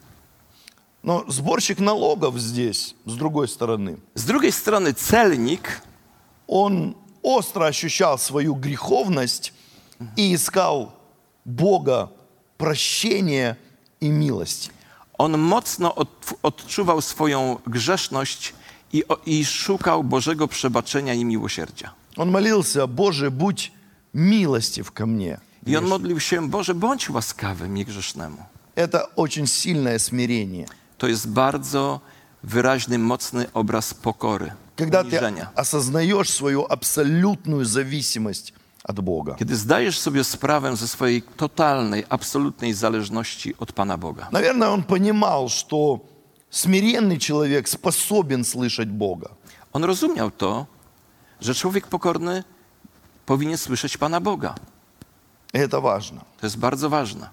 Но 1.02 1.24
сборщик 1.28 1.81
налогов 1.81 2.38
здесь, 2.38 2.94
с 3.07 3.14
другой 3.16 3.48
стороны, 3.48 3.96
Z 4.14 4.24
drugiej 4.24 4.52
strony 4.52 4.94
celnik 4.94 5.81
он 6.46 6.94
остро 7.22 7.66
ощущал 7.66 8.18
свою 8.18 8.55
греховность 8.55 9.52
и 10.16 10.35
искал 10.35 10.92
Бога 11.44 12.09
прощения 12.59 13.57
и 14.00 14.09
милости. 14.09 14.70
On 15.18 15.38
mocno 15.38 15.94
od, 15.94 16.35
odczuwał 16.42 17.00
swoją 17.00 17.59
grzeszność 17.66 18.55
i, 18.92 19.09
o, 19.09 19.18
i 19.26 19.44
szukał 19.44 20.05
Bożego 20.05 20.48
przebaczenia 20.48 21.14
i 21.14 21.24
miłosierdzia. 21.24 21.90
Он 22.16 22.31
молился, 22.31 22.87
Боже, 22.87 23.31
будь 23.31 23.70
милостив 24.14 24.92
ко 24.92 25.07
мне. 25.07 25.38
I 25.66 25.76
on 25.76 25.87
modlił 25.87 26.20
się, 26.20 26.48
Boże, 26.50 26.74
bądź 26.74 27.11
łaskawy 27.11 27.68
mi 27.68 27.85
grzesznemu. 27.85 28.37
Это 28.76 29.07
очень 29.16 29.46
сильное 29.46 29.98
смирение. 29.98 30.66
To 30.98 31.07
jest 31.09 31.28
bardzo 31.28 32.00
wyraźny, 32.42 32.98
mocny 32.98 33.46
obraz 33.55 33.94
pokory, 33.94 34.52
Когда 34.76 35.02
ты 35.05 35.09
uniżenia. 35.18 35.50
осознаешь 35.55 36.31
свою 36.31 36.66
абсолютную 36.72 37.64
зависимость 37.64 38.52
от 38.87 39.00
Бога. 39.00 39.35
Kiedy 39.38 39.57
zdajesz 39.57 39.98
sobie 39.98 40.24
sprawę 40.24 40.76
ze 40.76 40.88
swojej 40.88 41.22
totalnej, 41.22 42.05
absolutnej 42.09 42.74
zależności 42.74 43.55
od 43.59 43.72
Pana 43.72 43.98
Boga. 43.98 44.28
Наверное, 44.33 44.68
он 44.68 44.83
понимал, 44.83 45.48
что 45.48 46.00
смиренный 46.50 47.18
человек 47.18 47.68
способен 47.68 48.44
слышать 48.44 48.88
Бога. 48.88 49.31
On 49.72 49.85
rozumiał 49.85 50.31
to, 50.31 50.66
że 51.40 51.55
człowiek 51.55 51.87
pokorny 51.87 52.44
powinien 53.26 53.59
słyszeć 53.59 53.96
Pana 53.96 54.20
Boga. 54.20 54.55
И 55.55 55.59
это 55.59 55.81
важно. 55.81 56.24
To 56.40 56.46
jest 56.46 56.59
bardzo 56.59 56.90
ważne. 56.90 57.31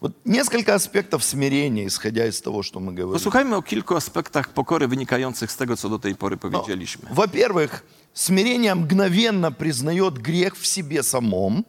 Вот 0.00 0.12
несколько 0.24 0.74
аспектов 0.74 1.22
смирения, 1.24 1.86
исходя 1.86 2.26
из 2.26 2.40
того, 2.40 2.62
что 2.62 2.80
мы 2.80 2.92
говорим. 2.92 3.12
Posłuchajmy 3.12 3.56
o 3.56 3.62
kilku 3.62 3.96
aspektach 3.96 4.48
pokory 4.48 4.88
wynikających 4.88 5.52
z 5.52 5.56
tego, 5.56 5.76
co 5.76 5.88
do 5.88 5.98
tej 5.98 6.14
pory 6.14 6.36
Но, 6.36 6.50
powiedzieliśmy. 6.50 7.10
Во-первых, 7.10 7.84
смирение 8.15 8.73
мгновенно 8.73 9.51
признает 9.51 10.17
грех 10.17 10.57
в 10.57 10.65
себе 10.65 11.03
самом 11.03 11.65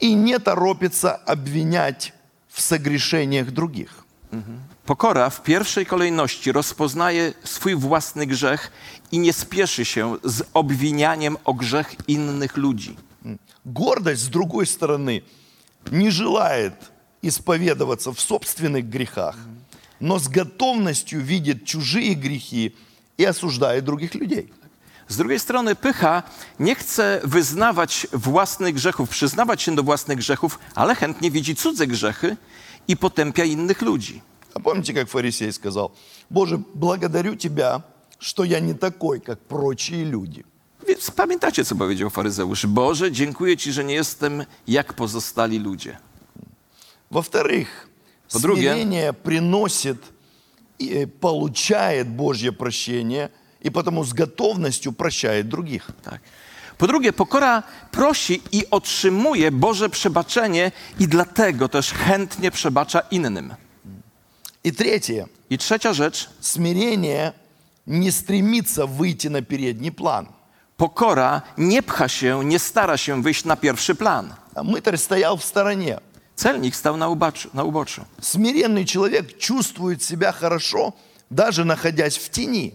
и 0.00 0.12
не 0.12 0.38
торопится 0.38 1.14
обвинять 1.14 2.12
в 2.48 2.60
согрешениях 2.60 3.52
других. 3.52 4.04
Pokora 4.84 5.30
w 5.30 5.42
pierwszej 5.42 5.86
kolejności 5.86 6.52
rozpoznaje 6.52 7.32
swój 7.44 7.74
własny 7.74 8.26
grzech 8.26 8.72
i 9.12 9.18
nie 9.18 9.32
spieszy 9.32 9.84
się 9.84 10.16
z 10.24 10.42
obwinianiem 10.54 11.36
o 11.44 11.54
grzech 11.54 11.96
innych 12.08 12.56
ludzi. 12.56 12.96
Гордость, 13.64 14.22
с 14.22 14.28
другой 14.28 14.66
стороны, 14.66 15.22
не 15.90 16.10
желает 16.10 16.74
исповедоваться 17.22 18.12
в 18.12 18.20
собственных 18.20 18.88
грехах, 18.88 19.36
но 20.00 20.18
с 20.18 20.28
готовностью 20.28 21.20
видит 21.20 21.64
чужие 21.64 22.14
грехи 22.14 22.74
и 23.18 23.24
осуждает 23.24 23.84
других 23.84 24.14
людей. 24.14 24.52
Z 25.07 25.17
drugiej 25.17 25.39
strony 25.39 25.75
pycha 25.75 26.23
nie 26.59 26.75
chce 26.75 27.21
wyznawać 27.23 28.07
własnych 28.13 28.75
grzechów, 28.75 29.09
przyznawać 29.09 29.61
się 29.61 29.75
do 29.75 29.83
własnych 29.83 30.17
grzechów, 30.17 30.59
ale 30.75 30.95
chętnie 30.95 31.31
widzi 31.31 31.55
cudze 31.55 31.87
grzechy 31.87 32.37
i 32.87 32.97
potępia 32.97 33.43
innych 33.43 33.81
ludzi. 33.81 34.21
А 34.55 34.59
помните, 34.59 34.93
как 34.93 35.09
фарисей 35.09 35.51
сказал, 35.53 35.91
«Боже, 36.29 36.57
благодарю 36.75 37.35
Тебя, 37.35 37.81
что 38.19 38.43
я 38.43 38.59
не 38.59 38.73
такой, 38.73 39.19
как 39.19 39.39
прочие 39.39 40.05
люди». 40.05 40.43
Więc 40.87 41.11
pamiętacie, 41.11 41.65
co 41.65 41.75
powiedział 41.75 42.09
faryzeusz? 42.09 42.65
Boże, 42.65 43.11
dziękuję 43.11 43.57
Ci, 43.57 43.71
że 43.73 43.83
nie 43.83 43.93
jestem 43.93 44.45
jak 44.67 44.93
pozostali 44.93 45.59
ludzie. 45.59 45.97
Во-вторых, 47.11 47.65
По-друге- 48.31 48.61
смирение 48.73 49.13
приносит 49.13 49.97
и 50.79 51.07
получает 51.07 52.07
Божье 52.09 52.51
прощение, 52.51 53.29
и 53.61 53.69
потому 53.69 54.03
с 54.03 54.13
готовностью 54.13 54.91
прощает 54.93 55.47
других. 55.49 55.87
Tak. 56.03 56.21
Po 56.77 56.87
drugie, 56.87 57.13
pokora 57.13 57.63
prosi 57.91 58.41
i 58.51 58.69
otrzymuje 58.71 59.51
Boże 59.51 59.89
przebaczenie 59.89 60.71
i 60.99 61.07
dlatego 61.07 61.69
też 61.69 61.91
chętnie 61.91 62.51
przebacza 62.51 62.99
innym. 63.11 63.53
И 64.63 64.71
третье, 64.71 65.27
I 65.49 65.57
trzecia 65.57 65.93
rzecz, 65.93 66.29
смирение 66.39 67.33
не 67.85 68.11
стремится 68.11 68.85
выйти 68.85 69.27
на 69.29 69.41
передний 69.41 69.91
план. 69.91 70.27
pokora 70.77 71.41
nie 71.57 71.83
pcha 71.83 72.07
się, 72.07 72.45
nie 72.45 72.59
stara 72.59 72.97
się 72.97 73.21
wyjść 73.21 73.45
na 73.45 73.55
pierwszy 73.55 73.95
plan. 73.95 74.33
А 74.55 74.63
мытарь 74.63 74.97
стоял 74.97 75.37
в 75.37 75.43
стороне. 75.43 75.99
Celnik 76.35 76.75
stał 76.75 76.97
na 76.97 77.07
uboczu. 77.09 77.49
Na 77.53 77.63
uboczu. 77.63 78.05
Смиренный 78.21 78.85
человек 78.85 79.37
чувствует 79.37 80.03
себя 80.03 80.31
хорошо, 80.31 80.93
даже 81.29 81.63
находясь 81.65 82.17
в 82.17 82.29
тени, 82.29 82.73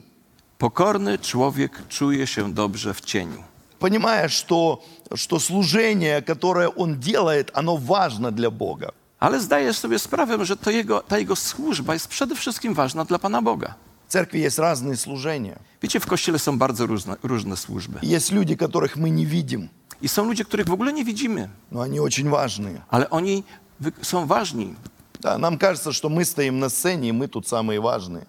Pokorny 0.62 1.18
człowiek 1.18 1.88
czuje 1.88 2.26
się 2.26 2.52
dobrze 2.54 2.94
w 2.94 3.00
cieniu. 3.00 3.42
понимая, 3.78 4.28
что, 4.28 4.82
что 5.14 5.38
служение, 5.40 6.20
которое 6.22 6.68
он 6.68 6.98
делает, 6.98 7.50
оно 7.54 7.76
важно 7.76 8.32
для 8.32 8.50
Бога. 8.50 8.90
Ale 9.20 9.40
zdaje 9.40 9.72
sobie 9.74 9.98
sprawę, 9.98 10.44
że 10.44 10.56
to 10.56 10.70
jego, 10.70 11.00
ta 11.02 11.18
jego 11.18 11.36
służba 11.36 11.94
jest 11.94 12.08
przede 12.08 12.34
wszystkim 12.36 12.74
ważna 12.74 13.04
dla 13.04 13.18
Pana 13.18 13.42
Boga. 13.42 13.74
В 14.08 14.12
церкви 14.12 14.38
есть 14.38 14.58
разные 14.58 14.96
служения. 14.96 15.58
Wiecie, 15.82 16.00
w 16.00 16.06
kościele 16.06 16.38
są 16.38 16.58
bardzo 16.58 16.86
różne, 16.86 17.16
różne 17.22 17.56
służby. 17.56 17.98
Есть 18.02 18.32
люди, 18.32 18.54
которых 18.56 18.96
мы 18.96 19.10
не 19.10 19.26
видим, 19.26 19.68
I 20.02 20.08
są 20.08 20.24
ludzie, 20.24 20.44
których 20.44 20.66
w 20.68 20.72
ogóle 20.72 20.92
nie 20.92 21.04
widzimy, 21.04 21.48
но 21.72 21.80
они 21.82 22.00
очень 22.00 22.28
важные. 22.30 22.80
ale 22.90 23.10
oni 23.10 23.44
wy- 23.80 23.92
są 24.02 24.26
ważni. 24.26 24.74
Да, 25.20 25.38
нам 25.38 25.58
кажется, 25.58 25.92
что 25.92 26.08
мы 26.08 26.24
стоим 26.24 26.58
на 26.58 26.68
сцене, 26.70 27.08
и 27.08 27.12
мы 27.12 27.28
тут 27.28 27.46
самые 27.48 27.80
важные. 27.80 28.24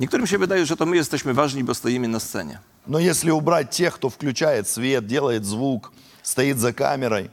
Niektórym 0.00 0.26
się 0.26 0.38
wydaje, 0.38 0.66
że 0.66 0.76
to 0.76 0.86
my 0.86 0.96
jesteśmy 0.96 1.34
ważni, 1.34 1.64
bo 1.64 1.74
stoimy 1.74 2.08
na 2.08 2.20
scenie. 2.20 2.58
Но 2.86 2.98
если 2.98 3.30
убрать 3.30 3.70
тех, 3.70 3.94
кто 3.94 4.08
включает 4.08 4.68
свет, 4.68 5.06
делает 5.06 5.44
звук, 5.44 5.92
стоит 6.22 6.58
за 6.58 6.72
камерой, 6.72 7.30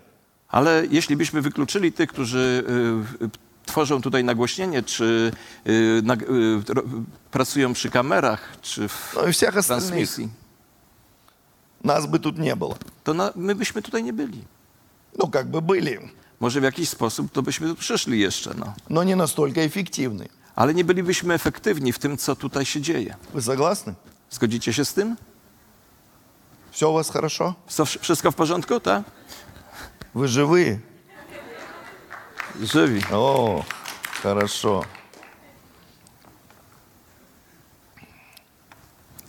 Ale 0.49 0.83
jeśli 0.91 1.15
byśmy 1.15 1.41
wykluczyli 1.41 1.91
tych, 1.91 2.09
którzy 2.09 2.63
y, 3.21 3.25
y, 3.25 3.29
tworzą 3.65 4.01
tutaj 4.01 4.23
nagłośnienie, 4.23 4.83
czy 4.83 5.31
y, 5.67 6.01
nag, 6.03 6.21
y, 6.21 6.73
ro, 6.73 6.83
pracują 7.31 7.73
przy 7.73 7.89
kamerach, 7.89 8.57
czy 8.61 8.87
w 8.87 9.13
ну 9.15 9.27
и 9.27 9.31
всех 9.31 9.57
остальных, 9.57 9.89
transmisji, 9.89 10.29
нас 11.83 12.05
бы 12.05 12.19
тут 12.19 12.37
не 12.37 12.55
было. 12.55 12.75
to 13.03 13.13
na, 13.13 13.31
my 13.35 13.55
byśmy 13.55 13.81
tutaj 13.81 14.03
nie 14.03 14.13
byli. 14.13 14.43
Ну, 15.17 15.27
как 15.27 15.47
бы 15.47 15.61
были, 15.61 15.99
Może 16.39 16.61
w 16.61 16.63
jakiś 16.63 16.89
sposób 16.89 17.31
to 17.31 17.41
byśmy 17.41 17.67
tu 17.67 17.75
przyszli 17.75 18.19
jeszcze, 18.19 18.53
no. 18.53 18.73
но 18.89 19.03
не 19.03 19.15
настолько 19.15 19.61
эффективны. 19.67 20.29
Ale 20.55 20.73
nie 20.73 20.83
bylibyśmy 20.83 21.33
efektywni 21.33 21.93
w 21.93 21.99
tym, 21.99 22.17
co 22.17 22.35
tutaj 22.35 22.65
się 22.65 22.81
dzieje. 22.81 23.15
Вы 23.33 23.41
согласны? 23.41 23.93
Zgodzicie 24.29 24.73
się 24.73 24.85
z 24.85 24.93
tym? 24.93 25.17
Все 26.71 26.87
у 26.87 26.93
вас 26.93 27.09
хорошо? 27.09 27.55
Co, 27.67 27.85
wszystko 27.85 28.31
w 28.31 28.35
porządku, 28.35 28.79
tak? 28.79 29.03
Вы 30.13 30.27
живые? 30.27 30.79
Żywi. 32.61 33.01
О, 33.11 33.63
хорошо. 34.23 34.83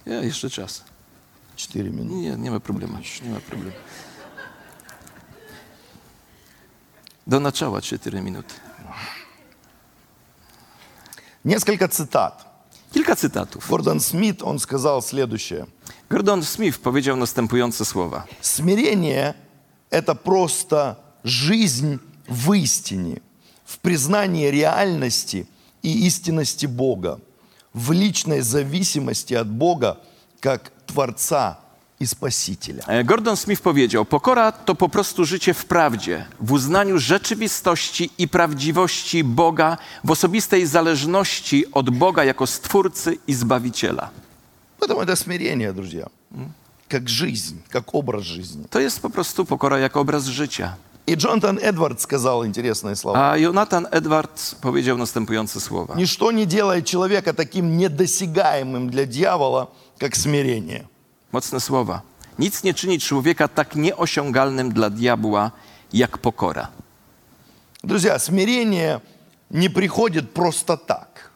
Ja, 0.07 0.23
jeszcze 0.23 0.51
czas. 0.51 0.85
4 1.57 1.91
минуты. 1.91 2.15
Nie, 2.15 2.37
nie 2.37 2.51
ma 2.51 2.61
problemu. 2.61 2.99
Nie 3.23 3.31
ma 3.31 3.41
problemu. 3.41 3.77
Do 7.27 7.41
naczała 7.41 7.81
4 7.81 8.21
minuty. 8.21 8.55
Несколько 11.46 11.88
цитат. 11.88 12.44
Kilka 12.92 13.16
cytatów. 13.16 13.70
Гордон 13.70 14.00
Смит, 14.00 14.42
он 14.42 14.58
сказал 14.60 15.02
следующее. 15.02 15.68
Gordon 16.10 16.44
Smith 16.44 16.80
powiedział 16.80 17.18
następujące 17.18 17.86
słowa. 17.86 18.26
Смирение– 18.42 19.34
это 19.92 20.16
просто 20.16 20.96
жизнь 21.24 22.00
в 22.28 22.54
истине, 22.54 23.22
в 23.64 23.78
признании 23.78 24.50
реальности 24.50 25.46
и 25.84 26.08
истинности 26.08 26.66
Бога, 26.66 27.20
в 27.74 27.92
личной 27.92 28.42
зависимости 28.42 29.36
от 29.36 29.48
Бога 29.48 29.98
как 30.40 30.72
Творца 30.88 31.60
и 32.01 32.07
Спасителя. 32.07 32.83
E, 32.89 33.05
Gordon 33.05 33.37
Smith 33.37 33.63
powiedział: 33.63 34.05
Pokora 34.05 34.53
to 34.53 34.75
po 34.75 34.89
prostu 34.89 35.25
życie 35.25 35.55
w 35.55 35.65
prawdzie, 35.65 36.27
w 36.41 36.53
uznaniu 36.53 36.99
rzeczywistości 36.99 38.11
i 38.19 38.29
prawdziwości 38.29 39.25
Boga, 39.25 39.79
w 40.05 40.11
osobistej 40.11 40.67
zależności 40.67 41.73
od 41.73 41.91
Boga 41.91 42.25
jako 42.25 42.47
Stwórcy 42.47 43.19
i 43.27 43.35
Zbawiciela. 43.35 44.11
Поэтому 44.81 45.03
это 45.03 45.17
смирение, 45.17 45.73
друзья, 45.73 46.09
как 46.89 47.09
жизнь, 47.09 47.63
как 47.69 47.95
образ 47.95 48.25
жизни. 48.25 48.65
To 48.71 48.81
jest 48.81 49.01
po 49.01 49.11
prostu 49.11 49.45
pokora 49.45 49.79
jako 49.79 50.01
obraz 50.01 50.27
życia. 50.27 50.77
И 51.07 51.15
Джонатан 51.15 51.59
Эдвард 51.59 52.01
сказал 52.01 52.47
интересные 52.47 52.95
слова. 52.95 53.33
A 53.33 53.37
Jonathan 53.37 53.87
Edwards 53.91 54.55
powiedział 54.55 54.99
następujące 54.99 55.61
słowa. 55.61 55.95
Ничто 55.97 56.33
не 56.33 56.47
делает 56.47 56.87
человека 56.87 57.33
таким 57.33 57.79
недосягаемым 57.79 58.91
для 58.91 59.07
дьявола, 59.07 59.69
как 59.99 60.17
смирение. 60.17 60.87
Mocne 61.33 61.61
słowa. 61.61 62.03
Nic 62.39 62.63
nie 62.63 62.75
czyni 62.75 62.99
człowieka 63.01 63.49
tak 63.49 63.77
nieosiągalnym 63.77 64.73
dla 64.73 64.91
diabła, 64.91 65.51
jak 65.93 66.19
pokora. 66.19 66.69
Друзья, 67.85 68.19
смирение 68.19 69.01
не 69.51 69.69
приходит 69.71 70.31
просто 70.31 70.77
так. 70.77 71.31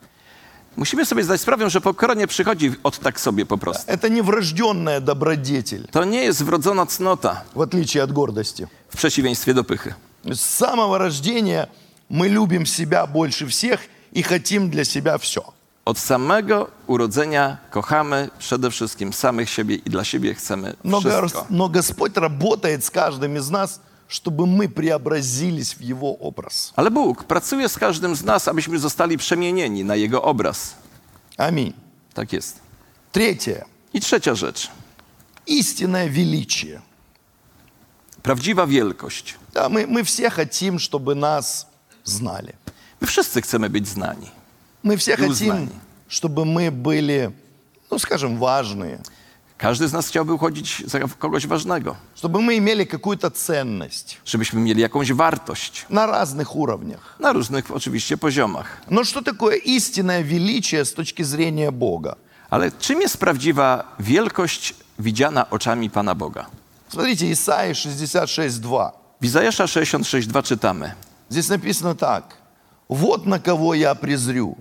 Musimy 0.76 1.06
sobie 1.06 1.24
zdać 1.24 1.40
sprawę, 1.40 1.70
że 1.70 1.80
pokora 1.80 2.14
nie 2.14 2.26
przychodzi 2.26 2.72
od 2.82 2.98
tak 2.98 3.20
sobie 3.20 3.46
po 3.46 3.58
prostu. 3.58 3.92
Это 3.92 4.08
не 4.10 4.22
врожденная 4.22 5.00
добродетель, 5.00 5.88
To 5.90 6.04
nie 6.04 6.24
jest 6.24 6.42
wrodzona 6.44 6.86
cnota, 6.86 7.42
в 7.54 7.60
отличие 7.60 8.02
от 8.02 8.12
гордости. 8.12 8.66
w 8.88 8.96
przeciwieństwie 8.96 9.54
do 9.54 9.64
pychy. 9.64 9.94
С 10.24 10.40
самого 10.40 10.98
рождения 10.98 11.66
мы 12.10 12.28
любим 12.28 12.66
себя 12.66 13.06
больше 13.06 13.46
всех 13.46 13.80
и 14.12 14.22
хотим 14.22 14.70
для 14.70 14.84
себя 14.84 15.16
все. 15.18 15.42
Od 15.88 15.98
samego 15.98 16.70
urodzenia 16.86 17.58
kochamy 17.70 18.30
przede 18.38 18.70
wszystkim 18.70 19.12
samych 19.12 19.50
siebie 19.50 19.76
i 19.76 19.90
dla 19.90 20.04
siebie 20.04 20.34
chcemy 20.34 20.74
Но, 20.84 21.00
Гос- 21.00 21.18
wszystko. 21.18 21.46
но 21.50 21.68
Господь 21.68 22.16
работает 22.16 22.84
с 22.84 22.90
каждым 22.90 23.36
из 23.38 23.50
нас, 23.50 23.80
чтобы 24.08 24.46
мы 24.46 24.68
преобразились 24.68 25.74
в 25.74 25.80
Его 25.80 26.16
образ. 26.20 26.72
Ale 26.76 26.90
Bóg 26.90 27.24
pracuje 27.24 27.68
z 27.68 27.78
każdym 27.78 28.16
z 28.16 28.24
nas, 28.24 28.48
abyśmy 28.48 28.78
zostali 28.78 29.16
przemienieni 29.18 29.84
na 29.84 29.96
Jego 29.96 30.22
obraz. 30.22 30.74
Аминь. 31.38 31.72
Tak 32.14 32.32
jest. 32.32 32.60
Третье. 33.12 33.64
I 33.94 34.00
trzecia 34.00 34.34
rzecz. 34.34 34.70
Истинное 35.46 36.08
величие. 36.08 36.80
Prawdziwa 38.22 38.66
wielkość. 38.66 39.34
Да, 39.54 39.68
мы, 39.68 39.86
мы 39.86 40.02
все 40.04 40.30
хотим, 40.30 40.78
чтобы 40.78 41.14
нас 41.14 41.66
знали. 42.04 42.52
My 43.00 43.06
wszyscy 43.06 43.42
chcemy 43.42 43.70
być 43.70 43.88
znani. 43.88 44.30
Мы 44.82 44.96
все 44.96 45.12
И 45.12 45.16
хотим, 45.16 45.30
узнание. 45.32 45.68
чтобы 46.08 46.44
мы 46.44 46.70
были, 46.70 47.30
ну, 47.90 47.98
скажем, 47.98 48.38
важные. 48.38 48.98
Każdy 49.58 49.88
z 49.88 49.92
nas 49.92 50.06
chciałby 50.08 50.32
uchodzić 50.32 50.82
za 50.86 50.98
kogoś 51.18 51.46
ważnego, 51.46 51.96
Чтобы 52.16 52.40
мы 52.40 52.56
имели 52.58 52.84
какую-то 52.84 53.30
ценность 53.30 54.16
żebyśmy 54.24 54.60
mieli 54.60 54.80
jakąś 54.80 55.12
wartość 55.12 55.86
на 55.90 56.06
разных 56.06 56.56
уровнях. 56.56 57.16
na 57.20 57.32
różnych 57.32 57.70
oczywiście 57.70 58.16
poziomach. 58.16 58.80
Но 58.90 59.04
что 59.04 59.22
такое 59.22 59.56
истинное 59.56 60.22
величие 60.22 60.84
с 60.84 60.92
точки 60.94 61.22
зрения 61.24 61.70
Бога? 61.72 62.16
Ale 62.50 62.72
czym 62.72 63.00
jest 63.02 63.16
prawdziwa 63.18 63.84
wielkość 64.00 64.74
widziana 64.98 65.50
oczami 65.50 65.90
Pana 65.90 66.14
Boga? 66.14 66.46
Смотрите, 66.88 67.26
Исаия 67.30 67.72
66.2. 67.74 68.90
W 69.20 69.24
Izajasza 69.24 69.64
66:2 69.66 70.42
czytamy: 70.42 70.92
Здесь 71.30 71.48
написано 71.48 71.94
так. 71.94 72.36
«Вот 72.88 73.26
на 73.26 73.38
кого 73.38 73.74
я 73.74 73.94
презрю, 73.94 74.56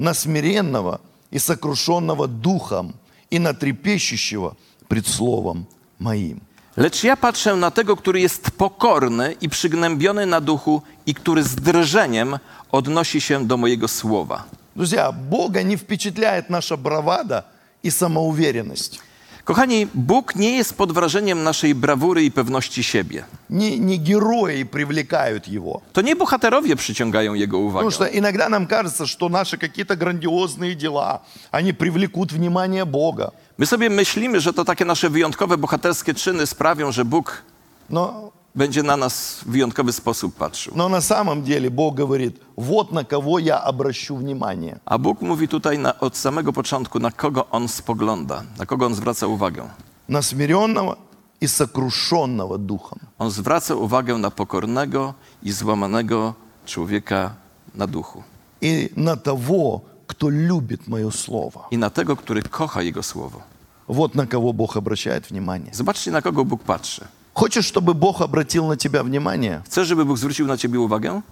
На 0.00 0.14
смиренного 0.14 1.00
и 1.30 1.38
сокрушенного 1.38 2.26
духом, 2.26 2.94
и 3.30 3.38
на 3.38 3.52
трепещущего 3.54 4.56
пред 4.88 5.06
словом 5.06 5.66
моим». 5.98 6.40
Lecz 6.76 7.04
ja 7.04 7.16
patrzę 7.16 7.56
na 7.56 7.70
tego, 7.70 7.96
który 7.96 8.20
jest 8.20 8.50
pokorny 8.50 9.36
i 9.40 9.48
przygnębiony 9.48 10.26
na 10.26 10.40
duchu 10.40 10.82
i 11.06 11.14
który 11.14 11.42
z 11.42 11.54
drżeniem 11.54 12.38
odnosi 12.72 13.20
się 13.20 13.46
do 13.46 13.56
mojego 13.56 13.88
słowa. 13.88 14.44
Друзья, 14.76 15.12
Бога 15.12 15.62
не 15.62 15.76
впечатляет 15.76 16.48
наша 16.50 16.76
бравада 16.76 17.44
и 17.82 17.90
самоуверенность. 17.90 19.00
Kochani, 19.49 19.87
Bóg 19.93 20.35
nie 20.35 20.57
jest 20.57 20.73
pod 20.73 20.91
wrażeniem 20.91 21.43
naszej 21.43 21.75
brawury 21.75 22.23
i 22.23 22.31
pewności 22.31 22.83
siebie. 22.83 23.23
Не, 23.49 23.77
не 23.77 23.97
герои 23.97 24.65
привлекают 24.65 25.47
Его. 25.47 25.81
To 25.93 26.01
nie 26.01 26.15
bohaterowie 26.15 26.75
przyciągają 26.75 27.33
jego 27.33 27.57
uwagę. 27.57 27.85
Потому 27.85 27.91
что 27.91 28.17
иногда 28.17 28.49
нам 28.49 28.67
кажется, 28.67 29.05
что 29.05 29.29
наши 29.29 29.57
какие-то 29.57 29.95
грандиозные 29.95 30.75
дела, 30.75 31.21
они 31.51 31.73
привлекут 31.73 32.31
внимание 32.31 32.85
Бога. 32.85 33.31
My 33.57 33.65
sobie 33.65 33.89
myślimy, 33.89 34.39
że 34.39 34.53
to 34.53 34.65
takie 34.65 34.85
nasze 34.85 35.09
wyjątkowe, 35.09 35.57
bohaterskie 35.57 36.13
czyny 36.13 36.47
sprawią, 36.47 36.91
że 36.91 37.05
Bóg 37.05 37.43
Но, 37.89 38.31
będzie 38.55 38.83
na 38.83 38.97
nas 38.97 39.39
w 39.45 39.51
wyjątkowy 39.51 39.91
sposób 39.93 40.35
patrzył. 40.35 40.73
но 40.75 40.89
на 40.89 41.01
самом 41.01 41.43
деле 41.43 41.69
Бог 41.69 41.95
говорит, 41.95 42.41
вот 42.57 42.91
на 42.91 43.03
кого 43.03 43.39
я 43.39 43.57
обращу 43.57 44.15
внимание. 44.15 44.79
A 44.85 44.97
Bóg 44.97 45.21
mówi 45.21 45.47
tutaj 45.47 45.77
na, 45.79 45.99
od 45.99 46.17
samego 46.17 46.53
początku, 46.53 46.99
na 46.99 47.11
kogo 47.11 47.49
On 47.51 47.67
spogląda, 47.67 48.43
na 48.57 48.65
kogo 48.65 48.85
On 48.85 48.95
zwraca 48.95 49.27
uwagę. 49.27 49.69
На 50.07 50.21
смиренного 50.21 50.97
и 51.41 51.47
сокрушенного 51.47 52.57
духом. 52.57 52.99
On 53.19 53.31
zwraca 53.31 53.75
uwagę 53.75 54.17
na 54.17 54.31
pokornego 54.31 55.13
i 55.43 55.51
złamanego 55.51 56.33
człowieka 56.65 57.35
na 57.75 57.87
duchu. 57.87 58.23
И 58.61 58.89
на 58.95 59.15
того, 59.17 59.81
кто 60.07 60.29
любит 60.29 60.87
мое 60.87 61.11
слово. 61.11 61.67
I 61.71 61.77
na 61.77 61.89
tego, 61.89 62.15
który 62.15 62.41
kocha 62.41 62.81
Jego 62.81 63.03
słowo. 63.03 63.41
Вот 63.87 64.15
на 64.15 64.27
кого 64.27 64.53
Бог 64.53 64.77
обращает 64.77 65.27
внимание. 65.27 65.73
Zobaczcie, 65.73 66.11
na 66.11 66.21
kogo 66.21 66.45
Bóg 66.45 66.63
patrzy. 66.63 67.05
Хочешь, 67.40 67.64
чтобы 67.64 67.94
Бог 67.94 68.20
обратил 68.20 68.66
на 68.66 68.76
тебя 68.76 69.02
внимание? 69.02 69.62
Chcesz, 69.64 69.88
żeby 69.88 70.04
Bóg 70.04 70.18
zwrócił 70.18 70.46
na 70.46 70.56
ciebie 70.56 70.78
uwagę? 70.80 71.22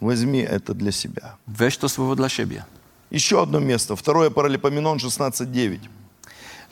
Возьми 0.00 0.42
это 0.42 0.74
для 0.74 0.92
себя. 0.92 1.36
Weź 1.46 1.78
to 1.78 1.88
słowo 1.88 2.16
dla 2.16 2.28
siebie. 2.28 2.64
Еще 3.10 3.40
одно 3.40 3.58
место. 3.58 3.96
Второе 3.96 4.30
Паралипоменон 4.30 4.98
16.9. 4.98 5.78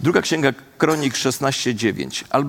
Druga 0.01 0.23
księga 0.23 0.53
Kronik 0.79 1.15
16:9. 1.15 2.25
Al... 2.31 2.45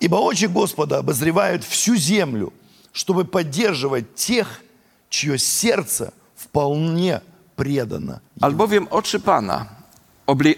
Ибо 0.00 0.16
очи 0.16 0.46
Господа 0.46 0.98
обозревают 0.98 1.64
всю 1.64 1.96
землю, 1.96 2.52
чтобы 2.92 3.24
поддерживать 3.24 4.14
тех, 4.14 4.60
чье 5.08 5.38
сердце 5.38 6.12
вполне 6.36 7.20
предано. 7.56 8.20
Albowiem 8.40 8.86
oczy 8.90 9.20
Pana 9.20 9.66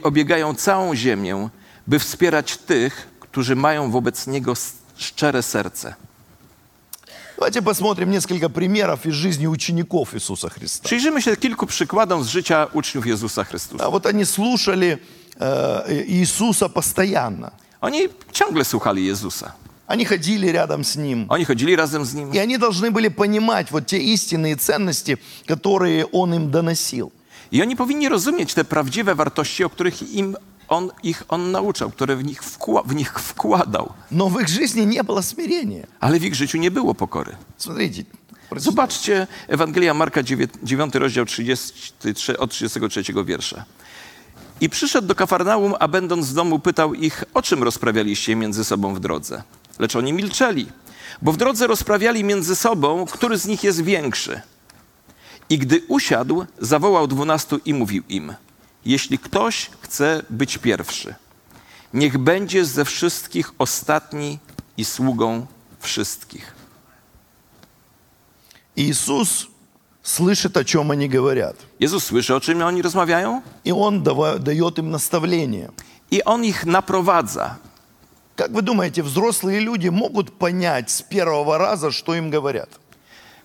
obiegają 0.02 0.54
całą 0.54 0.94
ziemię, 0.94 1.48
by 1.87 1.99
wspierać 1.99 2.57
tych, 2.57 3.07
którzy 3.19 3.55
mają 3.55 3.91
wobec 3.91 4.27
Niego 4.27 4.51
s- 4.51 4.73
szczere 4.97 5.43
serce. 5.43 5.95
Давайте 7.37 7.61
посмотрим 7.61 8.09
несколько 8.11 8.49
примеров 8.49 9.05
из 9.05 9.13
жизни 9.13 9.45
учеников 9.47 10.13
Иисуса 10.15 10.49
Христа. 10.49 10.83
Przyjrzymy 10.83 11.21
się 11.21 11.35
kilku 11.37 11.65
przykładom 11.67 12.23
z 12.23 12.27
życia 12.27 12.67
uczniów 12.73 13.05
Jezusa 13.07 13.43
Chrystusa. 13.43 13.83
А 13.85 13.89
вот 13.89 14.05
они 14.05 14.25
слушали 14.25 14.97
э, 15.39 16.03
Иисуса 16.07 16.69
постоянно. 16.69 17.51
Oni 17.81 18.09
ciągle 18.31 18.65
słuchali 18.65 19.05
Jezusa. 19.05 19.51
Они 19.87 20.05
ходили 20.05 20.47
рядом 20.47 20.83
с 20.83 20.95
Ним. 20.95 21.25
Oni 21.29 21.45
chodzili 21.45 21.75
razem 21.75 22.05
z 22.05 22.13
Nim 22.13 22.33
И 22.33 22.39
они 22.39 22.57
должны 22.57 22.91
были 22.91 23.07
понимать 23.09 23.71
вот 23.71 23.85
те 23.85 23.97
истинные 23.99 24.55
ценности, 24.55 25.17
которые 25.45 26.05
Он 26.11 26.33
им 26.33 26.51
доносил. 26.51 27.11
i 27.51 27.61
oni 27.61 27.75
powinni 27.75 28.09
rozumieć 28.09 28.53
te 28.53 28.63
prawdziwe 28.65 29.15
wartości, 29.15 29.63
o 29.63 29.69
których 29.69 30.13
im 30.13 30.35
on, 30.71 30.91
ich 31.03 31.23
On 31.29 31.51
nauczał, 31.51 31.91
które 31.91 32.15
w 32.15 32.23
nich, 32.25 32.43
wkła- 32.43 32.83
w 32.87 32.95
nich 32.95 33.13
wkładał. 33.19 33.93
Но 34.11 34.29
в 34.29 34.39
их 34.41 34.47
жизни 34.47 34.81
не 34.85 35.03
было 35.03 35.21
смирения. 35.21 35.87
Ale 35.99 36.19
w 36.19 36.23
ich 36.25 36.35
życiu 36.35 36.57
nie 36.57 36.71
było 36.71 36.93
pokory. 36.93 37.35
Смотрите, 37.57 38.03
прочитайте. 38.49 38.59
Zobaczcie 38.71 39.27
Ewangelia 39.47 39.93
Marka 39.93 40.21
9 40.63 40.95
rozdział 40.95 41.25
33, 41.25 42.37
od 42.39 42.51
33 42.51 43.03
wiersza. 43.25 43.65
I 44.61 44.69
przyszedł 44.69 45.07
do 45.07 45.15
Kafarnaum, 45.15 45.73
a 45.79 45.87
będąc 45.87 46.29
w 46.29 46.33
domu 46.33 46.59
pytał 46.59 46.93
ich, 46.93 47.23
o 47.33 47.41
czym 47.41 47.63
rozprawialiście 47.63 48.35
między 48.35 48.63
sobą 48.63 48.93
w 48.93 48.99
drodze. 48.99 49.43
Lecz 49.79 49.95
oni 49.95 50.13
milczeli, 50.13 50.65
bo 51.21 51.31
w 51.31 51.37
drodze 51.37 51.67
rozprawiali 51.67 52.23
między 52.23 52.55
sobą, 52.55 53.05
który 53.05 53.37
z 53.37 53.45
nich 53.47 53.63
jest 53.63 53.81
większy. 53.83 54.41
I 55.49 55.57
gdy 55.57 55.81
usiadł, 55.87 56.45
zawołał 56.59 57.07
dwunastu 57.07 57.59
i 57.65 57.73
mówił 57.73 58.03
im, 58.09 58.33
Jeśli 58.85 59.19
ktoś 59.19 59.69
chce 59.81 60.23
być 60.29 60.57
pierwszy, 60.57 61.15
niech 61.93 62.17
będzie 62.17 62.65
ze 62.65 62.85
wszystkich 62.85 63.51
ostatni 63.59 64.39
i 64.77 64.85
sługą 64.85 65.45
wszystkich. 65.79 66.53
Иисус 68.75 69.47
слышит, 70.03 70.57
о 70.57 70.63
чем 70.63 70.91
они 70.91 71.07
говорят. 71.09 71.55
Jezus 71.79 72.03
słyszy, 72.03 72.35
o 72.35 72.39
czym 72.39 72.61
oni 72.61 72.81
rozmawiają 72.81 73.41
И 73.65 73.71
Он 73.73 74.03
дава- 74.03 74.39
дает 74.39 74.77
им 74.79 74.91
наставление. 74.91 75.69
i 76.11 76.23
on 76.23 76.43
ich 76.45 76.65
naprowadza. 76.65 77.55
Как 78.35 78.51
вы 78.51 78.61
думаете, 78.61 79.01
взрослые 79.03 79.59
люди 79.59 79.89
могут 79.89 80.31
понять 80.31 80.91
с 80.91 81.01
первого 81.01 81.57
раза, 81.57 81.91
что 81.91 82.15
им 82.15 82.29
говорят? 82.31 82.69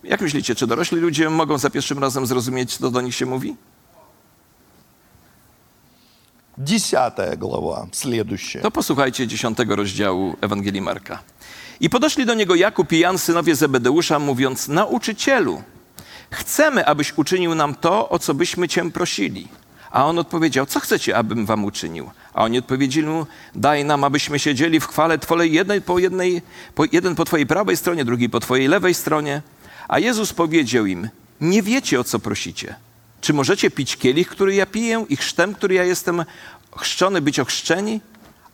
Jak 0.04 0.20
myślicie, 0.20 0.54
czy 0.54 0.66
dorośli 0.66 0.98
ludzie 1.00 1.30
mogą 1.30 1.58
za 1.58 1.70
pierwszym 1.70 1.98
razem 1.98 2.26
zrozumieć, 2.26 2.76
co 2.76 2.90
do 2.90 3.00
nich 3.00 3.14
się 3.14 3.26
mówi? 3.26 3.56
Десятая 6.58 7.36
глава, 7.36 7.88
следующая. 7.92 8.62
To 8.62 8.70
posłuchajcie 8.70 9.26
dziesiątego 9.26 9.76
rozdziału 9.76 10.36
Ewangelii 10.40 10.80
Marka. 10.80 11.18
I 11.80 11.90
podeszli 11.90 12.26
do 12.26 12.34
niego 12.34 12.54
Jakub 12.54 12.92
i 12.92 12.98
Jan, 12.98 13.18
synowie 13.18 13.56
Zebedeusza, 13.56 14.18
mówiąc, 14.18 14.68
nauczycielu, 14.68 15.62
chcemy, 16.30 16.86
abyś 16.86 17.12
uczynił 17.16 17.54
nam 17.54 17.74
to, 17.74 18.08
o 18.08 18.18
co 18.18 18.34
byśmy 18.34 18.68
cię 18.68 18.90
prosili. 18.90 19.48
A 19.90 20.06
on 20.06 20.18
odpowiedział, 20.18 20.66
co 20.66 20.80
chcecie, 20.80 21.16
abym 21.16 21.46
wam 21.46 21.64
uczynił? 21.64 22.10
A 22.34 22.44
oni 22.44 22.58
odpowiedzieli 22.58 23.06
mu, 23.06 23.26
daj 23.54 23.84
nam, 23.84 24.04
abyśmy 24.04 24.38
siedzieli 24.38 24.80
w 24.80 24.86
chwale 24.86 25.18
Twojej, 25.18 25.52
jednej 25.52 25.82
po 25.82 25.98
jednej, 25.98 26.42
po, 26.74 26.84
jeden 26.92 27.14
po 27.14 27.24
twojej 27.24 27.46
prawej 27.46 27.76
stronie, 27.76 28.04
drugi 28.04 28.28
po 28.28 28.40
twojej 28.40 28.68
lewej 28.68 28.94
stronie. 28.94 29.42
A 29.88 29.98
Jezus 29.98 30.32
powiedział 30.32 30.86
im, 30.86 31.08
nie 31.40 31.62
wiecie, 31.62 32.00
o 32.00 32.04
co 32.04 32.18
prosicie. 32.18 32.74
Czy 33.21 33.33
możecie 33.33 33.71
pić 33.71 33.97
kielich, 33.97 34.29
który 34.29 34.55
ja 34.55 34.65
piję 34.65 35.05
i 35.09 35.15
chrztem, 35.15 35.53
który 35.53 35.75
ja 35.75 35.83
jestem 35.83 36.25
chrzczony, 36.77 37.21
być 37.21 37.39
ochrzczeni? 37.39 38.01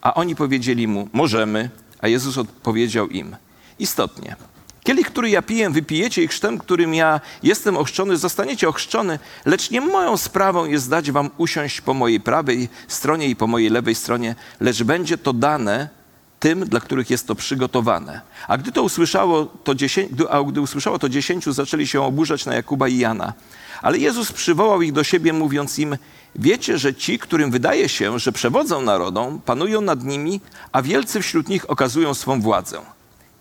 A 0.01 0.13
oni 0.13 0.35
powiedzieli 0.35 0.87
mu, 0.87 1.09
możemy. 1.13 1.69
A 2.01 2.07
Jezus 2.07 2.37
odpowiedział 2.37 3.07
im, 3.07 3.35
istotnie, 3.79 4.35
kielich, 4.83 5.07
który 5.07 5.29
ja 5.29 5.41
piję, 5.41 5.69
wypijecie 5.69 6.23
i 6.23 6.27
chrztem, 6.27 6.57
którym 6.57 6.93
ja 6.93 7.21
jestem 7.43 7.77
ochrzczony, 7.77 8.17
zostaniecie 8.17 8.69
ochrzczony, 8.69 9.19
lecz 9.45 9.71
nie 9.71 9.81
moją 9.81 10.17
sprawą 10.17 10.65
jest 10.65 10.89
dać 10.89 11.11
wam 11.11 11.29
usiąść 11.37 11.81
po 11.81 11.93
mojej 11.93 12.19
prawej 12.19 12.69
stronie 12.87 13.27
i 13.27 13.35
po 13.35 13.47
mojej 13.47 13.69
lewej 13.69 13.95
stronie, 13.95 14.35
lecz 14.59 14.83
będzie 14.83 15.17
to 15.17 15.33
dane 15.33 16.02
tym, 16.43 16.65
dla 16.65 16.79
których 16.79 17.09
jest 17.09 17.27
to 17.27 17.35
przygotowane. 17.35 18.21
A 18.47 18.57
gdy 18.57 18.71
to 18.71 18.83
usłyszało, 18.83 19.45
to 19.63 19.75
dziesię... 19.75 20.07
a 20.29 20.43
gdy 20.43 20.61
usłyszało 20.61 20.99
to 20.99 21.09
dziesięciu, 21.09 21.53
zaczęli 21.53 21.87
się 21.87 22.01
oburzać 22.01 22.45
na 22.45 22.55
Jakuba 22.55 22.87
i 22.87 22.97
Jana. 22.97 23.33
Ale 23.81 23.97
Jezus 23.97 24.31
przywołał 24.31 24.81
ich 24.81 24.91
do 24.91 25.03
siebie, 25.03 25.33
mówiąc 25.33 25.79
im, 25.79 25.97
wiecie, 26.35 26.77
że 26.77 26.93
ci, 26.93 27.19
którym 27.19 27.51
wydaje 27.51 27.89
się, 27.89 28.19
że 28.19 28.31
przewodzą 28.31 28.81
narodom, 28.81 29.41
panują 29.45 29.81
nad 29.81 30.03
nimi, 30.03 30.41
a 30.71 30.81
wielcy 30.81 31.21
wśród 31.21 31.49
nich 31.49 31.69
okazują 31.69 32.13
swą 32.13 32.41
władzę. 32.41 32.81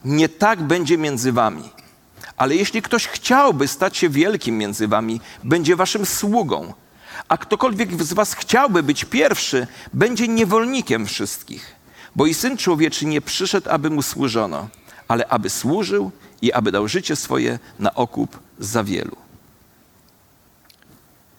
Nie 0.04 0.28
tak 0.28 0.62
będzie 0.62 0.98
między 0.98 1.32
wami. 1.32 1.70
Ale 2.36 2.54
jeśli 2.54 2.82
ktoś 2.82 3.06
chciałby 3.06 3.68
stać 3.68 3.96
się 3.96 4.08
wielkim 4.08 4.58
między 4.58 4.88
wami, 4.88 5.20
będzie 5.44 5.76
waszym 5.76 6.06
sługą. 6.06 6.74
A 7.28 7.36
ktokolwiek 7.36 8.02
z 8.02 8.12
was 8.12 8.34
chciałby 8.34 8.82
być 8.82 9.04
pierwszy, 9.04 9.66
będzie 9.92 10.28
niewolnikiem 10.28 11.06
wszystkich. 11.06 11.81
Bo 12.15 12.25
i 12.25 12.33
Syn 12.33 12.57
Człowieczy 12.57 13.05
nie 13.05 13.21
przyszedł, 13.21 13.69
aby 13.69 13.89
mu 13.89 14.01
służono, 14.01 14.67
ale 15.07 15.27
aby 15.27 15.49
służył 15.49 16.11
i 16.41 16.53
aby 16.53 16.71
dał 16.71 16.87
życie 16.87 17.15
swoje 17.15 17.59
na 17.79 17.93
okup 17.93 18.39
za 18.59 18.83
wielu. 18.83 19.15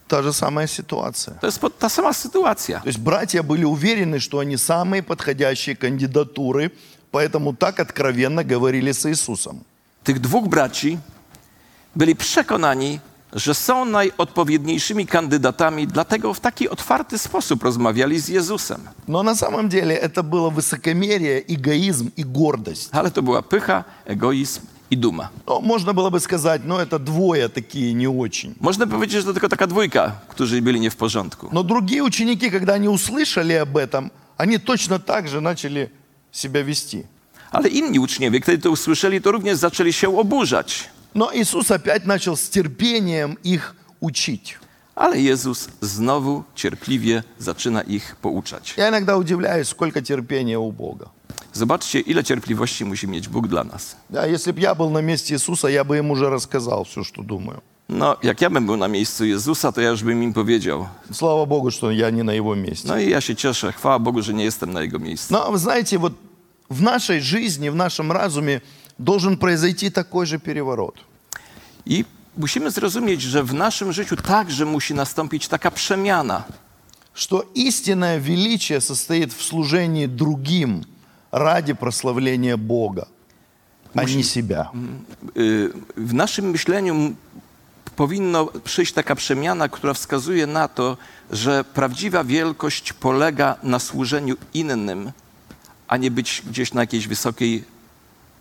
Та 0.07 0.23
же 0.23 0.33
самая 0.33 0.67
ситуация. 0.67 1.35
To 1.41 1.47
jest 1.47 1.59
po- 1.59 1.69
ta 1.69 1.89
sama 1.89 2.13
sytuacja. 2.13 2.79
То 2.79 2.87
есть 2.89 2.99
братья 2.99 3.43
были 3.43 3.63
уверены, 3.63 4.19
что 4.19 4.39
они 4.39 4.57
самые 4.57 5.03
подходящие 5.03 5.75
кандидатуры, 5.75 6.71
поэтому 7.11 7.55
так 7.55 7.79
откровенно 7.79 8.43
говорили 8.43 8.91
с 8.91 9.05
Иисусом. 9.05 9.63
Tych 10.03 10.19
dwóch 10.19 10.47
braci 10.47 10.97
byli 11.95 12.15
przekonani, 12.15 12.99
że 13.33 13.53
są 13.53 13.85
najodpowiedniejszymi 13.85 15.07
kandydatami, 15.07 15.87
dlatego 15.87 16.33
w 16.33 16.39
taki 16.39 16.69
otwarty 16.69 17.17
sposób 17.17 17.63
rozmawiali 17.63 18.19
z 18.19 18.27
Jezusem. 18.27 18.89
Но 19.07 19.23
на 19.23 19.35
самом 19.35 19.69
деле 19.69 19.95
это 19.95 20.23
было 20.23 20.49
wысокомерие, 20.49 21.43
эгоизм 21.47 22.11
и 22.17 22.23
гордость. 22.23 22.89
Ale 22.91 23.11
to 23.11 23.21
była 23.21 23.41
pycha, 23.41 23.83
egoizm 24.05 24.61
i 24.91 24.97
duma. 24.97 25.29
Ну, 25.47 25.61
можно 25.61 25.93
было 25.93 26.09
бы 26.09 26.19
сказать, 26.19 26.61
ну 26.65 26.77
это 26.77 26.99
двое 26.99 27.49
такие 27.49 27.93
не 27.93 28.07
очень. 28.07 28.55
Można 28.61 28.87
powiedzieć, 28.87 29.21
że 29.21 29.23
to 29.23 29.33
tylko 29.33 29.49
taka 29.49 29.67
dwójka, 29.67 30.11
którzy 30.27 30.61
byli 30.61 30.79
nie 30.79 30.91
w 30.91 30.95
porządku. 30.95 31.49
Но 31.51 31.63
другие 31.63 32.03
ученики, 32.03 32.49
когда 32.49 32.73
они 32.73 32.87
услышали 32.89 33.53
об 33.53 33.77
этом, 33.77 34.09
они 34.37 34.57
точно 34.57 34.99
так 34.99 35.27
же 35.27 35.41
начали 35.41 35.89
себя 36.31 36.63
вести. 36.63 37.03
Ale 37.51 37.69
inni 37.69 37.99
uczniowie, 37.99 38.41
kiedy 38.41 38.57
to 38.57 38.71
usłyszeli, 38.71 39.21
to 39.21 39.31
również 39.31 39.57
zaczęli 39.57 39.93
się 39.93 40.19
oburzać. 40.19 40.89
Но 41.14 41.30
Иисус 41.32 41.70
опять 41.70 42.06
начал 42.06 42.36
с 42.36 42.48
терпением 42.48 43.38
их 43.44 43.74
учить. 44.00 44.58
Ale 44.96 45.20
Jezus 45.20 45.68
znowu 45.80 46.44
cierpliwie 46.54 47.22
zaczyna 47.38 47.82
ich 47.82 48.16
pouczać. 48.16 48.74
Я 48.76 48.88
иногда 48.88 49.16
удивляюсь, 49.16 49.68
сколько 49.68 50.02
терпения 50.02 50.58
у 50.58 50.72
Бога. 50.72 51.10
Zobaczcie, 51.52 52.00
ile 52.00 52.24
cierpliwości 52.24 52.84
musi 52.84 53.08
mieć 53.08 53.28
Bóg 53.28 53.48
dla 53.48 53.64
nas. 53.64 53.96
Да, 54.10 54.26
если 54.26 54.52
бы 54.52 54.60
я 54.60 54.74
был 54.74 54.90
на 54.90 55.00
месте 55.00 55.34
Иисуса, 55.34 55.68
я 55.68 55.84
бы 55.84 55.98
им 55.98 56.10
уже 56.10 56.30
рассказал 56.30 56.84
все, 56.84 57.02
что 57.04 57.22
думаю. 57.22 57.62
No, 57.88 58.16
jak 58.22 58.40
ja 58.40 58.50
bym 58.50 58.66
był 58.66 58.76
na 58.76 58.88
miejscu 58.88 59.24
Jezusa, 59.24 59.72
to 59.72 59.80
ja 59.80 59.90
już 59.90 60.02
bym 60.02 60.22
im 60.22 60.32
powiedział. 60.32 60.88
Слава 61.12 61.46
Богу, 61.46 61.70
что 61.70 61.90
я 61.90 62.10
не 62.10 62.22
на 62.22 62.32
его 62.32 62.54
месте. 62.54 62.88
No 62.88 62.98
i 62.98 63.10
ja 63.10 63.20
się 63.20 63.36
cieszę, 63.36 63.72
chwała 63.72 63.98
Bogu, 63.98 64.22
że 64.22 64.34
nie 64.34 64.44
jestem 64.44 64.72
na 64.72 64.82
Jego 64.82 64.98
miejscu. 64.98 65.32
Но 65.32 65.50
вы 65.50 65.58
знаете, 65.58 65.98
вот 65.98 66.12
в 66.70 66.82
нашей 66.82 67.20
жизни, 67.20 67.68
в 67.68 67.74
нашем 67.76 68.12
разуме 68.12 68.62
должен 68.99 69.37
произойти 69.37 69.89
такой 69.89 70.25
же 70.25 70.39
переворот. 70.39 70.95
I 71.85 72.05
musimy 72.37 72.71
zrozumieć, 72.71 73.21
że 73.21 73.43
w 73.43 73.53
naszym 73.53 73.93
życiu 73.93 74.15
także 74.15 74.65
musi 74.65 74.93
nastąpić 74.93 75.47
taka 75.47 75.71
przemiana. 75.71 76.43
Что 77.13 77.43
истинное 77.55 78.19
величие 78.19 78.79
состоит 78.81 79.33
в 79.33 79.41
служении 79.43 80.05
другим 80.07 80.83
ради 81.31 81.73
прославления 81.73 82.57
Бога, 82.57 83.07
а 83.95 84.03
не 84.03 84.23
себя. 84.23 84.71
Y, 85.37 85.73
W 85.97 86.13
naszym 86.13 86.45
myśleniu 86.49 86.93
m- 86.95 87.15
powinno 87.95 88.45
przyjść 88.63 88.93
taka 88.93 89.15
przemiana, 89.15 89.69
która 89.69 89.93
wskazuje 89.93 90.47
na 90.47 90.67
to, 90.67 90.97
że 91.31 91.63
prawdziwa 91.63 92.23
wielkość 92.23 92.93
polega 92.93 93.55
na 93.63 93.79
służeniu 93.79 94.35
innym, 94.53 95.11
a 95.87 95.97
nie 95.97 96.11
być 96.11 96.41
gdzieś 96.49 96.73
na 96.73 96.81
jakiejś 96.81 97.07
wysokiej 97.07 97.63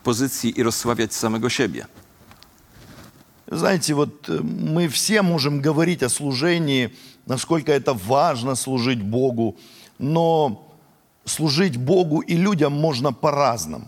pozycji 0.03 0.61
i 0.61 0.63
rozsławiać 0.63 1.15
samego 1.15 1.51
siebie. 1.51 1.87
Знаете, 3.51 3.95
вот 3.95 4.29
э, 4.29 4.41
мы 4.43 4.89
все 4.89 5.23
можем 5.23 5.63
говорить 5.63 6.03
о 6.03 6.09
служении, 6.09 6.91
насколько 7.27 7.73
это 7.73 7.95
важно 7.95 8.57
служить 8.57 9.03
Богу, 9.03 9.57
но 9.99 10.69
служить 11.25 11.77
Богу 11.77 12.21
и 12.21 12.37
людям 12.37 12.73
можно 12.73 13.13
по-разному. 13.13 13.87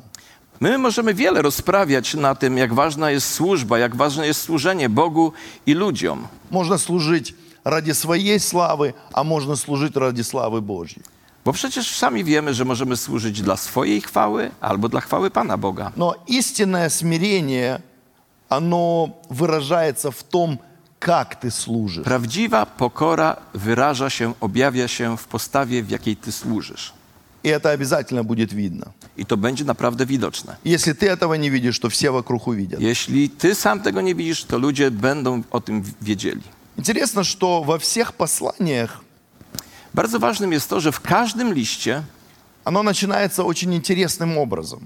My 0.60 0.78
możemy 0.78 1.14
wiele 1.14 1.42
rozprawiać 1.42 2.14
na 2.14 2.34
tym, 2.34 2.58
jak 2.58 2.74
ważna 2.74 3.10
jest 3.10 3.34
służba, 3.34 3.78
jak 3.78 3.96
ważne 3.96 4.26
jest 4.26 4.40
służenie 4.40 4.88
Bogu 4.88 5.32
i 5.66 5.74
ludziom. 5.74 6.28
Можно 6.50 6.78
служить 6.78 7.34
ради 7.64 7.92
своей 7.92 8.38
славы, 8.38 8.94
а 9.12 9.24
можно 9.24 9.56
служить 9.56 9.96
ради 9.96 10.22
славы 10.22 10.60
Божьей. 10.60 11.02
Bo 11.44 11.52
przecież 11.52 11.96
sami 11.96 12.24
wiemy, 12.24 12.54
że 12.54 12.64
możemy 12.64 12.96
służyć 12.96 13.42
dla 13.42 13.56
swojej 13.56 14.00
chwały 14.00 14.50
albo 14.60 14.88
dla 14.88 15.00
chwały 15.00 15.30
Pana 15.30 15.56
Boga. 15.56 15.92
Но 15.96 16.14
истинное 16.26 16.90
смирение, 16.90 17.80
оно 18.48 19.08
выражается 19.30 20.10
в 20.10 20.22
том, 20.22 20.58
как 20.98 21.40
ты 21.40 21.50
служишь. 21.50 22.04
Prawdziwa 22.04 22.66
pokora 22.66 23.36
wyraża 23.54 24.10
się, 24.10 24.34
objawia 24.40 24.88
się 24.88 25.16
w 25.16 25.24
postawie, 25.24 25.82
w 25.82 25.90
jakiej 25.90 26.16
ty 26.16 26.32
służysz. 26.32 26.92
И 27.42 27.48
это 27.48 27.70
обязательно 27.70 28.22
будет 28.22 28.52
видно. 28.52 28.92
I 29.16 29.26
to 29.26 29.36
będzie 29.36 29.64
naprawdę 29.64 30.06
widoczne. 30.06 30.56
Если 30.64 30.92
ты 30.92 31.08
этого 31.08 31.34
не 31.34 31.50
видишь, 31.50 31.78
то 31.78 31.88
все 31.88 32.10
вокруг 32.10 32.48
увидят. 32.48 32.80
Jeśli 32.80 33.30
ty 33.30 33.54
sam 33.54 33.80
tego 33.80 34.00
nie 34.00 34.14
widzisz, 34.14 34.44
to 34.44 34.58
ludzie 34.58 34.90
będą 34.90 35.42
o 35.50 35.60
tym 35.60 35.82
wiedzieli. 36.02 36.42
Интересно, 36.76 37.24
что 37.24 37.62
во 37.62 37.78
всех 37.78 38.12
посланиях 38.12 39.00
Bardzo 39.94 40.18
ważnym 40.18 40.52
jest 40.52 40.68
to, 40.70 40.80
że 40.80 40.92
w 40.92 41.00
każdym 41.00 41.54
liście, 41.54 42.02
оно 42.64 42.82
начинается 42.82 43.44
очень 43.44 43.74
интересным 43.74 44.38
образом. 44.38 44.80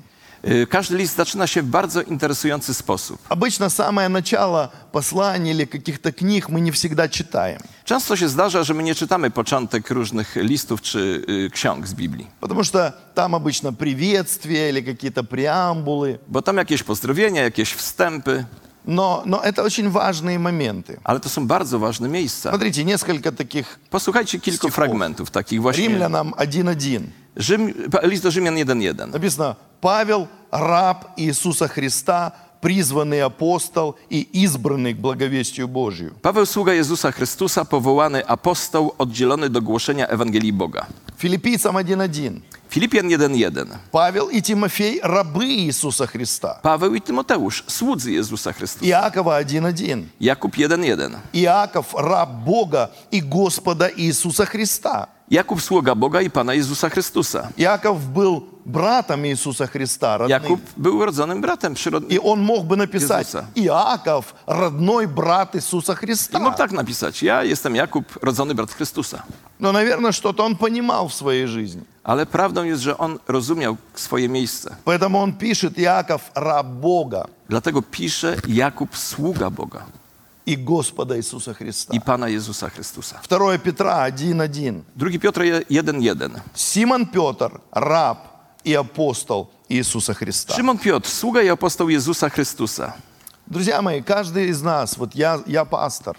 y, 0.49 0.67
każdy 0.67 0.97
list 0.97 1.17
zaczyna 1.17 1.47
się 1.47 1.63
w 1.63 1.67
bardzo 1.67 2.03
interesujący 2.03 2.75
sposób. 2.75 3.19
Обычно 3.29 3.71
самое 3.71 4.09
начало 4.09 4.69
посланий 4.93 5.51
или 5.53 5.65
каких-то 5.65 6.13
книг 6.13 6.49
мы 6.49 6.61
не 6.61 6.71
всегда 6.71 7.09
читаем, 7.09 7.59
Często 7.85 8.17
się 8.17 8.29
zdarza, 8.29 8.65
że 8.65 8.75
my 8.75 8.83
nie 8.83 8.95
czytamy 8.95 9.31
początek 9.31 9.91
różnych 9.91 10.37
listów 10.37 10.81
czy 10.83 11.25
y, 11.29 11.51
ksiąg 11.51 11.87
z 11.87 11.95
Biblii, 11.95 12.27
потому 12.41 12.65
что 12.65 12.93
там 13.15 13.35
обычно 13.35 13.73
приветствия 13.73 14.69
или 14.71 14.81
какие-то 14.83 15.23
преамбулы. 15.25 16.19
bo 16.29 16.43
tam 16.43 16.57
jakieś 16.57 16.83
pozdrowienia, 16.83 17.43
jakieś 17.43 17.73
wstępy. 17.73 18.45
Но, 18.90 19.22
но 19.26 19.40
это 19.44 19.64
очень 19.64 19.90
важные 19.90 20.40
моменты. 20.40 20.98
Ale 21.04 21.20
to 21.20 21.30
są 21.30 21.48
bardzo 21.48 21.80
ważne 21.80 22.10
miejsca. 22.10 22.50
Смотрите, 22.50 22.84
несколько 22.84 23.32
таких 23.32 23.80
Posłuchajcie 23.90 24.40
kilku 24.40 24.58
Стихов. 24.58 24.76
fragmentów 24.76 25.32
takich 25.32 25.62
właśnie. 25.62 25.84
Римлянам 25.88 26.32
1.1. 26.32 27.02
Rzym, 27.36 27.74
list 28.04 28.24
do 28.24 28.32
Rzymian 28.32 28.56
1.1. 28.56 29.12
Написано, 29.14 29.56
Павел, 29.82 30.28
раб 30.52 31.06
Иисуса 31.18 31.68
Христа, 31.68 32.32
призванный 32.61 33.23
апостол 33.23 33.97
и 34.09 34.23
избранный 34.33 34.95
к 34.95 34.99
благовестию 34.99 35.69
Божию. 35.69 36.15
Paweł, 36.23 36.47
sługa 36.47 36.73
Jezusa 36.73 37.13
Chrystusa, 37.13 37.65
powołany 37.65 38.27
apostoł, 38.27 38.95
oddzielony 38.99 39.51
do 39.51 39.63
głoszenia 39.63 40.09
Ewangelii 40.09 40.53
Boga. 40.53 40.87
Филиппийцам 41.19 41.77
1.1. 41.77 42.41
Filipian 42.71 43.07
1.1. 43.07 43.69
Павел 43.93 44.29
и 44.29 44.41
Тимофей, 44.41 45.01
рабы 45.03 45.45
Иисуса 45.45 46.07
Христа. 46.07 46.59
Paweł 46.63 46.95
i 46.95 47.01
Tymoteusz, 47.01 47.65
słudzy 47.67 48.13
Jezusa 48.13 48.53
Chrystusa. 48.53 48.87
Иакова 48.87 49.43
1.1. 49.43 50.03
Jakub 50.21 50.57
1.1. 50.57 51.17
Иаков, 51.33 51.95
раб 51.95 52.45
Бога 52.45 52.91
и 53.13 53.21
Господа 53.21 53.91
Иисуса 53.97 54.47
Христа. 54.47 55.07
Jakub, 55.31 55.61
sługa 55.63 55.95
Boga 55.95 56.21
i 56.21 56.31
Pana 56.31 56.55
Jezusa 56.55 56.91
Chrystusa. 56.91 57.49
Иаков 57.57 57.99
был 58.13 58.43
братом 58.72 59.26
Иисуса 59.26 59.68
Христа, 59.68 60.18
родным. 60.18 60.30
Jakub 60.30 60.60
był 60.78 60.98
urodzonym 60.98 61.42
bratem 61.42 61.74
przyrodnim. 61.74 62.12
И 62.12 62.20
он 62.20 62.42
мог 62.42 62.66
бы 62.66 62.76
написать, 62.78 63.28
Иисуса. 63.28 63.46
Иаков, 63.56 64.34
родной 64.48 65.08
брат 65.08 65.56
Иисуса 65.56 65.94
I 65.94 65.96
mógł 65.96 66.00
Христа. 66.00 66.52
tak 66.58 66.72
napisać. 66.72 67.24
Ja 67.24 67.44
jestem 67.44 67.76
Jakub, 67.76 68.06
rodzony 68.22 68.56
brat 68.56 68.72
Chrystusa. 68.72 69.24
Но, 69.60 69.72
наверное, 69.72 70.12
что-то 70.12 70.44
он 70.46 70.56
понимал 70.56 71.08
в 71.08 71.14
своей 71.14 71.48
жизни. 71.48 71.84
Ale 72.04 72.26
prawdą 72.26 72.64
jest, 72.64 72.82
że 72.82 72.98
on 72.98 73.20
rozumiał 73.28 73.78
swoje 73.96 74.30
miejsce. 74.30 74.76
Поэтому 74.86 75.18
он 75.24 75.34
пишет, 75.34 75.78
Иаков, 75.80 76.32
раб 76.36 76.68
Бога 76.68 77.28
Dlatego 77.50 77.82
pisze 77.82 78.36
Jakub, 78.48 78.98
sługa 78.98 79.50
Boga 79.50 79.86
и 80.46 80.56
Господа 80.56 81.16
Иисуса 81.18 81.54
Христа. 81.54 81.94
i 81.94 82.02
Pana 82.02 82.28
Jezusa 82.30 82.70
Chrystusa. 82.70 83.20
2 83.30 83.58
Петра 83.58 84.10
1.1. 84.10 84.82
2 84.96 85.20
Piotra 85.20 85.44
1.1. 85.46 86.40
Симон 86.56 87.06
Петр, 87.06 87.60
раб 87.72 88.18
и 88.64 88.74
апостол 88.76 89.50
Иисуса 89.70 90.14
Христа. 90.14 90.54
Szymon 90.56 90.78
Piotr, 90.80 91.10
sługa 91.10 91.42
i 91.42 91.50
apostoł 91.50 91.90
Jezusa 91.90 92.30
Chrystusa. 92.30 92.94
Друзья 93.48 93.82
мои, 93.82 94.02
каждый 94.02 94.50
из 94.50 94.62
нас, 94.62 94.98
вот 94.98 95.16
я, 95.16 95.40
я 95.48 95.66
пастор, 95.66 96.18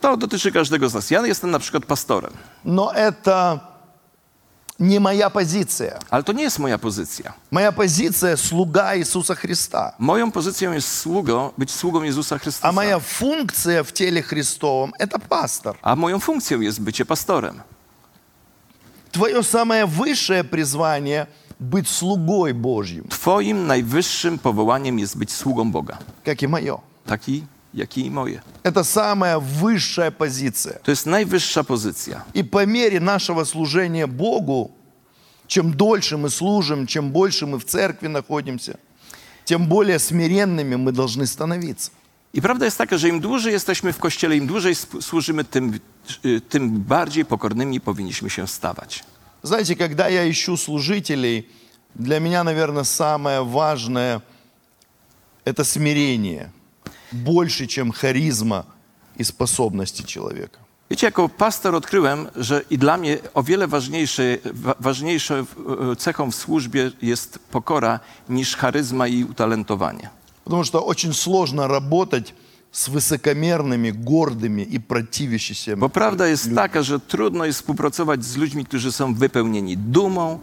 To 0.00 0.16
dotyczy 0.16 0.52
każdego 0.52 0.88
z 0.88 0.94
nas. 0.94 1.10
Ja 1.10 1.26
jestem 1.26 1.50
na 1.50 1.58
przykład 1.58 1.86
pastorem, 1.86 2.32
но 2.64 2.92
это 2.92 3.60
не 4.78 4.98
моя 5.00 5.30
позиция. 5.30 5.98
ale 6.10 6.22
to 6.22 6.32
nie 6.32 6.42
jest 6.42 6.58
moja 6.58 6.78
pozycja. 6.78 7.32
Моя 7.50 7.72
позиция– 7.72 8.36
слуга 8.48 8.96
Иисуса 8.96 9.34
Христа. 9.34 9.94
Moją 9.98 10.30
pozycją 10.32 10.72
jest 10.72 10.88
sługą, 10.98 11.50
być 11.58 11.70
sługą 11.70 12.02
Jezusa 12.02 12.38
Chrystusa. 12.38 12.68
А 12.68 12.72
моя 12.72 12.98
функция 12.98 13.82
в 13.82 13.92
теле 13.92 14.22
Христовом– 14.22 14.92
это 14.98 15.18
пастор. 15.18 15.76
A 15.82 15.96
moją 15.96 16.18
funkcją 16.20 16.60
jest 16.60 16.80
bycie 16.80 17.04
pastorem. 17.06 17.62
Твое 19.12 19.42
самое 19.42 19.84
высшее 19.86 20.42
призвание– 20.42 21.28
быть 21.62 21.88
слугой 21.88 22.52
Божьим, 22.52 23.04
Twoim 23.08 23.66
najwyższym 23.66 24.38
powołaniem 24.38 24.98
jest 24.98 25.16
być 25.16 25.32
sługą 25.32 25.70
Boga. 25.72 25.98
как 26.24 26.42
и 26.42 26.48
мое. 26.48 26.78
Taki, 27.06 27.44
jak 27.74 27.98
i 27.98 28.10
moje. 28.10 28.42
Это 28.64 28.84
самая 28.84 29.38
высшая 29.38 30.10
позиция. 30.10 30.78
To 30.82 30.90
jest 30.90 31.06
najwyższa 31.06 31.64
pozycja. 31.64 32.24
И 32.34 32.42
по 32.42 32.66
мере 32.66 33.00
нашего 33.00 33.44
служения 33.44 34.06
Богу, 34.06 34.70
чем 35.46 35.72
дольше 35.74 36.16
мы 36.16 36.30
служим, 36.30 36.86
чем 36.86 37.10
больше 37.12 37.46
мы 37.46 37.58
в 37.58 37.64
церкви 37.64 38.08
находимся, 38.08 38.78
тем 39.44 39.66
более 39.66 39.98
смиренными 39.98 40.76
мы 40.76 40.92
должны 40.92 41.26
становиться. 41.26 41.90
I 42.33 42.41
prawda 42.41 42.65
jest 42.65 42.77
taka, 42.77 42.97
że 42.97 43.09
im 43.09 43.19
dłużej 43.19 43.53
jesteśmy 43.53 43.93
w 43.93 43.99
Kościele, 43.99 44.37
im 44.37 44.47
dłużej 44.47 44.71
sp- 44.81 45.01
służymy, 45.01 45.43
tym, 45.43 45.79
y, 46.25 46.41
tym 46.41 46.79
bardziej 46.79 47.25
pokornymi 47.25 47.81
powinniśmy 47.81 48.29
się 48.29 48.47
stawać. 48.47 49.03
Знаете, 49.43 49.75
когда 49.75 50.09
я 50.09 50.29
ищу 50.31 50.57
служителей, 50.57 51.47
для 51.95 52.19
меня, 52.19 52.43
наверное, 52.43 52.83
самое 52.83 53.45
важное – 53.45 55.45
это 55.45 55.63
смирение. 55.63 56.49
Больше, 57.11 57.67
чем 57.67 57.91
харизма 57.91 58.65
и 59.19 59.23
способности 59.23 60.03
человека. 60.03 60.59
Wiecie, 60.89 61.07
jako 61.07 61.29
pastor 61.29 61.75
odkryłem, 61.75 62.27
że 62.35 62.61
i 62.69 62.77
dla 62.77 62.97
mnie 62.97 63.17
o 63.33 63.43
wiele 63.43 63.67
ważniejsze, 63.67 64.23
wa, 64.53 64.75
ważniejsze 64.79 65.45
e, 65.91 65.95
cechą 65.95 66.31
w 66.31 66.35
służbie 66.35 66.91
jest 67.01 67.39
pokora 67.51 67.99
niż 68.29 68.55
charyzma 68.55 69.07
i 69.07 69.23
utalentowanie. 69.23 70.09
Потому 70.43 70.63
что 70.63 70.79
очень 70.79 71.13
сложно 71.13 71.67
работать 71.67 72.33
с 72.71 72.89
высокомерными, 72.89 73.91
гордыми 73.91 74.61
и 74.61 74.79
противящимися. 74.79 75.75
Bo 75.77 75.89
prawda 75.89 76.27
jest 76.27 76.55
taka, 76.55 76.83
że 76.83 76.99
trudno 76.99 77.45
jest 77.45 77.59
współpracować 77.59 78.25
z 78.25 78.37
ludźmi, 78.37 78.65
którzy 78.65 78.91
są 78.91 79.13
wypełnieni 79.13 79.77
dumą, 79.77 80.39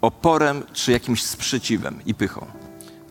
oporem 0.00 0.62
czy 0.72 0.92
jakimś 0.92 1.22
sprzeciwem 1.22 2.00
i 2.06 2.14
pychą. 2.14 2.46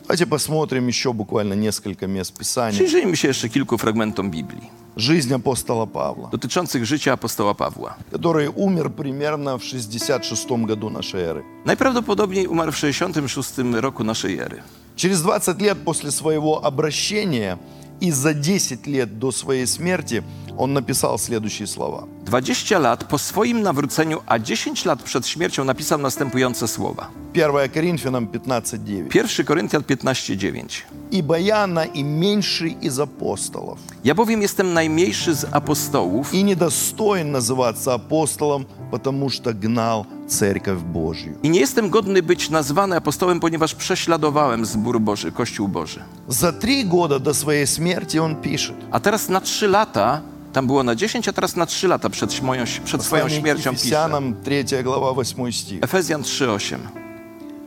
Давайте 0.02 0.26
посмотрим 0.26 0.88
еще 0.88 1.12
буквально 1.12 1.54
несколько 1.54 2.06
мест 2.06 2.38
Писания. 2.38 2.72
Przyjrzyjmy 2.72 3.16
się 3.16 3.28
jeszcze 3.28 3.48
kilku 3.48 3.78
fragmentom 3.78 4.30
Biblii 4.30 4.70
Жизнь 4.96 5.34
апостола 5.34 5.86
Павла, 5.86 6.28
dotyczących 6.28 6.84
życia 6.86 7.12
apostoła 7.12 7.54
Pawła. 7.54 7.96
который 8.12 8.48
умер 8.48 8.90
примерно 8.90 9.58
в 9.58 9.64
66 9.64 10.46
году 10.66 10.90
нашей 10.90 11.20
эры. 11.20 11.42
Najprawdopodobniej 11.64 12.46
umarł 12.46 12.72
w 12.72 12.76
66 12.76 13.58
roku 13.80 14.04
naszej 14.04 14.38
ery. 14.38 14.62
Через 14.99 15.21
20 15.21 15.61
лет 15.61 15.77
после 15.85 16.11
своего 16.11 16.65
обращения 16.65 17.57
и 18.01 18.11
за 18.11 18.33
10 18.33 18.85
лет 18.85 19.17
до 19.17 19.31
своей 19.31 19.65
смерти 19.65 20.25
он 20.58 20.72
написал 20.72 21.18
следующие 21.18 21.66
слова. 21.66 22.04
20 22.24 22.78
lat 22.78 23.04
po 23.04 23.18
swoim 23.18 23.62
nawróceniu, 23.62 24.22
a 24.26 24.38
10 24.38 24.84
lat 24.84 25.02
przed 25.02 25.26
śmiercią 25.26 25.64
napisał 25.64 25.98
następujące 25.98 26.68
słowa. 26.68 27.08
1 27.34 27.68
Коринфянам 27.68 28.26
15.9. 28.26 29.14
1 29.14 29.46
Koryntian 29.46 29.82
15:9. 29.82 30.82
«Ибо 31.10 31.38
я 31.38 31.66
наименьший 31.66 32.76
из 32.82 32.98
апостолов, 32.98 33.78
Ja 34.04 34.14
bowiem 34.14 34.42
jestem 34.42 34.72
najmniejszy 34.72 35.34
z 35.34 35.44
apostołów 35.52 36.34
и 36.34 36.42
недостоин 36.42 37.32
называться 37.32 37.94
апостолом, 37.94 38.64
потому 38.90 39.30
что 39.30 39.52
гнал 39.52 40.06
Церковь 40.28 40.82
Божью». 40.82 41.32
i 41.42 41.50
nie 41.50 41.60
jestem 41.60 41.90
godny 41.90 42.22
być 42.22 42.50
nazwany 42.50 42.96
apostołem, 42.96 43.40
ponieważ 43.40 43.74
prześladowałem 43.74 44.64
zbór 44.64 45.00
Boży, 45.00 45.32
Kościół 45.32 45.68
Boży. 45.68 46.00
За 46.28 46.52
три 46.52 46.84
года 46.84 47.18
до 47.18 47.34
своей 47.34 47.66
смерти 47.66 48.18
он 48.20 48.36
пишет. 48.36 48.76
A 48.90 49.00
teraz 49.00 49.28
na 49.28 49.40
3 49.40 49.68
lata, 49.68 50.20
tam 50.52 50.66
było 50.66 50.82
na 50.82 50.94
10, 50.94 51.28
a 51.28 51.32
teraz 51.32 51.56
na 51.56 51.66
3 51.66 51.88
lata 51.88 52.10
przed, 52.10 52.42
moją, 52.42 52.64
przed 52.84 53.02
swoją 53.02 53.22
Послание 53.24 53.40
к 53.40 53.42
śmiercią 53.42 53.70
pisze. 53.70 53.82
Ефесянам, 53.86 54.34
3 54.44 54.82
глава, 54.82 55.10
8 55.10 55.52
стих. 55.52 55.80
Efezjan 55.82 56.22
3:8. 56.22 56.78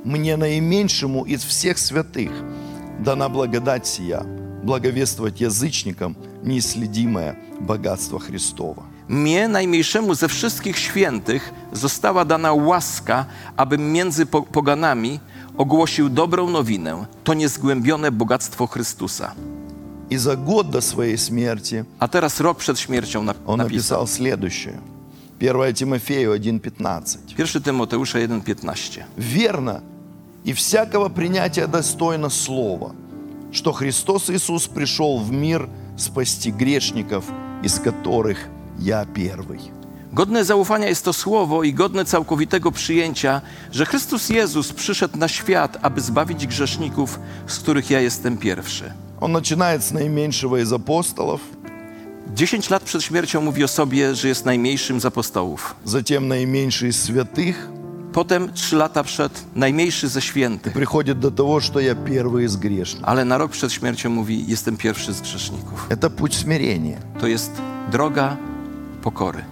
«Мне 0.05 0.37
наименьшему 0.37 1.25
из 1.25 1.43
всех 1.43 1.77
святых 1.77 2.31
дана 2.99 3.29
благодать 3.29 3.87
сия, 3.87 4.23
благовествовать 4.63 5.41
язычникам 5.41 6.15
неисследимое 6.43 7.35
богатство 7.61 8.19
Христова». 8.19 8.83
Mnie, 9.09 9.47
najmniejszemu 9.47 10.15
ze 10.15 10.27
wszystkich 10.27 10.77
świętych, 10.79 11.53
została 11.73 12.25
dana 12.25 12.53
łaska, 12.53 13.25
abym 13.57 13.91
między 13.91 14.25
po- 14.25 14.41
poganami 14.41 15.19
ogłosił 15.57 16.09
dobrą 16.09 16.49
nowinę, 16.49 17.05
to 17.23 17.33
niezgłębione 17.33 18.11
bogactwo 18.11 18.67
Chrystusa. 18.67 19.31
И 20.12 20.18
за 20.18 20.36
год 20.36 20.70
до 20.70 20.80
своей 20.80 21.16
смерти 21.16 21.84
A 21.98 22.08
teraz 22.08 22.40
rok 22.40 22.58
przed 22.58 22.78
śmiercią 22.78 23.24
nap- 23.24 23.36
он 23.46 23.58
napisał. 23.58 23.68
написал 23.68 24.06
следующее. 24.06 24.78
1 25.40 25.74
Тимофею 25.74 26.34
1.15. 26.34 27.18
1 27.38 27.62
Tymoteusza 27.62 28.18
1,15. 28.18 29.04
«Верно, 29.16 29.80
и 30.44 30.52
всякого 30.52 31.08
принятия 31.08 31.66
достойно 31.66 32.28
слова, 32.30 32.94
что 33.52 33.72
Христос 33.72 34.30
Иисус 34.30 34.68
пришел 34.68 35.18
в 35.18 35.32
мир 35.32 35.68
спасти 35.96 36.50
грешников, 36.50 37.24
из 37.64 37.78
которых 37.80 38.36
я 38.78 39.04
первый». 39.14 39.60
Godne 40.12 40.44
zaufania 40.44 40.88
jest 40.88 41.04
to 41.04 41.12
słowo 41.12 41.62
i 41.64 41.72
godne 41.72 42.04
całkowitego 42.04 42.70
przyjęcia, 42.72 43.40
że 43.72 43.86
Chrystus 43.86 44.28
Jezus 44.28 44.72
przyszedł 44.72 45.18
na 45.18 45.28
świat, 45.28 45.78
aby 45.82 46.00
zbawić 46.00 46.46
grzeszników, 46.46 47.18
z 47.46 47.58
których 47.58 47.90
ja 47.90 48.00
jestem 48.00 48.36
pierwszy. 48.36 48.92
Он 49.21 49.31
начинает 49.31 49.83
с 49.83 49.91
наименьшего 49.91 50.61
из 50.61 50.73
апостолов, 50.73 51.41
10 52.35 52.69
lat 52.69 52.83
przed 52.83 53.03
śmiercią 53.03 53.41
mówi 53.41 53.63
o 53.63 53.67
sobie, 53.67 54.15
że 54.15 54.27
jest 54.27 54.45
najmniejszym 54.45 54.99
z 54.99 55.05
apostołów. 55.05 55.75
затем 55.85 56.27
наименьший 56.27 56.89
из 56.89 57.03
святых, 57.03 57.69
Potem 58.13 58.53
3 58.53 58.75
lata 58.75 59.03
przed 59.03 59.31
najmniejszy 59.55 60.07
ze 60.07 60.21
świętych. 60.21 60.73
приходит 60.73 61.19
до 61.19 61.31
того, 61.31 61.59
что 61.61 61.79
я 61.79 61.95
первый 61.95 62.43
из 62.45 62.55
грешников. 62.55 63.09
Ale 63.09 63.25
na 63.25 63.37
rok 63.37 63.51
przed 63.51 63.73
śmiercią 63.73 64.09
mówi: 64.09 64.45
Jestem 64.47 64.77
pierwszy 64.77 65.13
z 65.13 65.21
grzeszników. 65.21 65.87
Это 65.89 66.09
путь 66.09 66.35
смирения. 66.35 66.97
To 67.19 67.27
jest 67.27 67.51
droga 67.91 68.37
pokory. 69.01 69.43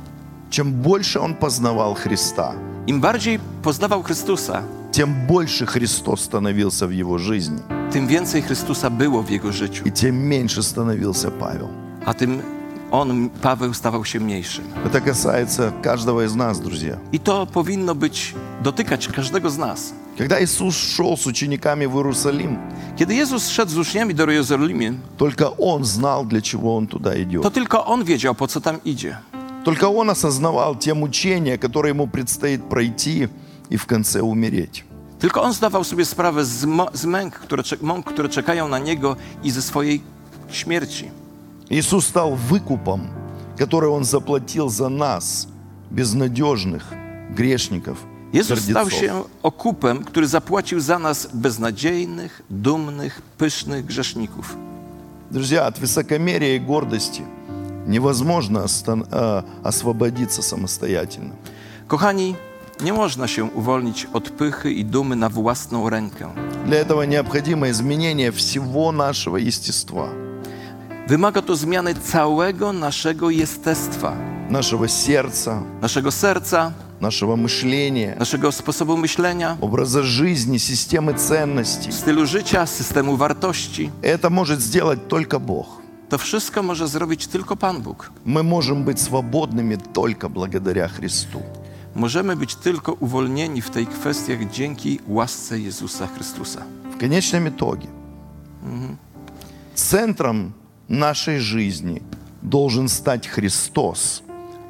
Чем 0.49 0.71
больше 0.73 1.19
он 1.19 1.33
познавал 1.35 1.95
Христа, 1.95 2.53
Im 2.87 3.01
bardziej 3.01 3.39
poznawał 3.61 4.03
Chrystusa, 4.03 4.63
тем 4.92 5.26
больше 5.26 5.66
Христос 5.66 6.20
становился 6.20 6.86
в 6.86 6.90
его 6.90 7.18
жизни, 7.18 7.60
tym 7.92 8.06
więcej 8.06 8.42
Chrystusa 8.42 8.90
było 8.90 9.22
w 9.22 9.30
jego 9.30 9.52
życiu, 9.52 9.84
и 9.86 9.90
тем 9.90 10.16
меньше 10.16 10.62
становился 10.62 11.30
Павел. 11.30 11.68
a 12.06 12.14
tym 12.14 12.42
on, 12.90 13.30
Paweł, 13.42 13.74
stawał 13.74 14.04
się 14.04 14.20
mniejszym. 14.20 14.64
Это 14.86 15.00
касается 15.00 15.72
каждого 15.82 16.24
из 16.24 16.34
нас, 16.34 16.60
друзья. 16.60 16.98
I 17.12 17.18
to 17.20 17.46
powinno 17.46 17.94
być, 17.94 18.34
dotykać 18.62 19.08
każdego 19.08 19.50
z 19.50 19.58
nas. 19.58 19.92
Когда 20.18 20.40
Иисус 20.42 20.76
шел 20.76 21.16
с 21.16 21.26
учениками 21.26 21.86
в 21.86 21.94
Иерусалим, 21.96 22.58
Kiedy 22.96 23.14
Jezus 23.14 23.48
szedł 23.48 23.70
z 23.72 23.78
uczniami 23.78 24.14
do 24.14 24.30
Jerozolimy, 24.30 24.94
только 25.16 25.50
Он 25.58 25.84
знал, 25.84 26.26
для 26.26 26.40
чего 26.42 26.76
Он 26.76 26.86
туда 26.86 27.14
идет. 27.22 27.42
to 27.42 27.50
tylko 27.50 27.86
On 27.86 28.04
wiedział, 28.04 28.34
po 28.34 28.46
co 28.48 28.60
tam 28.60 28.76
idzie. 28.84 29.16
Только 29.64 29.88
Он 29.88 30.10
осознавал 30.10 30.74
те 30.78 30.94
мучения, 30.94 31.58
которые 31.58 31.90
Ему 31.92 32.06
предстоит 32.06 32.62
пройти 32.64 33.28
и 33.69 33.77
в 33.77 33.85
конце 33.85 34.21
умереть. 34.21 34.83
Tylko 35.19 35.41
On 35.41 35.53
zdawał 35.53 35.83
sobie 35.83 36.05
sprawę 36.05 36.45
z, 36.45 36.65
mo- 36.65 36.89
z 36.93 37.05
męk, 37.05 37.35
które, 37.39 37.63
cze- 37.63 37.77
mąk, 37.81 38.05
które 38.05 38.29
czekają 38.29 38.67
na 38.67 38.79
Niego 38.79 39.15
i 39.43 39.51
ze 39.51 39.61
swojej 39.61 40.01
śmierci. 40.51 41.11
Иисус 41.69 42.05
стал 42.07 42.35
выкупом, 42.49 42.99
который 43.57 43.89
Он 43.89 44.03
заплатил 44.03 44.69
за 44.69 44.89
нас, 44.89 45.47
безнадежных 45.91 46.81
грешников, 47.35 47.97
Jezus 48.33 48.59
stał 48.59 48.73
гордецов. 48.73 48.99
się 48.99 49.23
okupem, 49.43 50.03
który 50.03 50.27
zapłacił 50.27 50.79
za 50.79 50.99
nas 50.99 51.27
beznadziejnych, 51.33 52.41
dumnych, 52.49 53.21
pysznych 53.37 53.85
grzeszników. 53.85 54.55
Друзья, 55.31 55.65
от 55.65 55.79
высокомерия 55.79 56.55
и 56.55 56.59
гордости 56.59 57.21
невозможно 57.87 58.59
остан- 58.65 59.03
э, 59.09 59.43
освободиться 59.63 60.41
самостоятельно. 60.41 61.33
Kochani, 61.87 62.35
nie 62.82 62.92
można 62.92 63.28
się 63.28 63.44
uwolnić 63.44 64.06
od 64.12 64.30
pychy 64.30 64.72
i 64.72 64.84
dumy 64.84 65.16
na 65.16 65.28
własną 65.28 65.90
rękę. 65.90 66.30
Для 66.66 66.76
этого 66.76 67.02
необходимо 67.06 67.70
изменение 67.70 68.30
всего 68.32 68.92
нашего 68.92 69.36
естества, 69.38 70.08
Wymaga 71.08 71.42
to 71.42 71.56
zmiany 71.56 71.94
całego 71.94 72.72
naszego 72.72 73.30
jestestwa, 73.30 74.16
нашего 74.50 74.88
сердца, 74.88 75.62
naszego 75.82 76.10
serca, 76.10 76.72
нашего 77.00 77.36
мышления, 77.36 78.18
naszego 78.18 78.52
sposobu 78.52 78.96
myślenia, 78.96 79.56
образа 79.60 80.02
жизни, 80.02 80.58
системы 80.58 81.14
ценностей. 81.14 81.92
stylu 81.92 82.26
życia, 82.26 82.66
systemu 82.66 83.16
wartości. 83.16 83.90
Это 84.02 84.30
может 84.30 84.60
сделать 84.60 85.08
только 85.08 85.38
Бог. 85.40 85.66
To 86.08 86.18
wszystko 86.18 86.62
może 86.62 86.88
zrobić 86.88 87.26
tylko 87.26 87.56
Pan 87.56 87.82
Bóg. 87.82 88.10
Мы 88.24 88.42
можем 88.42 88.84
быть 88.84 89.00
свободными 89.00 89.78
только 89.92 90.28
благодаря 90.28 90.88
Христу. 90.88 91.42
Możemy 91.95 92.35
być 92.35 92.55
tylko 92.55 92.93
uwolnieni 92.93 93.61
w 93.61 93.69
tej 93.69 93.87
kwestiach 93.87 94.49
dzięki 94.51 94.99
łasce 95.07 95.59
Jezusa 95.59 96.07
Chrystusa. 96.07 96.61
В 96.95 96.97
конечном 96.97 97.47
итоге 97.47 97.87
центром 99.75 100.53
нашей 100.87 101.39
жизни 101.39 102.01
должен 102.41 102.87
стать 102.87 103.27
Христос, 103.27 104.23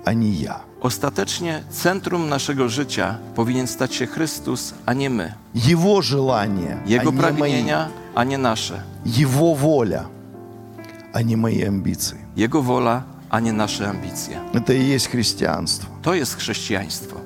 а 0.05 0.13
не 0.13 0.29
я. 0.29 0.59
Ostatecznie 0.81 1.63
centrum 1.69 2.29
naszego 2.29 2.69
życia 2.69 3.17
powinien 3.35 3.67
stać 3.67 3.95
się 3.95 4.07
Chrystus, 4.07 4.73
a 4.85 4.93
nie 4.93 5.09
my. 5.09 5.33
Его 5.55 6.01
желание, 6.01 6.77
Jego 6.85 7.09
а 7.09 7.11
не 7.11 7.11
мои. 7.11 7.21
pragnienia, 7.21 7.89
a 8.15 8.23
nie 8.23 8.37
nasze. 8.37 8.83
Его 9.05 9.55
воля, 9.55 10.05
а 11.13 11.21
не 11.21 11.35
мои 11.37 11.63
амбиции. 11.63 12.17
Jego 12.35 12.61
wola, 12.61 13.03
a 13.30 13.40
nie 13.40 13.52
nasze 13.52 13.88
ambicje. 13.88 14.40
No 14.54 14.60
to 14.60 14.72
jest 14.72 15.06
chrześcijaństwo. 15.08 15.86
To 16.02 16.14
jest 16.14 16.36
chrześcijaństwo. 16.36 17.19